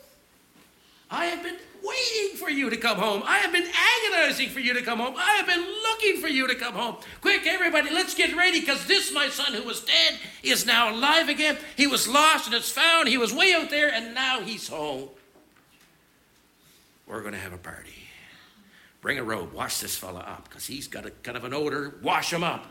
I 1.11 1.27
have 1.27 1.43
been 1.43 1.57
waiting 1.83 2.37
for 2.37 2.49
you 2.49 2.71
to 2.71 2.77
come 2.77 2.99
home. 2.99 3.23
I 3.27 3.39
have 3.39 3.53
been 3.53 3.67
agonizing 3.67 4.51
for 4.51 4.61
you 4.61 4.73
to 4.75 4.83
come 4.83 4.99
home. 4.99 5.15
I 5.17 5.33
have 5.33 5.47
been 5.47 5.65
looking 5.83 6.21
for 6.21 6.29
you 6.29 6.47
to 6.47 6.55
come 6.55 6.75
home. 6.75 6.97
Quick, 7.21 7.47
everybody, 7.47 7.91
let's 7.91 8.15
get 8.15 8.37
ready 8.37 8.61
because 8.61 8.87
this, 8.87 9.13
my 9.13 9.29
son 9.29 9.53
who 9.55 9.63
was 9.65 9.81
dead, 9.81 10.19
is 10.43 10.65
now 10.65 10.95
alive 10.95 11.29
again. 11.29 11.59
He 11.77 11.87
was 11.87 12.07
lost 12.07 12.47
and 12.47 12.55
it's 12.55 12.71
found. 12.71 13.09
He 13.09 13.19
was 13.19 13.33
way 13.33 13.55
out 13.55 13.71
there 13.71 13.93
and 13.93 14.15
now 14.15 14.41
he's 14.41 14.69
home. 14.69 15.09
We're 17.07 17.23
going 17.23 17.35
to 17.35 17.41
have 17.41 17.55
a 17.55 17.59
party. 17.59 17.95
Bring 19.01 19.19
a 19.19 19.25
robe, 19.25 19.53
wash 19.53 19.79
this 19.79 19.97
fella 19.97 20.21
up 20.21 20.49
because 20.49 20.67
he's 20.67 20.89
got 20.89 21.07
a 21.07 21.11
kind 21.11 21.37
of 21.37 21.45
an 21.45 21.55
odor. 21.55 21.95
Wash 22.03 22.33
him 22.33 22.45
up. 22.45 22.67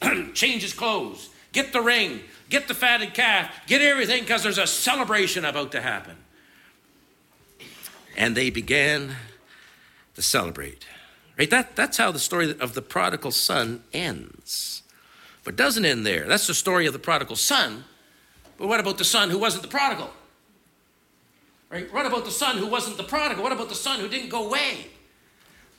Change 0.32 0.62
his 0.62 0.72
clothes. 0.72 1.28
Get 1.54 1.72
the 1.72 1.80
ring. 1.80 2.20
Get 2.50 2.68
the 2.68 2.74
fatted 2.74 3.14
calf. 3.14 3.50
Get 3.66 3.80
everything 3.80 4.24
because 4.24 4.42
there's 4.42 4.58
a 4.58 4.66
celebration 4.66 5.46
about 5.46 5.72
to 5.72 5.80
happen. 5.80 6.16
And 8.16 8.36
they 8.36 8.50
began 8.50 9.16
to 10.16 10.22
celebrate. 10.22 10.86
Right? 11.38 11.48
That, 11.48 11.74
that's 11.74 11.96
how 11.96 12.12
the 12.12 12.18
story 12.18 12.54
of 12.58 12.74
the 12.74 12.82
prodigal 12.82 13.30
son 13.30 13.82
ends. 13.92 14.82
But 15.44 15.56
doesn't 15.56 15.84
end 15.84 16.04
there. 16.04 16.26
That's 16.26 16.46
the 16.46 16.54
story 16.54 16.86
of 16.86 16.92
the 16.92 16.98
prodigal 16.98 17.36
son. 17.36 17.84
But 18.58 18.68
what 18.68 18.80
about 18.80 18.98
the 18.98 19.04
son 19.04 19.30
who 19.30 19.38
wasn't 19.38 19.62
the 19.62 19.68
prodigal? 19.68 20.10
Right? 21.70 21.92
What 21.92 22.06
about 22.06 22.24
the 22.24 22.30
son 22.30 22.58
who 22.58 22.66
wasn't 22.66 22.96
the 22.96 23.04
prodigal? 23.04 23.42
What 23.42 23.52
about 23.52 23.68
the 23.68 23.74
son 23.74 24.00
who 24.00 24.08
didn't 24.08 24.28
go 24.28 24.46
away? 24.46 24.88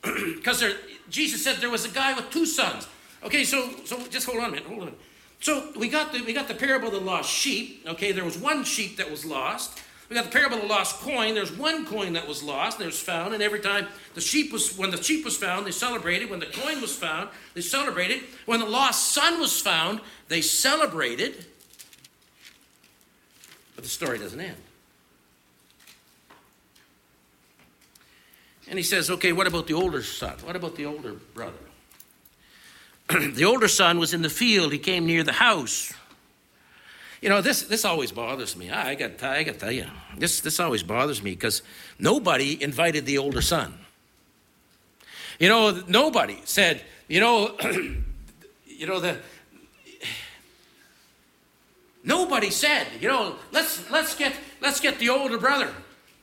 Because 0.36 0.62
Jesus 1.10 1.42
said 1.42 1.56
there 1.56 1.70
was 1.70 1.84
a 1.84 1.88
guy 1.88 2.14
with 2.14 2.30
two 2.30 2.46
sons. 2.46 2.86
Okay, 3.22 3.44
so 3.44 3.70
so 3.84 3.98
just 4.08 4.26
hold 4.26 4.38
on 4.38 4.48
a 4.48 4.50
minute, 4.50 4.66
hold 4.66 4.82
on. 4.82 4.94
So 5.40 5.72
we 5.76 5.88
got 5.88 6.12
the 6.12 6.22
we 6.22 6.32
got 6.32 6.48
the 6.48 6.54
parable 6.54 6.88
of 6.88 6.94
the 6.94 7.00
lost 7.00 7.30
sheep. 7.30 7.84
Okay, 7.86 8.12
there 8.12 8.24
was 8.24 8.38
one 8.38 8.64
sheep 8.64 8.96
that 8.96 9.10
was 9.10 9.24
lost. 9.24 9.80
We 10.08 10.14
got 10.14 10.26
the 10.26 10.30
parable 10.30 10.56
of 10.56 10.62
the 10.62 10.68
lost 10.68 11.00
coin. 11.00 11.34
There's 11.34 11.50
one 11.50 11.84
coin 11.84 12.12
that 12.12 12.28
was 12.28 12.42
lost, 12.42 12.78
was 12.78 13.00
found. 13.00 13.34
And 13.34 13.42
every 13.42 13.58
time 13.58 13.88
the 14.14 14.20
sheep 14.20 14.52
was, 14.52 14.76
when 14.78 14.90
the 14.90 15.02
sheep 15.02 15.24
was 15.24 15.36
found, 15.36 15.66
they 15.66 15.72
celebrated. 15.72 16.30
When 16.30 16.38
the 16.38 16.46
coin 16.46 16.80
was 16.80 16.94
found, 16.94 17.28
they 17.54 17.60
celebrated. 17.60 18.22
When 18.44 18.60
the 18.60 18.66
lost 18.66 19.12
son 19.12 19.40
was 19.40 19.60
found, 19.60 20.00
they 20.28 20.42
celebrated. 20.42 21.46
But 23.74 23.82
the 23.82 23.90
story 23.90 24.18
doesn't 24.18 24.40
end. 24.40 24.56
And 28.68 28.78
he 28.78 28.84
says, 28.84 29.10
okay, 29.10 29.32
what 29.32 29.46
about 29.46 29.66
the 29.66 29.74
older 29.74 30.02
son? 30.02 30.36
What 30.44 30.56
about 30.56 30.76
the 30.76 30.86
older 30.86 31.14
brother? 31.34 31.54
the 33.34 33.44
older 33.44 33.68
son 33.68 33.98
was 33.98 34.12
in 34.12 34.22
the 34.22 34.30
field. 34.30 34.72
He 34.72 34.78
came 34.78 35.06
near 35.06 35.22
the 35.22 35.32
house. 35.32 35.92
You 37.22 37.28
know, 37.28 37.40
this, 37.40 37.62
this 37.62 37.84
always 37.84 38.12
bothers 38.12 38.56
me. 38.56 38.70
I, 38.70 38.90
I 38.90 38.94
got 38.94 39.22
I 39.22 39.42
to 39.44 39.52
tell 39.52 39.72
you, 39.72 39.86
this, 40.18 40.40
this 40.40 40.60
always 40.60 40.82
bothers 40.82 41.22
me 41.22 41.30
because 41.32 41.62
nobody 41.98 42.62
invited 42.62 43.06
the 43.06 43.18
older 43.18 43.40
son. 43.40 43.74
You 45.38 45.48
know, 45.48 45.82
nobody 45.88 46.38
said, 46.44 46.82
you 47.08 47.20
know, 47.20 47.56
you 48.66 48.86
know, 48.86 49.00
the, 49.00 49.18
nobody 52.04 52.50
said, 52.50 52.86
you 53.00 53.08
know, 53.08 53.36
let's, 53.52 53.90
let's, 53.90 54.14
get, 54.14 54.34
let's 54.60 54.80
get 54.80 54.98
the 54.98 55.10
older 55.10 55.38
brother. 55.38 55.72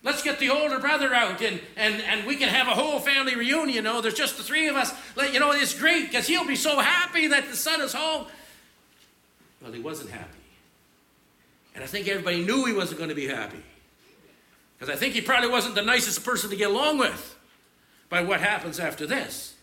Let's 0.03 0.21
get 0.21 0.37
the 0.37 0.49
older 0.49 0.79
brother 0.79 1.13
out 1.13 1.41
and, 1.41 1.61
and, 1.77 2.01
and 2.01 2.27
we 2.27 2.35
can 2.35 2.49
have 2.49 2.67
a 2.67 2.71
whole 2.71 2.99
family 2.99 3.35
reunion. 3.35 3.73
You 3.73 3.81
know, 3.81 4.01
there's 4.01 4.13
just 4.13 4.35
the 4.35 4.43
three 4.43 4.67
of 4.67 4.75
us. 4.75 4.93
Let, 5.15 5.33
you 5.33 5.39
know, 5.39 5.51
it's 5.51 5.73
great 5.73 6.09
because 6.09 6.27
he'll 6.27 6.45
be 6.45 6.57
so 6.57 6.79
happy 6.79 7.27
that 7.27 7.49
the 7.49 7.55
son 7.55 7.79
is 7.79 7.93
home. 7.93 8.27
Well, 9.61 9.71
he 9.71 9.79
wasn't 9.79 10.09
happy. 10.09 10.37
And 11.73 11.83
I 11.83 11.87
think 11.87 12.09
everybody 12.09 12.43
knew 12.43 12.65
he 12.65 12.73
wasn't 12.73 12.97
going 12.97 13.09
to 13.09 13.15
be 13.15 13.27
happy. 13.27 13.63
Because 14.77 14.93
I 14.93 14.97
think 14.99 15.13
he 15.13 15.21
probably 15.21 15.49
wasn't 15.49 15.75
the 15.75 15.81
nicest 15.81 16.25
person 16.25 16.49
to 16.49 16.57
get 16.57 16.69
along 16.69 16.97
with 16.97 17.37
by 18.09 18.21
what 18.21 18.41
happens 18.41 18.81
after 18.81 19.07
this. 19.07 19.55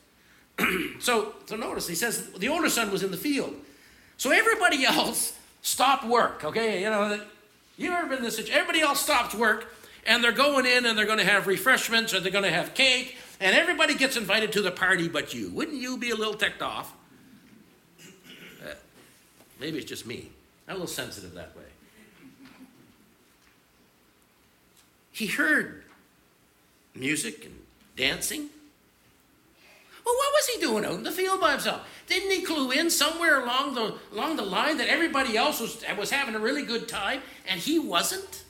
so, 1.00 1.34
so 1.44 1.56
notice, 1.56 1.86
he 1.86 1.94
says 1.94 2.32
the 2.32 2.48
older 2.48 2.70
son 2.70 2.90
was 2.90 3.02
in 3.02 3.10
the 3.10 3.16
field. 3.18 3.54
So 4.16 4.30
everybody 4.30 4.84
else 4.86 5.38
stopped 5.60 6.06
work, 6.06 6.44
okay? 6.44 6.82
You 6.82 6.88
know, 6.88 7.20
you 7.76 7.92
ever 7.92 8.06
been 8.06 8.18
in 8.18 8.24
this 8.24 8.36
situation? 8.36 8.58
Everybody 8.58 8.80
else 8.80 9.00
stopped 9.00 9.34
work 9.34 9.74
and 10.06 10.22
they're 10.22 10.32
going 10.32 10.66
in 10.66 10.86
and 10.86 10.96
they're 10.96 11.06
going 11.06 11.18
to 11.18 11.24
have 11.24 11.46
refreshments 11.46 12.14
or 12.14 12.20
they're 12.20 12.32
going 12.32 12.44
to 12.44 12.50
have 12.50 12.74
cake, 12.74 13.16
and 13.40 13.54
everybody 13.54 13.94
gets 13.94 14.16
invited 14.16 14.52
to 14.52 14.62
the 14.62 14.70
party 14.70 15.08
but 15.08 15.34
you. 15.34 15.50
Wouldn't 15.50 15.80
you 15.80 15.96
be 15.96 16.10
a 16.10 16.16
little 16.16 16.34
ticked 16.34 16.62
off? 16.62 16.92
Uh, 18.62 18.74
maybe 19.58 19.78
it's 19.78 19.88
just 19.88 20.06
me. 20.06 20.30
I'm 20.68 20.76
a 20.76 20.78
little 20.78 20.86
sensitive 20.86 21.34
that 21.34 21.56
way. 21.56 21.64
He 25.12 25.26
heard 25.26 25.84
music 26.94 27.44
and 27.44 27.54
dancing. 27.96 28.48
Well, 30.04 30.14
what 30.14 30.32
was 30.32 30.46
he 30.46 30.60
doing 30.60 30.84
out 30.84 30.94
in 30.94 31.02
the 31.02 31.12
field 31.12 31.40
by 31.40 31.52
himself? 31.52 31.86
Didn't 32.06 32.30
he 32.30 32.42
clue 32.42 32.70
in 32.70 32.90
somewhere 32.90 33.42
along 33.42 33.74
the 33.74 33.94
along 34.12 34.36
the 34.36 34.42
line 34.42 34.78
that 34.78 34.88
everybody 34.88 35.36
else 35.36 35.60
was 35.60 35.84
was 35.98 36.10
having 36.10 36.34
a 36.34 36.38
really 36.38 36.64
good 36.64 36.88
time 36.88 37.20
and 37.46 37.60
he 37.60 37.78
wasn't? 37.78 38.44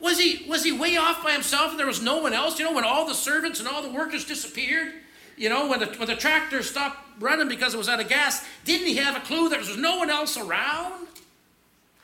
Was 0.00 0.18
he, 0.18 0.48
was 0.48 0.64
he 0.64 0.72
way 0.72 0.96
off 0.96 1.24
by 1.24 1.32
himself 1.32 1.70
and 1.70 1.78
there 1.78 1.86
was 1.86 2.02
no 2.02 2.22
one 2.22 2.32
else? 2.32 2.58
You 2.58 2.64
know, 2.64 2.72
when 2.72 2.84
all 2.84 3.06
the 3.06 3.14
servants 3.14 3.58
and 3.58 3.68
all 3.68 3.82
the 3.82 3.90
workers 3.90 4.24
disappeared? 4.24 4.92
You 5.36 5.48
know, 5.48 5.68
when 5.68 5.80
the, 5.80 5.86
when 5.86 6.08
the 6.08 6.16
tractor 6.16 6.62
stopped 6.62 6.98
running 7.20 7.48
because 7.48 7.74
it 7.74 7.78
was 7.78 7.88
out 7.88 8.00
of 8.00 8.08
gas, 8.08 8.44
didn't 8.64 8.86
he 8.86 8.96
have 8.96 9.16
a 9.16 9.20
clue 9.20 9.48
that 9.48 9.50
there 9.50 9.58
was 9.58 9.76
no 9.76 9.98
one 9.98 10.10
else 10.10 10.36
around? 10.36 11.06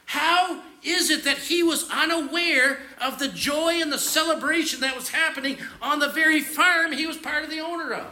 How 0.06 0.62
is 0.82 1.10
it 1.10 1.24
that 1.24 1.38
he 1.38 1.62
was 1.62 1.88
unaware 1.90 2.78
of 3.00 3.18
the 3.18 3.28
joy 3.28 3.80
and 3.80 3.92
the 3.92 3.98
celebration 3.98 4.80
that 4.80 4.94
was 4.94 5.08
happening 5.08 5.56
on 5.80 5.98
the 5.98 6.08
very 6.08 6.40
farm 6.40 6.92
he 6.92 7.06
was 7.06 7.16
part 7.16 7.42
of 7.42 7.50
the 7.50 7.60
owner 7.60 7.92
of? 7.92 8.06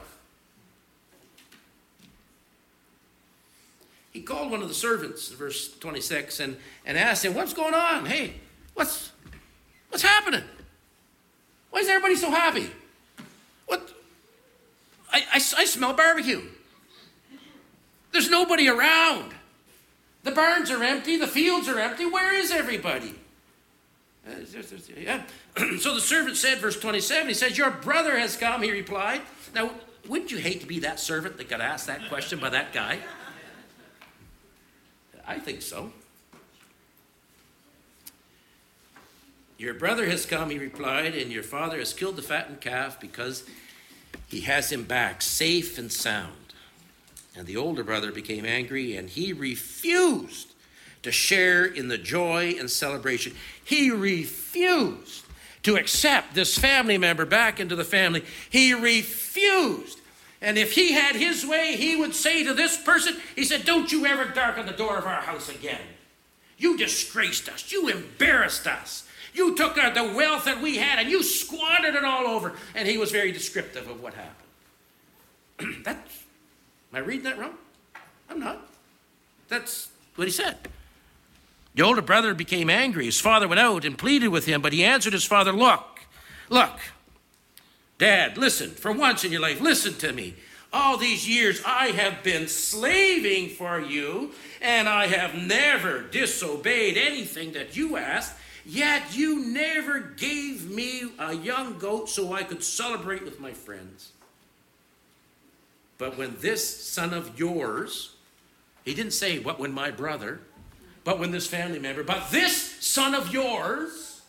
He 4.11 4.21
called 4.21 4.51
one 4.51 4.63
of 4.63 4.69
the 4.69 4.75
servants, 4.75 5.29
verse 5.29 5.73
26, 5.79 6.41
and, 6.41 6.57
and 6.85 6.99
asked 6.99 7.25
him, 7.25 7.35
What's 7.35 7.55
going 7.55 7.75
on? 7.75 8.07
Hey, 8.07 8.35
what's, 8.75 9.12
What's 9.93 10.03
happening? 10.03 10.43
Why 11.71 11.81
is 11.81 11.89
everybody 11.89 12.17
so 12.17 12.31
happy? 12.31 12.71
What? 13.67 13.93
I, 15.13 15.19
I, 15.31 15.35
I 15.35 15.67
smell 15.67 15.93
barbecue. 15.93 16.41
There's 18.11 18.31
nobody 18.31 18.71
around. 18.71 19.35
The 20.23 20.31
barns 20.31 20.71
are 20.71 20.83
empty, 20.83 21.19
the 21.19 21.27
fields 21.27 21.69
are 21.69 21.79
empty. 21.79 22.07
Where 22.07 22.33
is 22.33 22.51
everybody? 22.51 23.15
Uh, 24.27 24.37
yeah. 24.97 25.25
so 25.79 25.95
the 25.95 26.01
servant 26.01 26.39
said, 26.39 26.59
verse 26.59 26.81
27, 26.81 27.29
he 27.29 27.35
says, 27.35 27.59
Your 27.59 27.71
brother 27.71 28.19
has 28.19 28.35
come, 28.35 28.63
he 28.63 28.73
replied. 28.73 29.21
Now, 29.55 29.73
wouldn't 30.09 30.33
you 30.33 30.39
hate 30.39 30.63
to 30.63 30.67
be 30.67 30.79
that 30.81 31.01
servant 31.01 31.37
that 31.37 31.51
got 31.51 31.61
asked 31.61 31.87
that 31.89 32.09
question 32.09 32.41
by 32.41 32.49
that 32.49 32.73
guy? 32.73 32.99
I 35.27 35.39
think 35.39 35.61
so. 35.61 35.93
Your 39.63 39.75
brother 39.75 40.07
has 40.07 40.27
come, 40.27 40.51
he 40.51 40.59
replied, 40.59 41.15
and 41.15 41.31
your 41.31 41.45
father 41.45 41.79
has 41.79 41.95
killed 41.95 42.17
the 42.17 42.23
fattened 42.23 42.61
calf 42.61 42.99
because 43.01 43.45
he 44.27 44.41
has 44.41 44.73
him 44.73 44.83
back 44.83 45.23
safe 45.23 45.79
and 45.79 45.93
sound. 45.93 46.33
And 47.37 47.47
the 47.47 47.57
older 47.57 47.85
brother 47.85 48.11
became 48.11 48.45
angry 48.45 48.97
and 48.97 49.09
he 49.09 49.33
refused 49.33 50.49
to 51.05 51.13
share 51.13 51.65
in 51.65 51.87
the 51.87 51.97
joy 51.97 52.57
and 52.59 52.69
celebration. 52.69 53.37
He 53.65 53.93
refused 53.93 55.27
to 55.63 55.77
accept 55.77 56.35
this 56.35 56.59
family 56.59 56.99
member 56.99 57.25
back 57.25 57.61
into 57.61 57.77
the 57.77 57.85
family. 57.85 58.25
He 58.51 58.75
refused. 58.75 60.01
And 60.41 60.59
if 60.59 60.73
he 60.73 60.95
had 60.95 61.15
his 61.15 61.47
way, 61.47 61.77
he 61.77 61.95
would 61.95 62.17
say 62.17 62.43
to 62.43 62.53
this 62.53 62.77
person, 62.83 63.15
He 63.37 63.45
said, 63.45 63.65
Don't 63.65 63.93
you 63.93 64.07
ever 64.07 64.25
darken 64.25 64.67
the 64.67 64.73
door 64.73 64.99
of 64.99 65.07
our 65.07 65.23
house 65.23 65.49
again. 65.49 65.87
You 66.59 66.77
disgraced 66.77 67.49
us. 67.49 67.71
You 67.71 67.89
embarrassed 67.89 68.67
us. 68.67 69.07
You 69.33 69.57
took 69.57 69.75
the 69.75 70.13
wealth 70.15 70.45
that 70.45 70.61
we 70.61 70.77
had 70.77 70.99
and 70.99 71.11
you 71.11 71.23
squandered 71.23 71.95
it 71.95 72.05
all 72.05 72.27
over. 72.27 72.55
And 72.75 72.87
he 72.87 72.99
was 72.99 73.11
very 73.11 73.33
descriptive 73.33 73.89
of 73.89 74.03
what 74.03 74.15
happened. 74.15 75.83
That's, 75.85 76.25
am 76.93 76.97
I 76.97 76.99
reading 76.99 77.25
that 77.25 77.39
wrong? 77.39 77.55
I'm 78.29 78.41
not. 78.41 78.67
That's 79.49 79.91
what 80.17 80.27
he 80.27 80.33
said. 80.33 80.57
The 81.75 81.83
older 81.83 82.03
brother 82.03 82.35
became 82.35 82.69
angry. 82.69 83.07
His 83.07 83.21
father 83.21 83.49
went 83.49 83.61
out 83.61 83.85
and 83.85 83.97
pleaded 83.97 84.29
with 84.29 84.45
him, 84.45 84.61
but 84.61 84.73
he 84.73 84.85
answered 84.85 85.15
his 85.15 85.25
father, 85.25 85.53
Look, 85.53 86.01
look, 86.51 86.79
Dad, 87.99 88.37
listen, 88.37 88.71
for 88.71 88.93
once 88.93 89.25
in 89.25 89.33
your 89.33 89.41
life, 89.41 89.61
listen 89.61 89.95
to 89.95 90.13
me. 90.13 90.35
All 90.73 90.97
these 90.97 91.29
years 91.29 91.63
I 91.65 91.89
have 91.89 92.23
been 92.23 92.49
slaving 92.49 93.51
for 93.51 93.81
you, 93.81 94.33
and 94.61 94.89
I 94.89 95.07
have 95.07 95.35
never 95.35 96.01
disobeyed 96.01 96.97
anything 96.97 97.53
that 97.53 97.77
you 97.77 97.97
asked. 97.97 98.35
Yet 98.65 99.17
you 99.17 99.45
never 99.45 100.01
gave 100.01 100.71
me 100.71 101.03
a 101.19 101.35
young 101.35 101.79
goat 101.79 102.09
so 102.09 102.33
I 102.33 102.45
could 102.45 102.63
celebrate 102.63 103.25
with 103.25 103.41
my 103.41 103.53
friends. 103.53 104.13
But 105.99 106.17
when 106.17 106.37
this 106.41 106.85
son 106.85 107.13
of 107.13 107.39
yours, 107.39 108.17
he 108.85 108.95
didn't 108.95 109.13
say, 109.13 109.39
What 109.39 109.59
when 109.59 109.73
my 109.73 109.91
brother, 109.91 110.41
but 111.05 111.19
when 111.19 111.33
this 111.33 111.47
family 111.47 111.79
member, 111.79 112.05
but 112.05 112.31
this 112.31 112.57
son 112.81 113.15
of 113.15 113.33
yours, 113.33 114.23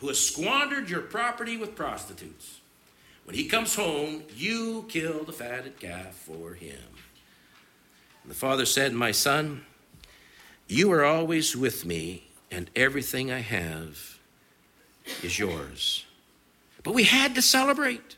who 0.00 0.08
has 0.08 0.18
squandered 0.18 0.90
your 0.90 1.00
property 1.00 1.56
with 1.56 1.74
prostitutes, 1.74 2.60
when 3.24 3.34
he 3.34 3.46
comes 3.46 3.74
home, 3.74 4.22
you 4.36 4.84
kill 4.88 5.24
the 5.24 5.32
fatted 5.32 5.80
calf 5.80 6.14
for 6.14 6.54
him. 6.54 6.78
And 8.22 8.30
the 8.30 8.36
father 8.36 8.66
said, 8.66 8.92
My 8.92 9.10
son, 9.10 9.64
you 10.68 10.92
are 10.92 11.04
always 11.04 11.56
with 11.56 11.84
me, 11.84 12.28
and 12.50 12.70
everything 12.74 13.30
I 13.30 13.40
have 13.40 14.18
is 15.22 15.38
yours. 15.38 16.04
But 16.82 16.94
we 16.94 17.04
had 17.04 17.34
to 17.34 17.42
celebrate. 17.42 18.16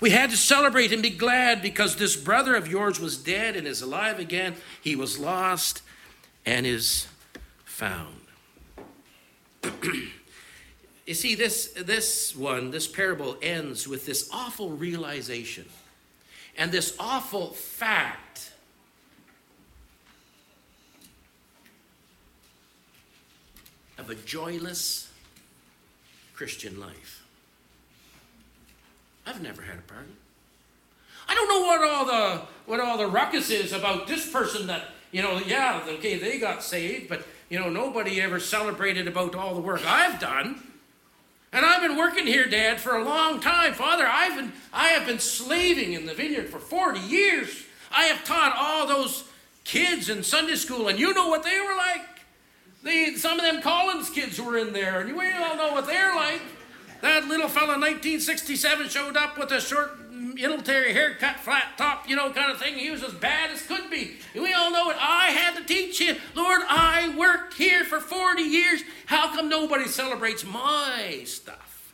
We 0.00 0.10
had 0.10 0.30
to 0.30 0.36
celebrate 0.36 0.92
and 0.92 1.02
be 1.02 1.10
glad 1.10 1.62
because 1.62 1.96
this 1.96 2.16
brother 2.16 2.54
of 2.54 2.66
yours 2.68 2.98
was 2.98 3.16
dead 3.16 3.56
and 3.56 3.66
is 3.66 3.82
alive 3.82 4.18
again. 4.18 4.54
He 4.80 4.96
was 4.96 5.18
lost 5.18 5.82
and 6.44 6.66
is 6.66 7.06
found. 7.64 8.16
You 11.04 11.14
see, 11.14 11.34
this, 11.34 11.66
this 11.76 12.34
one, 12.36 12.70
this 12.70 12.86
parable 12.86 13.36
ends 13.42 13.88
with 13.88 14.06
this 14.06 14.28
awful 14.32 14.70
realization 14.70 15.68
and 16.56 16.70
this 16.70 16.94
awful 16.98 17.48
fact. 17.48 18.51
Of 23.98 24.10
a 24.10 24.14
joyless 24.14 25.10
Christian 26.34 26.80
life. 26.80 27.22
I've 29.26 29.42
never 29.42 29.62
had 29.62 29.78
a 29.78 29.82
party. 29.82 30.12
I 31.28 31.34
don't 31.34 31.48
know 31.48 31.60
what 31.60 31.88
all 31.88 32.04
the 32.04 32.42
what 32.66 32.80
all 32.80 32.98
the 32.98 33.06
ruckus 33.06 33.50
is 33.50 33.72
about 33.72 34.06
this 34.06 34.30
person 34.30 34.66
that 34.66 34.88
you 35.12 35.22
know. 35.22 35.38
Yeah, 35.38 35.82
okay, 35.86 36.18
they 36.18 36.38
got 36.38 36.62
saved, 36.62 37.08
but 37.08 37.24
you 37.48 37.58
know 37.58 37.70
nobody 37.70 38.20
ever 38.20 38.40
celebrated 38.40 39.06
about 39.06 39.34
all 39.34 39.54
the 39.54 39.60
work 39.60 39.82
I've 39.86 40.18
done. 40.18 40.60
And 41.52 41.66
I've 41.66 41.82
been 41.82 41.98
working 41.98 42.26
here, 42.26 42.46
Dad, 42.46 42.80
for 42.80 42.96
a 42.96 43.04
long 43.04 43.38
time. 43.38 43.74
Father, 43.74 44.06
I've 44.06 44.36
been, 44.36 44.52
I 44.72 44.88
have 44.88 45.06
been 45.06 45.18
slaving 45.18 45.92
in 45.92 46.06
the 46.06 46.14
vineyard 46.14 46.48
for 46.48 46.58
40 46.58 46.98
years. 47.00 47.64
I 47.90 48.04
have 48.04 48.24
taught 48.24 48.54
all 48.56 48.86
those 48.86 49.24
kids 49.64 50.08
in 50.08 50.22
Sunday 50.22 50.54
school, 50.54 50.88
and 50.88 50.98
you 50.98 51.12
know 51.12 51.28
what 51.28 51.42
they 51.42 51.60
were 51.60 51.76
like. 51.76 52.00
They, 52.82 53.14
some 53.14 53.38
of 53.38 53.44
them 53.44 53.62
Collins 53.62 54.10
kids 54.10 54.40
were 54.40 54.58
in 54.58 54.72
there, 54.72 55.00
and 55.00 55.08
you 55.08 55.14
all 55.16 55.56
know 55.56 55.72
what 55.72 55.86
they're 55.86 56.14
like. 56.14 56.42
That 57.00 57.26
little 57.26 57.48
fella 57.48 57.74
in 57.74 57.80
1967 57.80 58.88
showed 58.88 59.16
up 59.16 59.36
with 59.36 59.50
a 59.50 59.60
short 59.60 59.98
military 60.10 60.92
haircut, 60.92 61.40
flat 61.40 61.76
top, 61.76 62.08
you 62.08 62.14
know, 62.16 62.30
kind 62.32 62.52
of 62.52 62.58
thing. 62.58 62.74
He 62.74 62.90
was 62.90 63.02
as 63.02 63.12
bad 63.12 63.50
as 63.50 63.62
could 63.62 63.90
be. 63.90 64.18
We 64.34 64.52
all 64.52 64.70
know 64.70 64.90
it. 64.90 64.96
I 64.98 65.26
had 65.30 65.56
to 65.56 65.64
teach 65.64 66.00
him. 66.00 66.16
Lord, 66.34 66.60
I 66.68 67.14
worked 67.16 67.54
here 67.54 67.84
for 67.84 67.98
40 68.00 68.42
years. 68.42 68.82
How 69.06 69.34
come 69.34 69.48
nobody 69.48 69.86
celebrates 69.86 70.44
my 70.44 71.22
stuff? 71.24 71.92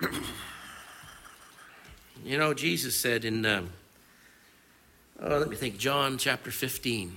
you 2.24 2.38
know, 2.38 2.54
Jesus 2.54 2.96
said 2.96 3.24
in, 3.24 3.44
um, 3.46 3.70
oh, 5.20 5.38
let 5.38 5.48
me 5.48 5.56
think, 5.56 5.78
John 5.78 6.18
chapter 6.18 6.50
15. 6.50 7.16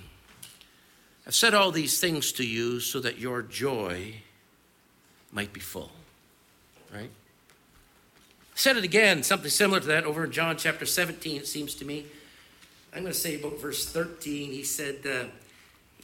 I've 1.28 1.36
said 1.36 1.54
all 1.54 1.72
these 1.72 2.00
things 2.00 2.32
to 2.34 2.46
you 2.46 2.80
so 2.80 3.00
that 3.00 3.20
your 3.20 3.42
joy 3.42 4.16
might 5.32 5.54
be 5.54 5.60
full. 5.60 5.92
Right? 6.94 7.12
said 8.60 8.76
it 8.76 8.84
again, 8.84 9.24
something 9.24 9.50
similar 9.50 9.80
to 9.80 9.88
that 9.88 10.04
over 10.04 10.26
in 10.26 10.32
John 10.32 10.58
chapter 10.58 10.86
17, 10.86 11.38
it 11.38 11.48
seems 11.48 11.74
to 11.76 11.86
me. 11.86 12.06
I'm 12.94 13.04
going 13.04 13.14
to 13.14 13.18
say 13.18 13.40
about 13.40 13.62
verse 13.62 13.86
13. 13.86 14.52
He 14.52 14.64
said, 14.64 14.98
uh, 15.06 15.30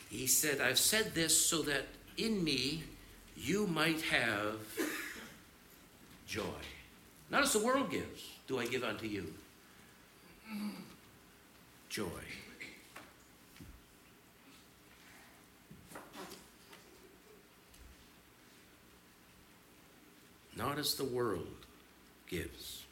He 0.09 0.25
said, 0.25 0.61
I've 0.61 0.79
said 0.79 1.13
this 1.13 1.37
so 1.37 1.63
that 1.63 1.83
in 2.17 2.41
me 2.41 2.83
you 3.35 3.67
might 3.67 4.01
have 4.03 4.55
joy. 6.25 6.43
Not 7.29 7.43
as 7.43 7.51
the 7.51 7.59
world 7.59 7.91
gives, 7.91 8.29
do 8.47 8.57
I 8.57 8.67
give 8.67 8.85
unto 8.85 9.05
you. 9.05 9.33
Joy. 11.95 12.03
not 20.57 20.77
as 20.77 20.95
the 20.95 21.05
world 21.05 21.47
gives. 22.27 22.83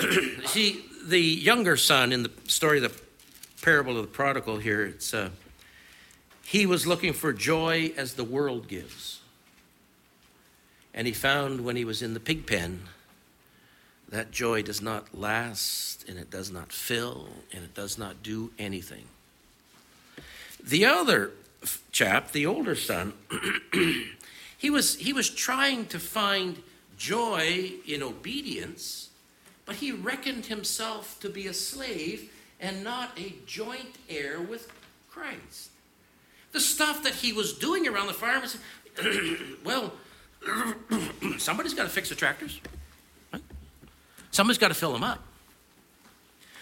See, 0.46 0.84
the 1.06 1.20
younger 1.20 1.76
son 1.76 2.12
in 2.12 2.24
the 2.24 2.32
story 2.48 2.84
of 2.84 2.92
the 2.92 3.62
parable 3.62 3.96
of 3.96 4.02
the 4.02 4.10
prodigal 4.10 4.56
here, 4.56 4.84
it's 4.84 5.14
uh, 5.14 5.30
he 6.44 6.66
was 6.66 6.88
looking 6.88 7.12
for 7.12 7.32
joy 7.32 7.92
as 7.96 8.14
the 8.14 8.24
world 8.24 8.66
gives. 8.66 9.20
And 10.92 11.06
he 11.06 11.12
found 11.12 11.60
when 11.60 11.76
he 11.76 11.84
was 11.84 12.02
in 12.02 12.14
the 12.14 12.20
pig 12.20 12.46
pen 12.48 12.82
that 14.14 14.30
joy 14.30 14.62
does 14.62 14.80
not 14.80 15.16
last 15.16 16.08
and 16.08 16.18
it 16.18 16.30
does 16.30 16.50
not 16.50 16.72
fill 16.72 17.28
and 17.52 17.64
it 17.64 17.74
does 17.74 17.98
not 17.98 18.22
do 18.22 18.50
anything. 18.58 19.04
The 20.62 20.84
other 20.84 21.32
chap, 21.92 22.32
the 22.32 22.46
older 22.46 22.74
son, 22.74 23.12
He 24.64 24.70
was, 24.70 24.96
he 24.96 25.12
was 25.12 25.28
trying 25.28 25.84
to 25.88 25.98
find 25.98 26.62
joy 26.96 27.72
in 27.86 28.02
obedience, 28.02 29.10
but 29.66 29.76
he 29.76 29.92
reckoned 29.92 30.46
himself 30.46 31.20
to 31.20 31.28
be 31.28 31.46
a 31.46 31.52
slave 31.52 32.32
and 32.58 32.82
not 32.82 33.10
a 33.18 33.34
joint 33.44 33.96
heir 34.08 34.40
with 34.40 34.72
Christ. 35.10 35.68
The 36.52 36.60
stuff 36.60 37.02
that 37.02 37.16
he 37.16 37.30
was 37.30 37.52
doing 37.52 37.86
around 37.86 38.06
the 38.06 38.14
farm 38.14 38.40
was, 38.40 38.56
well, 39.64 39.92
somebody's 41.36 41.74
got 41.74 41.82
to 41.82 41.90
fix 41.90 42.08
the 42.08 42.14
tractors. 42.14 42.58
Somebody's 44.34 44.58
got 44.58 44.68
to 44.68 44.74
fill 44.74 44.92
them 44.92 45.04
up. 45.04 45.22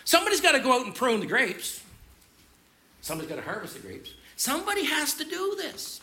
Somebody's 0.05 0.43
got 0.43 0.53
to 0.53 0.61
go 0.61 0.75
out 0.75 0.85
and 0.85 0.95
prune 0.95 1.21
the 1.21 1.27
grapes. 1.27 1.83
Somebody's 3.01 3.31
got 3.31 3.37
to 3.37 3.43
harvest 3.43 3.73
the 3.73 3.81
grapes. 3.81 4.13
Somebody 4.37 4.85
has 4.85 5.15
to 5.15 5.25
do 5.25 5.55
this. 5.57 6.03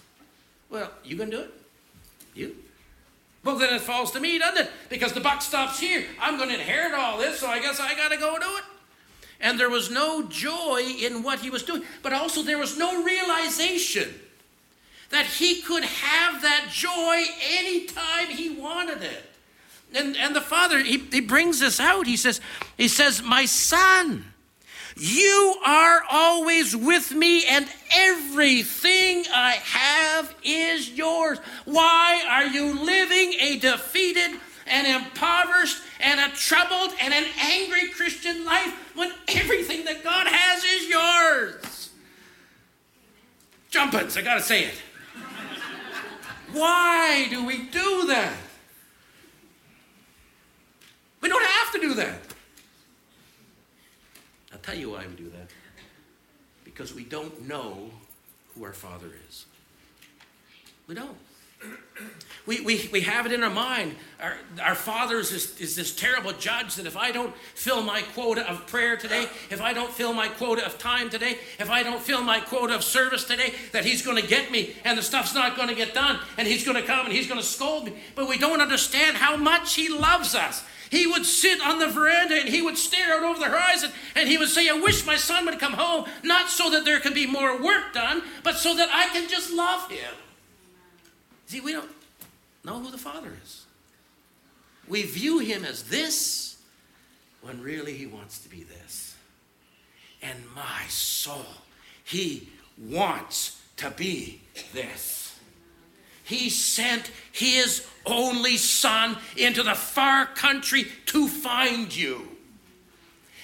Well, 0.72 0.90
you 1.04 1.16
gonna 1.16 1.30
do 1.30 1.42
it? 1.42 1.54
You? 2.34 2.56
Well, 3.44 3.60
then 3.60 3.72
it 3.76 3.82
falls 3.82 4.10
to 4.14 4.20
me, 4.20 4.40
doesn't 4.40 4.66
it? 4.66 4.72
Because 4.90 5.14
the 5.14 5.22
buck 5.22 5.44
stops 5.44 5.80
here. 5.80 6.08
I'm 6.20 6.38
going 6.38 6.50
to 6.50 6.56
inherit 6.56 6.94
all 6.94 7.20
this, 7.20 7.40
so 7.40 7.48
I 7.48 7.60
guess 7.60 7.80
I 7.80 7.94
got 7.94 8.10
to 8.12 8.18
go 8.18 8.38
do 8.40 8.58
it. 8.58 8.64
And 9.40 9.60
there 9.60 9.70
was 9.70 9.92
no 9.92 10.28
joy 10.28 10.82
in 11.00 11.24
what 11.24 11.40
he 11.40 11.50
was 11.50 11.64
doing, 11.64 11.84
but 12.02 12.14
also 12.14 12.42
there 12.42 12.58
was 12.58 12.78
no 12.78 13.04
realization 13.04 14.10
that 15.12 15.26
he 15.26 15.62
could 15.62 15.86
have 15.86 16.42
that 16.42 16.68
joy 16.72 17.24
anytime 17.58 18.28
he 18.28 18.50
wanted 18.50 19.04
it. 19.04 19.29
And, 19.96 20.16
and 20.18 20.36
the 20.36 20.42
father, 20.42 20.80
he, 20.80 20.98
he 20.98 21.22
brings 21.22 21.60
this 21.60 21.80
out. 21.80 22.06
He 22.06 22.18
says, 22.18 22.42
he 22.78 22.88
says, 22.88 23.24
My 23.24 23.46
son, 23.46 24.26
you 24.96 25.56
are 25.66 26.04
always 26.12 26.76
with 26.76 27.12
me, 27.14 27.46
and 27.48 27.68
everything 27.96 29.24
I 29.34 29.52
have 29.64 30.36
is 30.44 30.92
yours. 30.92 31.40
Why 31.66 32.24
are 32.30 32.46
you 32.46 32.84
living 32.84 33.34
a 33.40 33.58
defeated 33.58 34.40
and 34.68 34.88
impoverished 34.88 35.78
and 36.02 36.20
a 36.20 36.36
troubled 36.36 36.92
and 37.02 37.14
an 37.14 37.26
angry 37.42 37.90
Christian 37.90 38.46
life 38.46 38.74
when 38.96 39.12
everything 39.30 39.86
that 39.86 40.04
God 40.04 40.28
has 40.28 40.64
is 40.64 40.90
yours? 40.90 41.90
Jumpins, 43.70 44.18
I 44.18 44.22
gotta 44.22 44.42
say 44.42 44.66
it. 44.66 44.82
Why 46.52 47.28
do 47.30 47.46
we 47.46 47.60
do 47.66 48.08
that? 48.08 48.34
We 51.22 51.30
don't 51.30 51.46
have 51.46 51.74
to 51.74 51.80
do 51.80 51.94
that. 51.96 52.20
I'll 54.54 54.60
tell 54.60 54.76
you 54.76 54.92
why 54.92 55.06
we 55.08 55.16
do 55.16 55.30
that. 55.30 55.50
Because 56.64 56.94
we 56.94 57.04
don't 57.04 57.48
know 57.48 57.92
who 58.54 58.64
our 58.64 58.74
Father 58.74 59.08
is. 59.28 59.46
We 60.88 60.96
don't. 60.96 61.16
We, 62.46 62.62
we, 62.62 62.90
we 62.92 63.02
have 63.02 63.26
it 63.26 63.32
in 63.32 63.44
our 63.44 63.50
mind. 63.50 63.96
Our, 64.20 64.38
our 64.64 64.76
Father 64.76 65.20
is 65.20 65.30
this, 65.30 65.60
is 65.60 65.76
this 65.76 65.94
terrible 65.94 66.32
judge 66.32 66.76
that 66.76 66.88
if 66.88 66.98
I 66.98 67.12
don't 67.12 67.36
fill 67.54 67.84
my 67.84 68.02
quota 68.02 68.50
of 68.50 68.66
prayer 68.66 68.98
today, 68.98 69.28
if 69.52 69.62
I 69.62 69.74
don't 69.74 69.92
fill 69.92 70.14
my 70.14 70.30
quota 70.30 70.66
of 70.66 70.80
time 70.80 71.10
today, 71.10 71.38
if 71.60 71.70
I 71.70 71.84
don't 71.84 72.02
fill 72.02 72.24
my 72.24 72.40
quota 72.40 72.76
of 72.76 72.84
service 72.84 73.26
today, 73.26 73.54
that 73.74 73.86
He's 73.86 74.02
going 74.02 74.20
to 74.20 74.28
get 74.28 74.52
me 74.52 74.74
and 74.84 74.98
the 74.98 75.04
stuff's 75.04 75.36
not 75.36 75.58
going 75.58 75.68
to 75.68 75.76
get 75.76 75.94
done 75.94 76.20
and 76.38 76.48
He's 76.48 76.64
going 76.64 76.78
to 76.78 76.84
come 76.84 77.06
and 77.06 77.14
He's 77.14 77.28
going 77.28 77.40
to 77.40 77.46
scold 77.46 77.86
me. 77.86 77.94
But 78.16 78.28
we 78.30 78.38
don't 78.38 78.62
understand 78.62 79.18
how 79.18 79.36
much 79.36 79.76
He 79.76 79.90
loves 79.90 80.34
us. 80.34 80.64
He 80.90 81.06
would 81.06 81.26
sit 81.26 81.62
on 81.62 81.80
the 81.80 81.88
veranda 81.88 82.36
and 82.36 82.50
he 82.50 82.62
would 82.62 82.78
stare 82.78 83.18
out 83.18 83.24
over 83.24 83.40
the 83.40 83.46
horizon 83.46 83.92
and 84.16 84.28
he 84.28 84.38
would 84.38 84.50
say, 84.50 84.68
I 84.70 84.74
wish 84.74 85.06
my 85.06 85.18
son 85.18 85.46
would 85.46 85.60
come 85.60 85.74
home, 85.74 86.06
not 86.24 86.50
so 86.50 86.72
that 86.72 86.86
there 86.86 87.00
can 87.00 87.14
be 87.14 87.28
more 87.28 87.62
work 87.62 87.94
done, 87.94 88.24
but 88.44 88.56
so 88.56 88.76
that 88.76 88.90
I 88.92 89.08
can 89.10 89.30
just 89.30 89.52
love 89.52 89.90
him. 89.90 90.14
See, 91.46 91.62
we 91.62 91.74
don't 91.74 91.90
know 92.64 92.80
who 92.80 92.92
the 92.92 92.98
Father 92.98 93.32
is. 93.44 93.66
We 94.88 95.04
view 95.04 95.40
him 95.40 95.64
as 95.64 95.84
this 95.84 96.58
when 97.42 97.62
really 97.62 97.94
he 97.94 98.08
wants 98.08 98.40
to 98.40 98.50
be 98.50 98.64
this. 98.64 99.16
And 100.22 100.38
my 100.56 100.84
soul, 100.88 101.46
he 102.04 102.50
wants 102.78 103.62
to 103.78 103.92
be 103.92 104.42
this. 104.74 105.40
He 106.24 106.50
sent 106.50 107.12
his 107.32 107.88
only 108.06 108.58
son 108.58 109.18
into 109.38 109.64
the 109.64 109.76
far 109.76 110.26
country 110.26 110.88
to 111.08 111.28
find 111.28 111.96
you. 111.96 112.30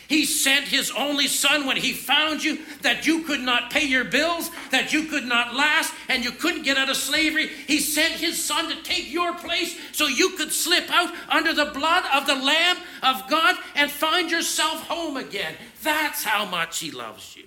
He 0.08 0.26
sent 0.26 0.68
his 0.68 0.92
only 0.92 1.28
son 1.28 1.66
when 1.66 1.78
he 1.78 1.92
found 1.92 2.44
you 2.44 2.60
that 2.82 3.08
you 3.08 3.24
could 3.24 3.40
not 3.40 3.72
pay 3.72 3.86
your 3.86 4.04
bills, 4.04 4.52
that 4.70 4.94
you 4.94 5.06
could 5.06 5.26
not 5.26 5.56
last, 5.56 5.94
and 6.10 6.24
you 6.24 6.32
couldn't 6.32 6.64
get 6.64 6.78
out 6.78 6.90
of 6.90 6.96
slavery. 6.96 7.48
He 7.48 7.80
sent 7.80 8.14
his 8.14 8.44
son 8.44 8.70
to 8.70 8.82
take 8.84 9.12
your 9.12 9.34
place 9.34 9.76
so 9.94 10.06
you 10.06 10.32
could 10.32 10.52
slip 10.52 10.92
out 10.92 11.12
under 11.28 11.54
the 11.54 11.66
blood 11.66 12.04
of 12.14 12.28
the 12.28 12.36
Lamb 12.36 12.78
of 13.02 13.28
God 13.28 13.56
and 13.76 13.90
find 13.90 14.30
yourself 14.30 14.88
home 14.88 15.18
again. 15.18 15.56
That's 15.82 16.24
how 16.24 16.46
much 16.46 16.80
he 16.80 16.92
loves 16.92 17.36
you. 17.36 17.46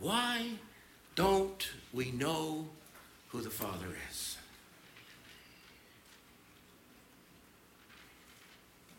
Why 0.00 0.46
don't 1.14 1.68
we 1.92 2.10
know 2.10 2.66
who 3.28 3.42
the 3.42 3.50
Father 3.50 3.88
is? 4.10 4.31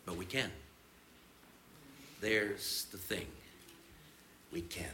But 0.06 0.16
we 0.16 0.24
can. 0.24 0.50
There's 2.20 2.86
the 2.90 2.98
thing. 2.98 3.26
We 4.52 4.62
can. 4.62 4.86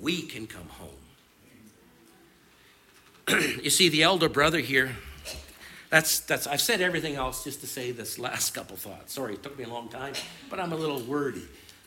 We 0.00 0.22
can 0.22 0.46
come 0.46 0.68
home. 0.68 0.90
you 3.62 3.70
see, 3.70 3.88
the 3.88 4.02
elder 4.02 4.28
brother 4.28 4.58
here, 4.58 4.94
that's, 5.90 6.20
that's, 6.20 6.46
I've 6.46 6.60
said 6.60 6.80
everything 6.80 7.14
else 7.14 7.42
just 7.44 7.60
to 7.62 7.66
say 7.66 7.90
this 7.90 8.18
last 8.18 8.54
couple 8.54 8.76
thoughts. 8.76 9.14
Sorry, 9.14 9.34
it 9.34 9.42
took 9.42 9.58
me 9.58 9.64
a 9.64 9.68
long 9.68 9.88
time, 9.88 10.12
but 10.50 10.60
I'm 10.60 10.72
a 10.72 10.76
little 10.76 11.00
wordy. 11.00 11.46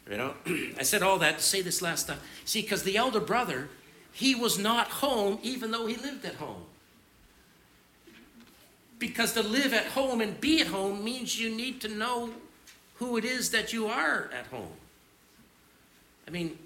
You 0.10 0.18
know, 0.18 0.34
I 0.78 0.84
said 0.84 1.03
all 1.03 1.20
that 1.20 1.38
to 1.38 1.43
say 1.43 1.62
this 1.62 1.82
last 1.82 2.07
time. 2.07 2.20
See, 2.43 2.62
because 2.62 2.84
the 2.84 2.97
elder 2.97 3.20
brother, 3.20 3.70
he 4.12 4.36
was 4.36 4.57
not 4.57 4.88
home 4.88 5.39
even 5.43 5.72
though 5.72 5.86
he 5.86 5.95
lived 5.95 6.26
at 6.26 6.36
home. 6.36 6.64
Because 9.00 9.34
to 9.34 9.41
live 9.41 9.74
at 9.74 9.86
home 9.88 10.22
and 10.22 10.39
be 10.39 10.62
at 10.62 10.68
home 10.68 11.04
means 11.04 11.39
you 11.39 11.50
need 11.50 11.82
to 11.82 11.88
know 11.88 12.32
who 12.95 13.18
it 13.18 13.24
is 13.24 13.50
that 13.52 13.72
you 13.72 13.88
are 13.88 14.30
at 14.38 14.47
home. 14.47 14.74
I 16.28 16.32
mean, 16.32 16.60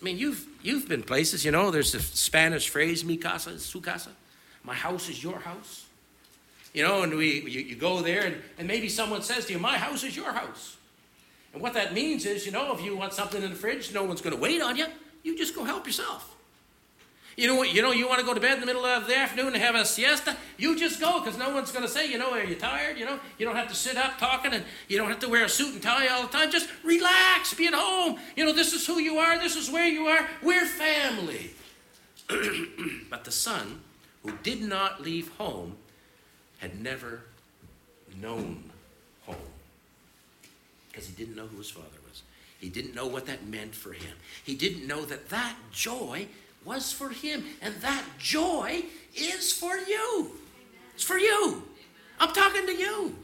I 0.00 0.04
mean, 0.04 0.18
you've 0.18 0.46
you've 0.62 0.88
been 0.88 1.02
places, 1.02 1.44
you 1.44 1.50
know. 1.50 1.70
There's 1.70 1.94
a 1.94 2.00
Spanish 2.00 2.68
phrase, 2.68 3.04
"Mi 3.04 3.16
casa 3.16 3.50
es 3.50 3.64
su 3.64 3.80
casa." 3.80 4.10
My 4.62 4.74
house 4.74 5.08
is 5.08 5.22
your 5.22 5.38
house. 5.40 5.86
You 6.74 6.84
know, 6.86 7.02
and 7.02 7.16
we 7.16 7.40
you, 7.40 7.60
you 7.60 7.76
go 7.76 8.02
there, 8.02 8.26
and, 8.26 8.36
and 8.58 8.68
maybe 8.68 8.88
someone 8.88 9.22
says 9.22 9.46
to 9.46 9.54
you, 9.54 9.58
"My 9.58 9.78
house 9.78 10.04
is 10.04 10.14
your 10.14 10.32
house." 10.32 10.76
And 11.54 11.62
what 11.62 11.72
that 11.72 11.94
means 11.94 12.26
is, 12.26 12.44
you 12.44 12.52
know, 12.52 12.74
if 12.74 12.82
you 12.82 12.94
want 12.94 13.14
something 13.14 13.42
in 13.42 13.50
the 13.50 13.56
fridge, 13.56 13.92
no 13.92 14.04
one's 14.04 14.20
going 14.20 14.36
to 14.36 14.40
wait 14.40 14.60
on 14.60 14.76
you. 14.76 14.86
You 15.22 15.36
just 15.36 15.54
go 15.54 15.64
help 15.64 15.86
yourself. 15.86 16.36
You 17.38 17.46
know 17.46 17.54
what? 17.54 17.72
You 17.72 17.82
know 17.82 17.92
you 17.92 18.08
want 18.08 18.18
to 18.18 18.26
go 18.26 18.34
to 18.34 18.40
bed 18.40 18.54
in 18.54 18.60
the 18.60 18.66
middle 18.66 18.84
of 18.84 19.06
the 19.06 19.16
afternoon 19.16 19.54
and 19.54 19.62
have 19.62 19.76
a 19.76 19.84
siesta. 19.84 20.36
You 20.56 20.76
just 20.76 20.98
go 20.98 21.20
because 21.20 21.38
no 21.38 21.50
one's 21.50 21.70
going 21.70 21.84
to 21.84 21.88
say, 21.88 22.10
you 22.10 22.18
know, 22.18 22.32
are 22.32 22.42
you 22.42 22.56
tired? 22.56 22.98
You 22.98 23.04
know, 23.04 23.20
you 23.38 23.46
don't 23.46 23.54
have 23.54 23.68
to 23.68 23.76
sit 23.76 23.96
up 23.96 24.18
talking 24.18 24.52
and 24.52 24.64
you 24.88 24.98
don't 24.98 25.08
have 25.08 25.20
to 25.20 25.28
wear 25.28 25.44
a 25.44 25.48
suit 25.48 25.72
and 25.72 25.80
tie 25.80 26.08
all 26.08 26.22
the 26.22 26.36
time. 26.36 26.50
Just 26.50 26.68
relax, 26.82 27.54
be 27.54 27.68
at 27.68 27.74
home. 27.74 28.18
You 28.34 28.44
know, 28.44 28.52
this 28.52 28.72
is 28.72 28.84
who 28.84 28.98
you 28.98 29.18
are. 29.18 29.38
This 29.38 29.54
is 29.54 29.70
where 29.70 29.86
you 29.86 30.06
are. 30.06 30.28
We're 30.42 30.66
family. 30.66 31.52
but 33.08 33.22
the 33.22 33.30
son 33.30 33.82
who 34.24 34.32
did 34.42 34.60
not 34.60 35.00
leave 35.00 35.28
home 35.38 35.76
had 36.58 36.82
never 36.82 37.20
known 38.20 38.64
home 39.26 39.36
because 40.90 41.06
he 41.06 41.14
didn't 41.14 41.36
know 41.36 41.46
who 41.46 41.58
his 41.58 41.70
father 41.70 41.86
was. 42.08 42.22
He 42.58 42.68
didn't 42.68 42.96
know 42.96 43.06
what 43.06 43.26
that 43.26 43.46
meant 43.46 43.76
for 43.76 43.92
him. 43.92 44.16
He 44.42 44.56
didn't 44.56 44.88
know 44.88 45.04
that 45.04 45.28
that 45.28 45.54
joy 45.70 46.26
was 46.68 46.92
for 46.92 47.08
him. 47.08 47.44
And 47.62 47.74
that 47.76 48.04
joy 48.18 48.84
is 49.16 49.52
for 49.52 49.76
you. 49.76 50.32
It's 50.94 51.02
for 51.02 51.18
you. 51.18 51.62
I'm 52.20 52.32
talking 52.34 52.66
to 52.66 52.72
you. 52.72 53.16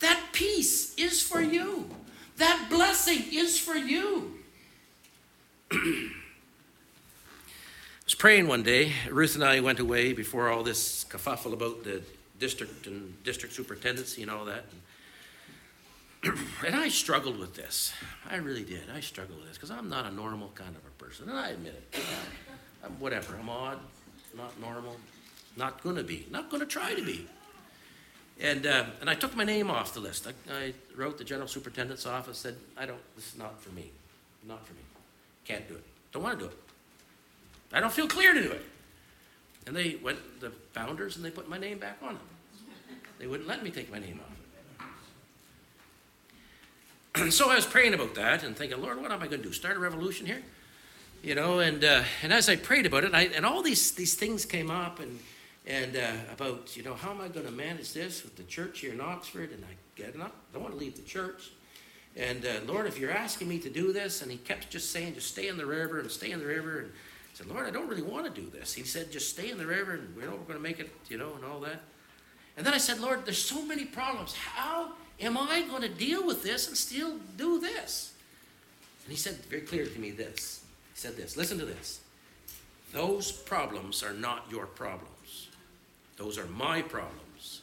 That 0.00 0.20
peace 0.32 0.94
is 0.96 1.22
for 1.22 1.40
you. 1.40 1.88
That 2.36 2.66
blessing 2.68 3.22
is 3.32 3.58
for 3.58 3.76
you. 3.76 4.34
I 5.72 6.10
was 8.04 8.14
praying 8.14 8.46
one 8.46 8.62
day. 8.62 8.92
Ruth 9.10 9.34
and 9.34 9.42
I 9.42 9.60
went 9.60 9.78
away 9.78 10.12
before 10.12 10.50
all 10.50 10.62
this 10.62 11.04
kerfuffle 11.04 11.54
about 11.54 11.84
the 11.84 12.02
district 12.38 12.86
and 12.86 13.22
district 13.24 13.54
superintendency 13.54 14.20
and 14.20 14.30
all 14.30 14.44
that. 14.44 14.64
and 14.70 14.80
I 16.62 16.88
struggled 16.88 17.38
with 17.38 17.54
this. 17.54 17.92
I 18.30 18.36
really 18.36 18.64
did. 18.64 18.84
I 18.94 19.00
struggled 19.00 19.38
with 19.38 19.48
this 19.48 19.56
because 19.56 19.70
I'm 19.70 19.88
not 19.88 20.06
a 20.06 20.10
normal 20.10 20.50
kind 20.54 20.74
of 20.76 20.82
a 20.84 21.02
person, 21.02 21.28
and 21.28 21.38
I 21.38 21.50
admit 21.50 21.74
it. 21.74 22.00
I'm 22.84 22.92
whatever. 23.00 23.36
I'm 23.36 23.48
odd, 23.48 23.78
not 24.36 24.58
normal, 24.60 24.96
not 25.56 25.82
going 25.82 25.96
to 25.96 26.02
be, 26.02 26.26
not 26.30 26.50
going 26.50 26.60
to 26.60 26.66
try 26.66 26.94
to 26.94 27.02
be. 27.02 27.26
And, 28.40 28.66
uh, 28.66 28.86
and 29.00 29.08
I 29.08 29.14
took 29.14 29.36
my 29.36 29.44
name 29.44 29.70
off 29.70 29.94
the 29.94 30.00
list. 30.00 30.26
I, 30.26 30.52
I 30.52 30.74
wrote 30.96 31.18
the 31.18 31.24
general 31.24 31.46
superintendent's 31.46 32.04
office, 32.04 32.38
said, 32.38 32.56
I 32.76 32.84
don't, 32.84 32.98
this 33.14 33.32
is 33.32 33.38
not 33.38 33.62
for 33.62 33.70
me. 33.70 33.90
Not 34.46 34.66
for 34.66 34.72
me. 34.74 34.80
Can't 35.44 35.68
do 35.68 35.74
it. 35.74 35.84
Don't 36.12 36.22
want 36.22 36.38
to 36.38 36.44
do 36.44 36.50
it. 36.50 36.58
I 37.72 37.80
don't 37.80 37.92
feel 37.92 38.08
clear 38.08 38.34
to 38.34 38.42
do 38.42 38.50
it. 38.50 38.64
And 39.66 39.74
they 39.74 39.96
went, 40.02 40.40
the 40.40 40.50
founders, 40.72 41.16
and 41.16 41.24
they 41.24 41.30
put 41.30 41.48
my 41.48 41.58
name 41.58 41.78
back 41.78 41.98
on 42.02 42.14
it. 42.14 42.20
They 43.18 43.26
wouldn't 43.26 43.48
let 43.48 43.62
me 43.62 43.70
take 43.70 43.90
my 43.90 43.98
name 43.98 44.20
off. 44.20 44.33
so 47.30 47.48
I 47.48 47.54
was 47.54 47.66
praying 47.66 47.94
about 47.94 48.16
that 48.16 48.42
and 48.42 48.56
thinking, 48.56 48.82
Lord, 48.82 49.00
what 49.00 49.12
am 49.12 49.22
I 49.22 49.26
going 49.26 49.40
to 49.40 49.46
do? 49.48 49.52
Start 49.52 49.76
a 49.76 49.80
revolution 49.80 50.26
here? 50.26 50.42
You 51.22 51.34
know, 51.34 51.60
and 51.60 51.84
uh, 51.84 52.02
and 52.22 52.32
as 52.32 52.48
I 52.48 52.56
prayed 52.56 52.86
about 52.86 53.04
it, 53.04 53.14
I, 53.14 53.22
and 53.22 53.46
all 53.46 53.62
these 53.62 53.92
these 53.92 54.14
things 54.14 54.44
came 54.44 54.70
up, 54.70 54.98
and 54.98 55.20
and 55.66 55.96
uh, 55.96 56.12
about 56.32 56.76
you 56.76 56.82
know 56.82 56.94
how 56.94 57.12
am 57.12 57.20
I 57.20 57.28
going 57.28 57.46
to 57.46 57.52
manage 57.52 57.92
this 57.92 58.24
with 58.24 58.36
the 58.36 58.42
church 58.42 58.80
here 58.80 58.92
in 58.92 59.00
Oxford? 59.00 59.52
And 59.52 59.64
I 59.64 59.74
get 59.94 60.18
not 60.18 60.32
I 60.50 60.54
don't 60.54 60.62
want 60.62 60.74
to 60.74 60.80
leave 60.80 60.96
the 60.96 61.02
church. 61.02 61.52
And 62.16 62.44
uh, 62.44 62.60
Lord, 62.66 62.86
if 62.86 62.98
you're 62.98 63.12
asking 63.12 63.48
me 63.48 63.58
to 63.60 63.70
do 63.70 63.92
this, 63.92 64.22
and 64.22 64.30
he 64.30 64.38
kept 64.38 64.70
just 64.70 64.90
saying, 64.90 65.14
just 65.14 65.28
stay 65.28 65.48
in 65.48 65.56
the 65.56 65.66
river 65.66 66.00
and 66.00 66.10
stay 66.10 66.30
in 66.30 66.38
the 66.38 66.46
river, 66.46 66.80
and 66.80 66.88
I 66.88 67.36
said, 67.36 67.46
Lord, 67.46 67.66
I 67.66 67.70
don't 67.70 67.88
really 67.88 68.02
want 68.02 68.32
to 68.32 68.40
do 68.40 68.48
this. 68.50 68.72
He 68.72 68.84
said, 68.84 69.10
just 69.10 69.30
stay 69.30 69.50
in 69.50 69.58
the 69.58 69.66
river, 69.66 69.94
and 69.94 70.16
we're 70.16 70.26
going 70.26 70.46
to 70.46 70.60
make 70.60 70.78
it, 70.78 70.90
you 71.08 71.18
know, 71.18 71.34
and 71.34 71.44
all 71.44 71.58
that. 71.60 71.80
And 72.56 72.64
then 72.64 72.72
I 72.72 72.78
said, 72.78 73.00
Lord, 73.00 73.24
there's 73.24 73.42
so 73.42 73.64
many 73.66 73.84
problems. 73.84 74.32
How 74.34 74.92
am 75.20 75.36
I 75.38 75.62
going 75.62 75.82
to 75.82 75.88
deal 75.88 76.26
with 76.26 76.42
this 76.42 76.68
and 76.68 76.76
still 76.76 77.18
do 77.36 77.60
this? 77.60 78.12
And 79.04 79.12
he 79.12 79.16
said 79.16 79.36
very 79.46 79.62
clear 79.62 79.86
to 79.86 79.98
me 79.98 80.10
this. 80.10 80.64
He 80.94 81.00
said 81.00 81.16
this 81.16 81.36
listen 81.36 81.58
to 81.58 81.64
this. 81.64 82.00
Those 82.92 83.32
problems 83.32 84.02
are 84.02 84.12
not 84.12 84.46
your 84.50 84.66
problems, 84.66 85.48
those 86.16 86.38
are 86.38 86.46
my 86.46 86.82
problems. 86.82 87.62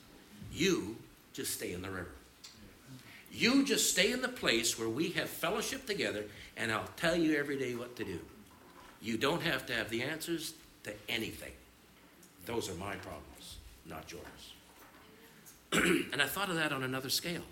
You 0.53 0.97
just 1.33 1.53
stay 1.53 1.71
in 1.71 1.81
the 1.81 1.89
river. 1.89 2.11
You 3.31 3.63
just 3.63 3.91
stay 3.91 4.11
in 4.11 4.21
the 4.21 4.27
place 4.27 4.77
where 4.77 4.89
we 4.89 5.11
have 5.11 5.29
fellowship 5.29 5.85
together, 5.85 6.25
and 6.57 6.71
I'll 6.71 6.89
tell 6.97 7.15
you 7.15 7.37
every 7.37 7.57
day 7.57 7.75
what 7.75 7.95
to 7.95 8.03
do. 8.03 8.19
You 9.01 9.17
don't 9.17 9.41
have 9.41 9.65
to 9.67 9.73
have 9.73 9.89
the 9.89 10.03
answers 10.03 10.53
to 10.83 10.93
anything. 11.07 11.53
Those 12.45 12.69
are 12.69 12.75
my 12.75 12.95
problems, 12.95 13.57
not 13.85 14.11
yours. 14.11 14.25
and 16.11 16.21
I 16.21 16.25
thought 16.25 16.49
of 16.49 16.55
that 16.55 16.71
on 16.71 16.83
another 16.83 17.09
scale. 17.09 17.43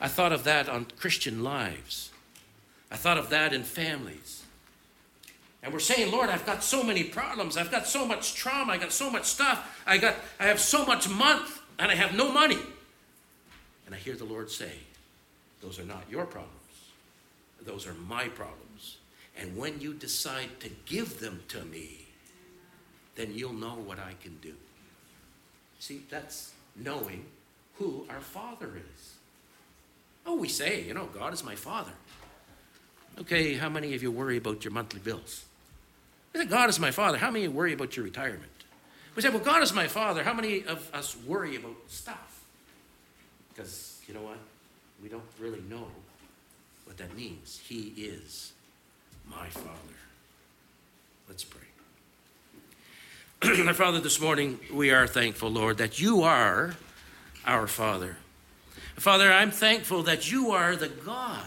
I 0.00 0.08
thought 0.08 0.32
of 0.32 0.44
that 0.44 0.68
on 0.68 0.86
Christian 0.98 1.42
lives. 1.42 2.10
I 2.90 2.96
thought 2.96 3.18
of 3.18 3.30
that 3.30 3.52
in 3.52 3.64
families. 3.64 4.44
And 5.62 5.72
we're 5.72 5.80
saying, 5.80 6.12
Lord, 6.12 6.30
I've 6.30 6.46
got 6.46 6.62
so 6.62 6.82
many 6.82 7.04
problems. 7.04 7.56
I've 7.56 7.70
got 7.70 7.86
so 7.86 8.06
much 8.06 8.34
trauma. 8.34 8.72
I 8.72 8.78
got 8.78 8.92
so 8.92 9.10
much 9.10 9.24
stuff. 9.24 9.82
I 9.86 9.98
got 9.98 10.16
I 10.38 10.46
have 10.46 10.60
so 10.60 10.84
much 10.84 11.08
month 11.08 11.60
and 11.78 11.90
I 11.90 11.94
have 11.94 12.14
no 12.14 12.30
money. 12.30 12.58
And 13.86 13.94
I 13.94 13.98
hear 13.98 14.14
the 14.14 14.24
Lord 14.24 14.50
say, 14.50 14.72
those 15.60 15.78
are 15.78 15.84
not 15.84 16.04
your 16.10 16.26
problems. 16.26 16.52
Those 17.62 17.86
are 17.86 17.94
my 17.94 18.28
problems. 18.28 18.98
And 19.36 19.56
when 19.56 19.80
you 19.80 19.94
decide 19.94 20.60
to 20.60 20.70
give 20.86 21.20
them 21.20 21.42
to 21.48 21.64
me, 21.64 22.06
then 23.16 23.32
you'll 23.34 23.52
know 23.52 23.74
what 23.74 23.98
I 23.98 24.14
can 24.22 24.36
do. 24.40 24.54
See, 25.80 26.02
that's 26.08 26.52
knowing 26.82 27.24
who 27.74 28.06
our 28.10 28.20
Father 28.20 28.70
is. 28.76 29.14
Oh, 30.26 30.36
we 30.36 30.48
say, 30.48 30.82
you 30.82 30.94
know, 30.94 31.06
God 31.06 31.32
is 31.32 31.44
my 31.44 31.54
Father. 31.54 31.92
Okay, 33.20 33.54
how 33.54 33.68
many 33.68 33.94
of 33.94 34.02
you 34.02 34.10
worry 34.10 34.36
about 34.36 34.64
your 34.64 34.72
monthly 34.72 35.00
bills? 35.00 35.44
We 36.32 36.40
say, 36.40 36.46
God 36.46 36.68
is 36.68 36.78
my 36.78 36.90
Father. 36.90 37.18
How 37.18 37.30
many 37.30 37.48
worry 37.48 37.72
about 37.72 37.96
your 37.96 38.04
retirement? 38.04 38.50
We 39.14 39.22
say, 39.22 39.30
well, 39.30 39.38
God 39.40 39.62
is 39.62 39.72
my 39.72 39.88
Father. 39.88 40.22
How 40.22 40.34
many 40.34 40.64
of 40.64 40.88
us 40.94 41.16
worry 41.26 41.56
about 41.56 41.76
stuff? 41.88 42.44
Because, 43.48 44.00
you 44.06 44.14
know 44.14 44.22
what? 44.22 44.38
We 45.02 45.08
don't 45.08 45.22
really 45.40 45.62
know 45.68 45.88
what 46.84 46.96
that 46.98 47.16
means. 47.16 47.60
He 47.66 47.92
is 47.96 48.52
my 49.28 49.48
Father. 49.48 49.98
Let's 51.28 51.44
pray. 51.44 51.67
Our 53.66 53.72
Father, 53.72 54.00
this 54.00 54.20
morning 54.20 54.58
we 54.72 54.90
are 54.90 55.06
thankful, 55.06 55.48
Lord, 55.48 55.78
that 55.78 56.00
you 56.00 56.24
are 56.24 56.74
our 57.46 57.68
Father. 57.68 58.16
Father, 58.96 59.32
I'm 59.32 59.52
thankful 59.52 60.02
that 60.04 60.32
you 60.32 60.50
are 60.50 60.74
the 60.74 60.88
God 60.88 61.46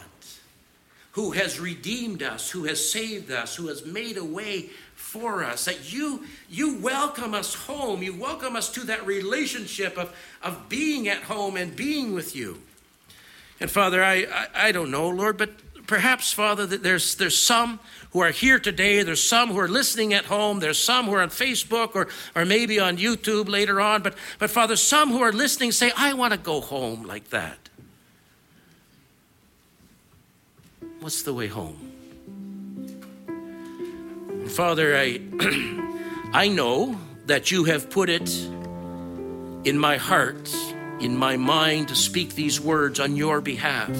who 1.11 1.31
has 1.31 1.59
redeemed 1.59 2.23
us, 2.23 2.49
who 2.49 2.63
has 2.63 2.89
saved 2.89 3.29
us, 3.29 3.57
who 3.57 3.67
has 3.67 3.85
made 3.85 4.15
a 4.15 4.23
way 4.23 4.69
for 4.95 5.43
us, 5.43 5.65
that 5.65 5.91
you, 5.91 6.23
you 6.49 6.77
welcome 6.77 7.33
us 7.33 7.53
home. 7.53 8.01
You 8.01 8.15
welcome 8.17 8.55
us 8.55 8.71
to 8.71 8.85
that 8.85 9.05
relationship 9.05 9.97
of, 9.97 10.15
of 10.41 10.69
being 10.69 11.09
at 11.09 11.23
home 11.23 11.57
and 11.57 11.75
being 11.75 12.13
with 12.13 12.37
you. 12.37 12.61
And 13.59 13.69
Father, 13.69 14.01
I, 14.01 14.27
I, 14.33 14.47
I 14.67 14.71
don't 14.71 14.91
know, 14.91 15.09
Lord, 15.09 15.37
but 15.37 15.49
perhaps, 15.87 16.31
Father, 16.31 16.65
that 16.67 16.83
there's, 16.83 17.15
there's 17.15 17.37
some 17.37 17.81
who 18.11 18.19
are 18.19 18.31
here 18.31 18.59
today, 18.59 19.03
there's 19.03 19.23
some 19.23 19.49
who 19.51 19.59
are 19.59 19.67
listening 19.67 20.13
at 20.13 20.25
home, 20.25 20.59
there's 20.59 20.77
some 20.77 21.05
who 21.05 21.13
are 21.13 21.21
on 21.21 21.29
Facebook 21.29 21.95
or, 21.95 22.07
or 22.35 22.45
maybe 22.45 22.79
on 22.79 22.97
YouTube 22.97 23.47
later 23.47 23.79
on, 23.79 24.01
but, 24.01 24.15
but 24.37 24.49
Father, 24.49 24.75
some 24.75 25.09
who 25.09 25.21
are 25.21 25.31
listening 25.31 25.71
say, 25.71 25.91
I 25.95 26.13
want 26.13 26.33
to 26.33 26.39
go 26.39 26.59
home 26.61 27.03
like 27.03 27.29
that. 27.29 27.69
What's 30.99 31.23
the 31.23 31.33
way 31.33 31.47
home? 31.47 31.91
Father, 34.49 34.97
I, 34.97 35.21
I 36.33 36.49
know 36.49 36.99
that 37.27 37.49
you 37.49 37.63
have 37.63 37.89
put 37.89 38.09
it 38.09 38.29
in 39.63 39.77
my 39.77 39.97
heart, 39.97 40.53
in 41.01 41.17
my 41.17 41.37
mind 41.37 41.89
to 41.89 41.95
speak 41.95 42.35
these 42.35 42.59
words 42.59 42.99
on 42.99 43.15
your 43.15 43.41
behalf. 43.41 43.91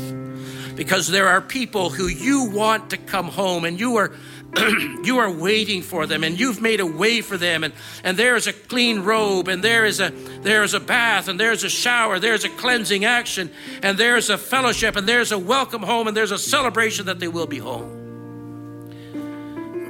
Because 0.75 1.07
there 1.07 1.27
are 1.27 1.41
people 1.41 1.89
who 1.89 2.07
you 2.07 2.49
want 2.49 2.91
to 2.91 2.97
come 2.97 3.27
home 3.27 3.65
and 3.65 3.79
you 3.79 3.97
are 3.97 4.11
you 5.03 5.19
are 5.19 5.31
waiting 5.31 5.81
for 5.81 6.05
them 6.05 6.25
and 6.25 6.37
you've 6.37 6.61
made 6.61 6.81
a 6.81 6.85
way 6.85 7.21
for 7.21 7.37
them 7.37 7.63
and, 7.63 7.73
and 8.03 8.17
there 8.17 8.35
is 8.35 8.47
a 8.47 8.53
clean 8.53 8.99
robe 8.99 9.47
and 9.47 9.63
there 9.63 9.85
is 9.85 10.01
a 10.01 10.09
there 10.41 10.63
is 10.63 10.73
a 10.73 10.79
bath 10.79 11.29
and 11.29 11.39
there's 11.39 11.63
a 11.63 11.69
shower 11.69 12.19
there's 12.19 12.43
a 12.43 12.49
cleansing 12.49 13.05
action 13.05 13.49
and 13.81 13.97
there's 13.97 14.29
a 14.29 14.37
fellowship 14.37 14.97
and 14.97 15.07
there's 15.07 15.31
a 15.31 15.39
welcome 15.39 15.81
home 15.81 16.05
and 16.05 16.17
there's 16.17 16.31
a 16.31 16.37
celebration 16.37 17.05
that 17.05 17.17
they 17.17 17.29
will 17.29 17.47
be 17.47 17.59
home 17.59 18.01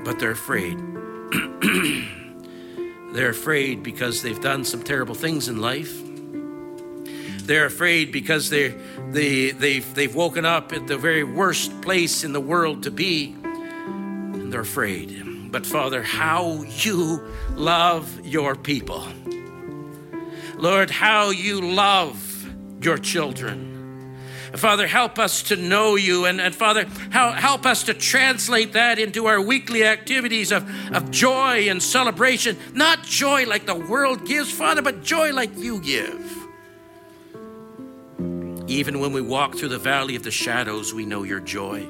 but 0.03 0.19
they're 0.19 0.31
afraid. 0.31 0.77
they're 3.13 3.29
afraid 3.29 3.83
because 3.83 4.21
they've 4.21 4.41
done 4.41 4.65
some 4.65 4.83
terrible 4.83 5.15
things 5.15 5.47
in 5.47 5.61
life. 5.61 6.10
They're 7.51 7.65
afraid 7.65 8.13
because 8.13 8.49
they 8.49 8.69
they, 9.09 9.51
they've, 9.51 9.93
they've 9.93 10.15
woken 10.15 10.45
up 10.45 10.71
at 10.71 10.87
the 10.87 10.97
very 10.97 11.25
worst 11.25 11.81
place 11.81 12.23
in 12.23 12.31
the 12.31 12.39
world 12.39 12.83
to 12.83 12.91
be, 12.91 13.35
and 13.43 14.53
they're 14.53 14.61
afraid. 14.61 15.51
But 15.51 15.65
Father, 15.65 16.01
how 16.01 16.63
you 16.63 17.27
love 17.55 18.25
your 18.25 18.55
people. 18.55 19.05
Lord, 20.55 20.89
how 20.89 21.31
you 21.31 21.59
love 21.59 22.49
your 22.81 22.97
children. 22.97 24.15
Father, 24.53 24.87
help 24.87 25.19
us 25.19 25.43
to 25.43 25.57
know 25.57 25.97
you. 25.97 26.23
And, 26.27 26.39
and 26.39 26.55
Father, 26.55 26.85
help, 27.09 27.65
us 27.65 27.83
to 27.83 27.93
translate 27.93 28.71
that 28.73 28.97
into 28.97 29.25
our 29.25 29.41
weekly 29.41 29.83
activities 29.83 30.53
of, 30.53 30.63
of 30.95 31.11
joy 31.11 31.67
and 31.69 31.83
celebration. 31.83 32.57
Not 32.73 33.03
joy 33.03 33.45
like 33.45 33.65
the 33.65 33.75
world 33.75 34.25
gives, 34.25 34.49
Father, 34.49 34.81
but 34.81 35.03
joy 35.03 35.33
like 35.33 35.57
you 35.57 35.81
give. 35.81 36.40
Even 38.71 39.01
when 39.01 39.11
we 39.11 39.19
walk 39.19 39.55
through 39.55 39.67
the 39.67 39.77
valley 39.77 40.15
of 40.15 40.23
the 40.23 40.31
shadows, 40.31 40.93
we 40.93 41.05
know 41.05 41.23
your 41.23 41.41
joy. 41.41 41.85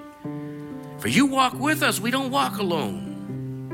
For 0.98 1.10
you 1.10 1.28
walk 1.28 1.54
with 1.54 1.84
us, 1.84 2.00
we 2.00 2.10
don't 2.10 2.32
walk 2.32 2.58
alone. 2.58 3.70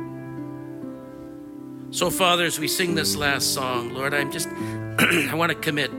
So, 1.91 2.09
Father, 2.09 2.43
as 2.43 2.59
we 2.59 2.67
sing 2.67 2.95
this 2.95 3.15
last 3.15 3.53
song, 3.53 3.93
Lord, 3.93 4.13
I'm 4.13 4.29
just, 4.29 4.49
I 4.99 5.31
want 5.35 5.53
to 5.53 5.57
commit 5.57 5.89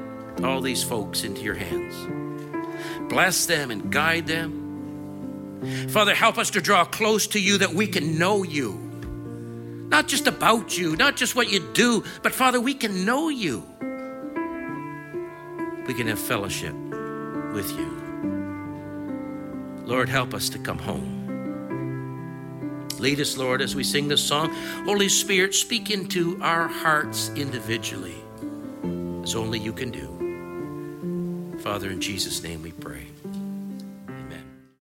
all 0.45 0.61
these 0.61 0.85
folks 0.85 1.25
into 1.25 1.41
your 1.41 1.55
hands. 1.55 1.95
Bless 3.09 3.47
them 3.47 3.71
and 3.71 3.91
guide 3.91 4.27
them. 4.27 5.89
Father, 5.89 6.15
help 6.15 6.37
us 6.37 6.51
to 6.51 6.61
draw 6.61 6.85
close 6.85 7.27
to 7.29 7.41
you 7.41 7.57
that 7.57 7.73
we 7.73 7.87
can 7.87 8.19
know 8.19 8.43
you. 8.43 8.75
Not 9.89 10.09
just 10.09 10.27
about 10.27 10.77
you, 10.77 10.95
not 10.95 11.17
just 11.17 11.35
what 11.35 11.51
you 11.51 11.61
do, 11.73 12.05
but 12.23 12.35
Father, 12.35 12.61
we 12.61 12.75
can 12.75 13.07
know 13.07 13.31
you. 13.31 13.65
We 15.87 15.95
can 15.95 16.07
have 16.07 16.19
fellowship 16.19 16.75
with 17.59 17.77
you. 17.77 17.91
Lord, 19.85 20.09
help 20.09 20.33
us 20.33 20.49
to 20.51 20.61
come 20.61 20.79
home. 20.79 21.27
Lead 23.01 23.19
us, 23.19 23.37
Lord, 23.37 23.61
as 23.61 23.75
we 23.75 23.83
sing 23.83 24.07
this 24.07 24.23
song. 24.23 24.55
Holy 24.85 25.09
Spirit, 25.09 25.57
speak 25.57 25.91
into 25.91 26.41
our 26.41 26.69
hearts 26.69 27.31
individually, 27.31 28.15
as 29.25 29.35
only 29.35 29.59
you 29.59 29.73
can 29.73 29.91
do. 29.91 31.59
Father, 31.59 31.91
in 31.91 32.01
Jesus' 32.01 32.45
name 32.45 32.63
we 32.63 32.71
pray. 32.71 33.09